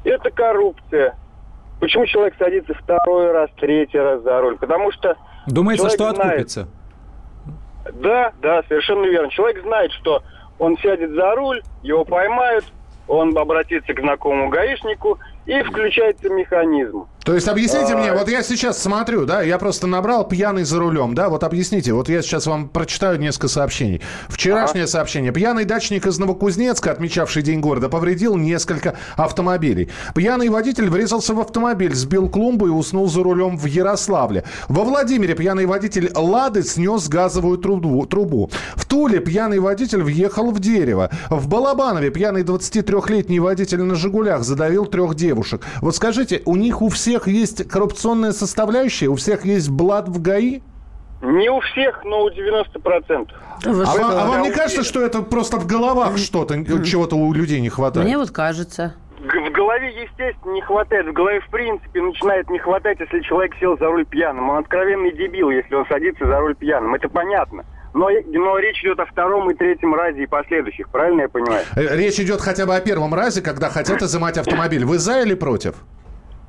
это 0.05 0.31
коррупция. 0.31 1.15
Почему 1.81 2.07
человек 2.07 2.35
садится 2.39 2.75
второй 2.75 3.31
раз, 3.33 3.51
третий 3.59 3.99
раз 3.99 4.23
за 4.23 4.41
руль? 4.41 4.57
Потому 4.59 4.91
что 4.93 5.17
Думается, 5.47 5.89
что 5.89 5.99
человек 5.99 6.17
знает- 6.17 6.31
откупится. 6.33 6.69
Да, 7.95 8.33
да, 8.41 8.63
совершенно 8.69 9.07
верно. 9.07 9.31
Человек 9.31 9.63
знает, 9.63 9.93
что 9.93 10.23
он 10.59 10.77
сядет 10.79 11.11
за 11.11 11.35
руль, 11.35 11.63
его 11.83 12.05
поймают, 12.05 12.65
он 13.09 13.37
обратится 13.37 13.93
к 13.93 14.01
знакомому 14.01 14.49
гаишнику, 14.49 15.19
и 15.47 15.61
включается 15.63 16.29
механизм. 16.29 17.07
То 17.25 17.35
есть 17.35 17.47
объясните 17.47 17.95
А, 17.95 17.97
мне, 17.97 18.13
вот 18.13 18.29
я 18.29 18.43
сейчас 18.43 18.83
смотрю, 18.83 19.27
да, 19.27 19.43
я 19.43 19.59
просто 19.59 19.87
набрал 19.87 20.27
пьяный 20.27 20.65
за 20.65 20.81
рулем, 20.81 21.15
да, 21.15 21.29
вот 21.29 21.45
объясните, 21.45 21.93
вот 21.93 22.09
я 22.09 22.21
сейчас 22.21 22.47
вам 22.47 22.69
прочитаю 22.69 23.19
несколько 23.19 23.49
сообщений. 23.49 24.01
Вчерашнее 24.29 24.87
сообщение. 24.87 25.33
Пьяный 25.33 25.65
дачник 25.65 26.07
из 26.07 26.19
Новокузнецка, 26.19 26.91
отмечавший 26.91 27.43
День 27.43 27.61
города, 27.61 27.89
повредил 27.89 28.37
несколько 28.37 28.97
автомобилей. 29.17 29.89
Пьяный 30.15 30.49
водитель 30.49 30.89
врезался 30.89 31.33
в 31.35 31.41
автомобиль, 31.41 31.95
сбил 31.95 32.29
клумбу 32.29 32.67
и 32.67 32.71
уснул 32.71 33.09
за 33.09 33.23
рулем 33.23 33.57
в 33.57 33.67
Ярославле. 33.67 34.45
Во 34.69 34.83
Владимире 34.83 35.35
пьяный 35.35 35.67
водитель 35.67 36.11
«Лады» 36.15 36.63
снес 36.65 37.09
газовую 37.09 37.59
трубу. 37.59 38.05
трубу. 38.07 38.51
В 38.75 38.85
Туле 38.85 39.21
пьяный 39.21 39.61
водитель 39.61 40.03
въехал 40.03 40.51
в 40.51 40.59
дерево. 40.59 41.11
В 41.31 41.47
Балабанове 41.47 42.11
пьяный 42.11 42.43
23-летний 42.43 43.39
водитель 43.39 43.83
на 43.83 43.95
«Жигулях» 43.95 44.43
задавил 44.43 44.87
трех 44.87 45.15
девушек. 45.15 45.63
Вот 45.81 45.95
скажите, 45.95 46.43
у 46.47 46.57
них 46.57 46.83
у 46.83 46.89
всех 46.89 47.12
есть 47.27 47.69
коррупционная 47.69 48.33
составляющая? 48.33 49.09
У 49.09 49.17
всех 49.17 49.45
есть 49.45 49.71
блат 49.71 50.09
в 50.09 50.21
ГАИ? 50.21 50.61
Не 51.23 51.49
у 51.51 51.61
всех, 51.61 52.03
но 52.05 52.25
у 52.25 52.31
90%. 52.31 53.29
А, 53.65 53.71
вам, 53.71 54.11
а 54.11 54.27
вам 54.27 54.43
не 54.43 54.51
кажется, 54.51 54.83
что 54.83 55.01
это 55.01 55.23
просто 55.23 55.57
в 55.59 55.67
головах 55.67 56.19
что-то, 56.19 56.65
чего-то 56.85 57.15
у 57.17 57.33
людей 57.33 57.61
не 57.61 57.69
хватает? 57.69 58.05
Мне 58.05 58.19
вот 58.19 58.31
кажется. 58.33 58.95
В 59.21 59.53
голове, 59.53 60.03
естественно, 60.03 60.53
не 60.53 60.63
хватает. 60.63 61.07
В 61.07 61.13
голове, 61.13 61.41
в 61.41 61.49
принципе, 61.49 62.03
начинает 62.03 62.51
не 62.51 62.59
хватать, 62.59 62.99
если 62.99 63.21
человек 63.21 63.53
сел 63.61 63.79
за 63.79 63.87
руль 63.87 64.05
пьяным. 64.05 64.51
Он 64.51 64.59
откровенный 64.59 65.13
дебил, 65.13 65.51
если 65.51 65.77
он 65.77 65.87
садится 65.87 66.27
за 66.27 66.41
руль 66.41 66.57
пьяным. 66.57 66.93
Это 66.97 67.09
понятно. 67.09 67.65
Но, 67.95 68.09
но 68.33 68.59
речь 68.59 68.83
идет 68.83 68.99
о 68.99 69.07
втором 69.07 69.49
и 69.51 69.55
третьем 69.55 69.95
разе 69.95 70.25
и 70.25 70.27
последующих. 70.27 70.89
Правильно 70.89 71.23
я 71.23 71.29
понимаю? 71.29 71.65
Э, 71.77 71.95
Речь 71.97 72.19
идет 72.19 72.41
хотя 72.41 72.67
бы 72.67 72.75
о 72.75 72.81
первом 72.81 73.15
разе, 73.15 73.43
когда 73.43 73.69
хотят 73.69 74.03
изымать 74.03 74.39
автомобиль. 74.39 74.85
Вы 74.85 74.99
за 74.99 75.21
или 75.21 75.35
против? 75.35 75.75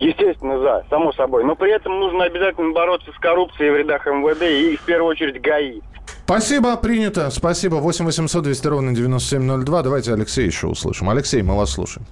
Естественно, 0.04 0.60
за, 0.60 0.84
само 0.90 1.14
собой. 1.14 1.46
Но 1.46 1.56
при 1.56 1.72
этом 1.74 1.98
нужно 2.00 2.26
обязательно 2.26 2.74
бороться 2.74 3.10
с 3.16 3.20
коррупцией 3.20 3.72
в 3.72 3.78
рядах 3.78 4.06
МВД 4.06 4.42
и, 4.44 4.76
в 4.76 4.82
первую 4.82 5.12
очередь, 5.12 5.42
ГАИ. 5.42 5.80
Спасибо, 6.26 6.76
принято. 6.76 7.30
Спасибо. 7.30 7.76
8 7.76 8.06
800 8.06 8.44
200 8.44 8.68
ровно 8.68 8.94
9702. 8.94 9.82
Давайте 9.84 10.14
Алексея 10.14 10.46
еще 10.46 10.68
услышим. 10.68 11.10
Алексей, 11.10 11.42
мы 11.42 11.56
вас 11.56 11.72
слушаем. 11.72 12.06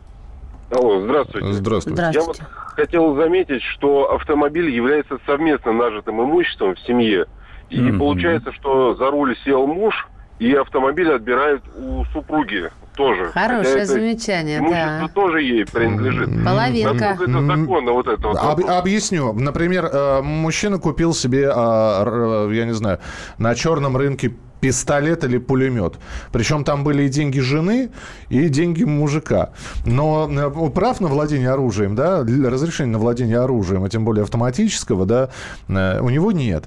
Алло, 0.71 1.01
здравствуйте. 1.01 1.51
Здравствуйте. 1.51 2.01
Я 2.13 2.21
вот 2.21 2.39
хотел 2.77 3.15
заметить, 3.15 3.61
что 3.61 4.13
автомобиль 4.13 4.69
является 4.69 5.17
совместно 5.25 5.73
нажитым 5.73 6.21
имуществом 6.21 6.75
в 6.75 6.79
семье. 6.79 7.25
И 7.69 7.79
Мгм. 7.81 7.99
получается, 7.99 8.53
что 8.53 8.95
за 8.95 9.11
руль 9.11 9.35
сел 9.43 9.67
муж, 9.67 10.07
и 10.39 10.53
автомобиль 10.53 11.11
отбирают 11.11 11.63
у 11.77 12.05
супруги 12.13 12.69
тоже. 13.01 13.31
Хорошее 13.31 13.75
это 13.77 13.85
замечание, 13.85 14.59
Имущество 14.59 14.99
да. 15.01 15.07
тоже 15.13 15.41
ей 15.41 15.65
принадлежит. 15.65 16.29
Половинка. 16.45 17.17
Это 17.19 17.41
законно, 17.41 17.91
вот 17.91 18.07
это 18.07 18.27
вот. 18.27 18.37
Об- 18.37 18.65
объясню. 18.69 19.33
Например, 19.33 19.89
э, 19.91 20.21
мужчина 20.21 20.77
купил 20.77 21.13
себе, 21.13 21.51
а, 21.53 22.49
я 22.51 22.65
не 22.65 22.73
знаю, 22.73 22.99
на 23.37 23.55
черном 23.55 23.97
рынке 23.97 24.33
пистолет 24.61 25.23
или 25.23 25.37
пулемет. 25.37 25.95
Причем 26.31 26.63
там 26.63 26.83
были 26.83 27.03
и 27.03 27.09
деньги 27.09 27.39
жены, 27.39 27.89
и 28.29 28.47
деньги 28.47 28.83
мужика. 28.83 29.49
Но 29.85 30.29
э, 30.31 30.69
прав 30.69 31.01
на 31.01 31.07
владение 31.07 31.49
оружием, 31.49 31.95
да, 31.95 32.19
разрешение 32.19 32.93
на 32.93 32.99
владение 32.99 33.39
оружием, 33.39 33.83
а 33.83 33.89
тем 33.89 34.05
более 34.05 34.23
автоматического, 34.23 35.05
да, 35.05 35.29
э, 35.67 35.99
у 35.99 36.09
него 36.09 36.31
нет. 36.31 36.65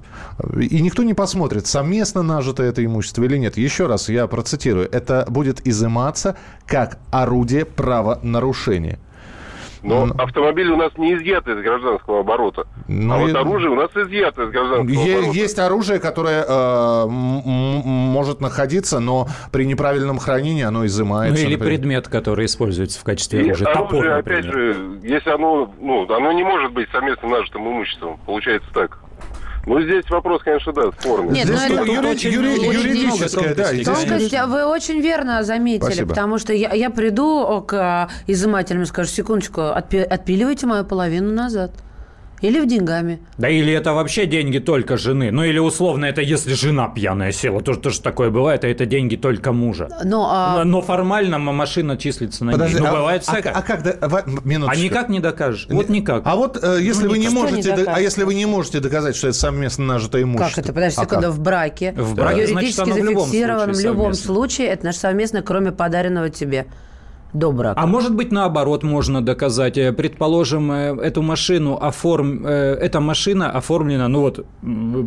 И 0.61 0.83
никто 0.83 1.03
не 1.05 1.15
посмотрит, 1.15 1.67
совместно 1.67 2.23
нажито 2.23 2.63
это 2.63 2.85
имущество 2.85 3.23
или 3.23 3.39
нет. 3.39 3.57
Еще 3.57 3.87
раз 3.87 4.09
я 4.09 4.27
процитирую. 4.27 4.89
Это 4.91 5.25
будет 5.29 5.67
изыматься 5.67 6.37
как 6.67 6.99
орудие 7.11 7.65
правонарушения. 7.65 8.99
Но 9.85 10.09
автомобиль 10.18 10.68
у 10.70 10.76
нас 10.76 10.93
не 10.97 11.14
изъят 11.14 11.47
из 11.47 11.62
гражданского 11.62 12.20
оборота. 12.20 12.66
Ну, 12.89 13.14
а 13.14 13.18
вот 13.18 13.30
и- 13.30 13.32
оружие 13.37 13.70
у 13.70 13.74
нас 13.74 13.91
изъято 13.95 14.43
из 14.45 14.51
гражданского 14.51 14.89
Е- 15.05 15.18
оборота. 15.18 15.39
Есть 15.39 15.59
оружие, 15.59 16.01
которое 16.01 16.43
э, 16.47 17.07
может 17.09 18.41
находиться, 18.41 19.01
но 19.01 19.26
при 19.53 19.64
неправильном 19.66 20.18
хранении 20.18 20.62
оно 20.64 20.80
Ну, 20.80 20.87
изымается. 20.87 21.43
или 21.45 21.53
например. 21.55 21.76
предмет, 21.78 22.09
который 22.09 22.47
используется 22.47 22.99
в 23.01 23.05
качестве 23.05 23.41
И 23.41 23.45
оружия. 23.51 23.66
Топор, 23.72 23.95
оружие, 23.95 24.14
опять 24.14 24.45
например. 24.47 24.74
же, 24.74 24.99
если 25.03 25.30
оно, 25.30 25.72
ну, 25.80 26.12
оно 26.12 26.32
не 26.32 26.45
может 26.45 26.72
быть 26.72 26.89
совместно 26.91 27.28
нажитым 27.28 27.62
имуществом, 27.68 28.18
получается 28.26 28.68
так. 28.72 28.99
Ну, 29.67 29.81
здесь 29.83 30.09
вопрос, 30.11 30.43
конечно, 30.43 30.73
да, 30.73 30.91
спорный. 30.99 31.33
Нет, 31.33 31.49
ну, 31.49 31.55
это 31.55 31.85
юри- 31.93 32.07
очень 32.07 32.31
юри- 32.33 32.59
много 32.59 32.73
юридическое, 32.73 33.55
да, 33.55 33.73
здесь- 33.73 33.87
Тонкость, 33.87 34.35
а 34.35 34.47
вы 34.47 34.65
очень 34.67 35.01
верно 35.01 35.43
заметили, 35.43 35.87
Спасибо. 35.87 36.09
потому 36.11 36.39
что 36.39 36.53
я, 36.53 36.73
я 36.75 36.91
приду 36.91 37.62
к 37.67 38.09
изымателям 38.27 38.83
и 38.83 38.87
скажу, 38.87 39.09
секундочку, 39.09 39.61
отпи- 39.62 40.03
отпиливайте 40.03 40.67
мою 40.67 40.85
половину 40.85 41.33
назад. 41.33 41.71
Или 42.45 42.61
в 42.61 42.67
деньгами. 42.67 43.21
Да 43.39 43.49
или 43.49 43.73
это 43.73 43.95
вообще 43.95 44.27
деньги 44.27 44.59
только 44.59 44.99
жены. 44.99 45.31
Ну 45.31 45.45
или 45.45 45.59
условно, 45.59 46.05
это 46.05 46.21
если 46.21 46.53
жена 46.53 46.89
пьяная 46.89 47.33
села, 47.33 47.63
тоже, 47.63 47.79
тоже 47.81 48.03
такое 48.03 48.29
бывает, 48.29 48.65
а 48.65 48.69
это 48.69 48.85
деньги 48.85 49.17
только 49.17 49.53
мужа. 49.53 49.89
Но, 50.05 50.29
а, 50.31 50.59
Но, 50.59 50.65
но 50.65 50.83
формально 50.83 51.39
машина 51.39 51.97
числится 51.97 52.45
на 52.45 52.53
Подожди, 52.53 52.75
ней. 52.75 52.83
Ну, 52.83 52.89
а- 52.89 52.93
бывает 52.93 53.23
а- 53.27 53.33
всякое. 53.33 53.53
а 53.55 53.63
как 53.63 53.83
да- 53.83 53.97
ва- 54.09 54.25
минуточку. 54.45 54.79
А 54.79 54.85
никак 54.85 55.09
не 55.09 55.21
докажешь. 55.21 55.67
Вот 55.71 55.89
никак. 55.89 56.23
А 56.27 56.37
вот 56.37 56.63
э, 56.63 56.79
если 56.83 57.05
Ну, 57.05 57.11
вы 57.13 57.19
не. 57.19 57.27
Что 57.29 57.35
можете, 57.35 57.73
не 57.77 57.83
а 57.85 57.99
если 57.99 58.25
вы 58.25 58.35
не 58.35 58.45
можете 58.45 58.81
доказать, 58.81 59.17
что 59.17 59.29
это 59.29 59.39
совместно 59.39 59.87
нажитое 59.87 60.23
имущество, 60.25 60.51
как 60.51 60.59
это? 60.65 60.73
Подожди 60.75 61.01
А 61.01 61.05
секунду, 61.05 61.27
как? 61.29 61.33
в 61.35 61.41
браке, 61.41 61.95
В 61.97 62.15
браке, 62.15 62.47
значит, 62.47 62.77
юридически 62.77 62.81
оно 62.83 62.95
в 62.95 62.99
любом 62.99 63.25
зафиксировано 63.27 63.73
в 63.73 63.77
случае 63.77 63.91
любом 63.91 64.15
случае, 64.15 64.67
это 64.69 64.85
наш 64.85 64.97
совместно, 64.97 65.41
кроме 65.43 65.73
подаренного 65.73 66.29
тебе 66.29 66.67
до 67.35 67.53
брака. 67.53 67.80
А 67.80 67.87
может 67.87 68.14
быть, 68.14 68.32
наоборот, 68.32 68.82
можно 68.82 69.20
доказать. 69.20 69.76
Э, 69.76 69.93
Предположим, 69.93 70.70
э, 70.72 70.97
эту 71.03 71.20
машину 71.22 71.76
оформ... 71.76 72.47
э, 72.47 72.74
эта 72.80 73.01
машина 73.01 73.51
оформлена, 73.51 74.09
ну 74.09 74.20
вот, 74.20 74.47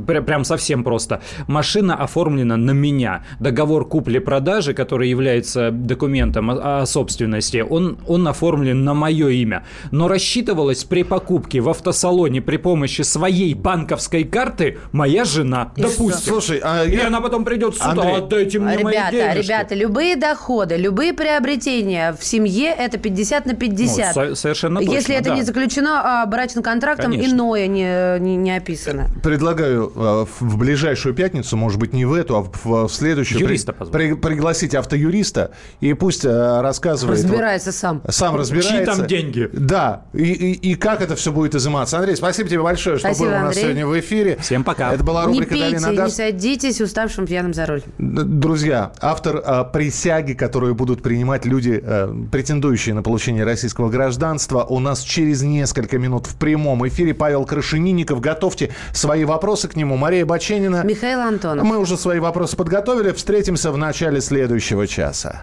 прям 0.05 0.43
совсем 0.43 0.83
просто. 0.83 1.21
Машина 1.47 1.95
оформлена 1.95 2.57
на 2.57 2.71
меня. 2.71 3.23
Договор 3.39 3.87
купли-продажи, 3.87 4.73
который 4.73 5.09
является 5.09 5.71
документом 5.71 6.51
о, 6.51 6.81
о 6.81 6.85
собственности, 6.85 7.63
он, 7.67 7.97
он 8.07 8.27
оформлен 8.27 8.83
на 8.83 8.93
мое 8.93 9.29
имя. 9.29 9.65
Но 9.91 10.07
рассчитывалась 10.07 10.83
при 10.83 11.03
покупке 11.03 11.61
в 11.61 11.69
автосалоне 11.69 12.41
при 12.41 12.57
помощи 12.57 13.01
своей 13.03 13.53
банковской 13.53 14.23
карты 14.25 14.77
моя 14.91 15.23
жена. 15.23 15.71
И 15.77 15.81
допустим. 15.81 16.09
что? 16.11 16.27
Слушай, 16.41 16.59
а 16.63 16.83
И 16.83 16.95
я- 16.95 17.07
она 17.07 17.21
потом 17.21 17.45
придет 17.45 17.75
сюда, 17.75 17.91
Андрей, 17.91 18.15
отдайте 18.17 18.59
мне 18.59 18.79
мои 18.79 18.93
Ребята, 18.93 19.11
денежки». 19.11 19.45
ребята, 19.47 19.75
любые 19.75 20.15
доходы, 20.17 20.75
любые 20.75 21.13
приобретения 21.13 22.13
в 22.19 22.23
семье 22.23 22.69
это 22.77 22.97
50 22.97 23.45
на 23.45 23.53
50. 23.53 24.15
Ну, 24.15 24.21
со- 24.29 24.35
совершенно 24.35 24.79
точно, 24.79 24.91
Если 24.93 25.15
это 25.15 25.29
да. 25.29 25.35
не 25.35 25.41
заключено 25.43 26.01
а, 26.21 26.25
брачным 26.25 26.63
контрактом, 26.63 27.11
Конечно. 27.11 27.33
иное 27.33 27.67
не, 27.67 28.19
не, 28.19 28.35
не 28.35 28.55
описано. 28.57 29.07
Предлагаю 29.23 29.91
э, 29.95 30.25
в- 30.39 30.57
ближайшую 30.57 31.13
пятницу, 31.15 31.55
может 31.57 31.79
быть, 31.79 31.93
не 31.93 32.05
в 32.05 32.13
эту, 32.13 32.35
а 32.37 32.41
в, 32.63 32.89
следующую, 32.89 33.39
Юриста 33.41 33.73
при- 33.73 33.79
позвать. 33.79 33.93
при- 33.93 34.13
пригласить 34.15 34.75
автоюриста 34.75 35.51
и 35.81 35.93
пусть 35.93 36.25
э, 36.25 36.61
рассказывает. 36.61 37.23
Разбирается 37.23 37.71
сам. 37.71 38.01
Сам 38.09 38.35
разбирается. 38.35 38.77
Чьи 38.77 38.85
там 38.85 39.07
деньги? 39.07 39.49
Да. 39.53 40.03
И, 40.13 40.23
и- 40.23 40.71
и 40.71 40.75
как 40.75 41.01
это 41.01 41.15
все 41.15 41.31
будет 41.31 41.55
изыматься. 41.55 41.97
Андрей, 41.97 42.15
спасибо 42.15 42.49
тебе 42.49 42.61
большое, 42.61 42.97
что 42.97 43.07
Спасибо, 43.07 43.25
был 43.29 43.31
у 43.31 43.39
нас 43.39 43.45
Андрей. 43.47 43.63
сегодня 43.63 43.87
в 43.87 43.99
эфире. 43.99 44.37
Всем 44.41 44.63
пока. 44.63 44.93
Это 44.93 45.03
была 45.03 45.21
Не 45.25 45.27
рубрика 45.33 45.49
«Дави 45.55 45.61
пейте, 45.71 45.79
на 45.79 45.91
не 45.91 45.97
газ». 45.97 46.15
садитесь 46.15 46.81
уставшим 46.81 47.25
пьяным 47.27 47.53
за 47.53 47.65
руль. 47.65 47.81
Друзья, 47.97 48.91
автор 49.01 49.41
а, 49.45 49.63
присяги, 49.63 50.33
которую 50.33 50.75
будут 50.75 51.01
принимать 51.01 51.45
люди, 51.45 51.81
э, 51.83 52.06
претендующие 52.31 52.95
на 52.95 53.03
получение 53.03 53.43
российского 53.43 53.89
гражданства, 53.89 54.63
у 54.63 54.79
нас 54.79 55.01
через 55.01 55.41
несколько 55.41 55.97
минут 55.97 56.27
в 56.27 56.35
прямом 56.35 56.87
эфире. 56.87 57.13
Павел 57.13 57.45
Крашенинников. 57.45 58.19
Готовьте 58.19 58.71
свои 58.93 59.25
вопросы 59.25 59.67
к 59.67 59.75
нему. 59.75 59.97
Мария 59.97 60.25
Баченина. 60.25 60.83
Михаил 60.83 61.21
Антонов. 61.21 61.65
Мы 61.65 61.77
уже 61.77 61.97
свои 61.97 62.19
вопросы 62.19 62.55
подготовили. 62.55 63.11
Встретимся 63.11 63.71
в 63.71 63.77
начале 63.77 64.21
следующего 64.21 64.87
часа. 64.87 65.41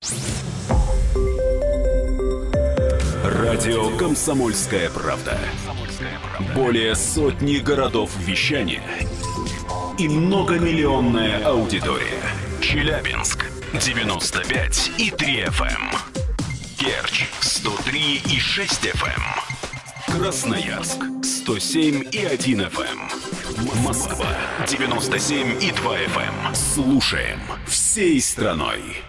Радио 3.25 3.97
«Комсомольская 3.97 4.91
правда». 4.91 5.39
Более 6.55 6.95
сотни 6.95 7.59
городов 7.59 8.11
вещания 8.19 8.83
и 9.99 10.09
многомиллионная 10.09 11.45
аудитория. 11.45 12.23
Челябинск 12.61 13.47
95 13.73 14.93
и 14.99 15.11
3 15.11 15.45
FM. 15.45 16.14
Керчь 16.85 17.25
103 17.41 18.23
и 18.27 18.39
6 18.39 18.89
FM. 18.89 20.19
Красноярск 20.19 20.99
107 21.23 22.11
и 22.13 22.27
1 22.27 22.61
FM. 22.61 23.83
Москва 23.83 24.29
97 24.69 25.63
и 25.63 25.73
2 25.73 25.99
FM. 26.01 26.55
Слушаем 26.55 27.41
всей 27.67 28.21
страной. 28.21 29.03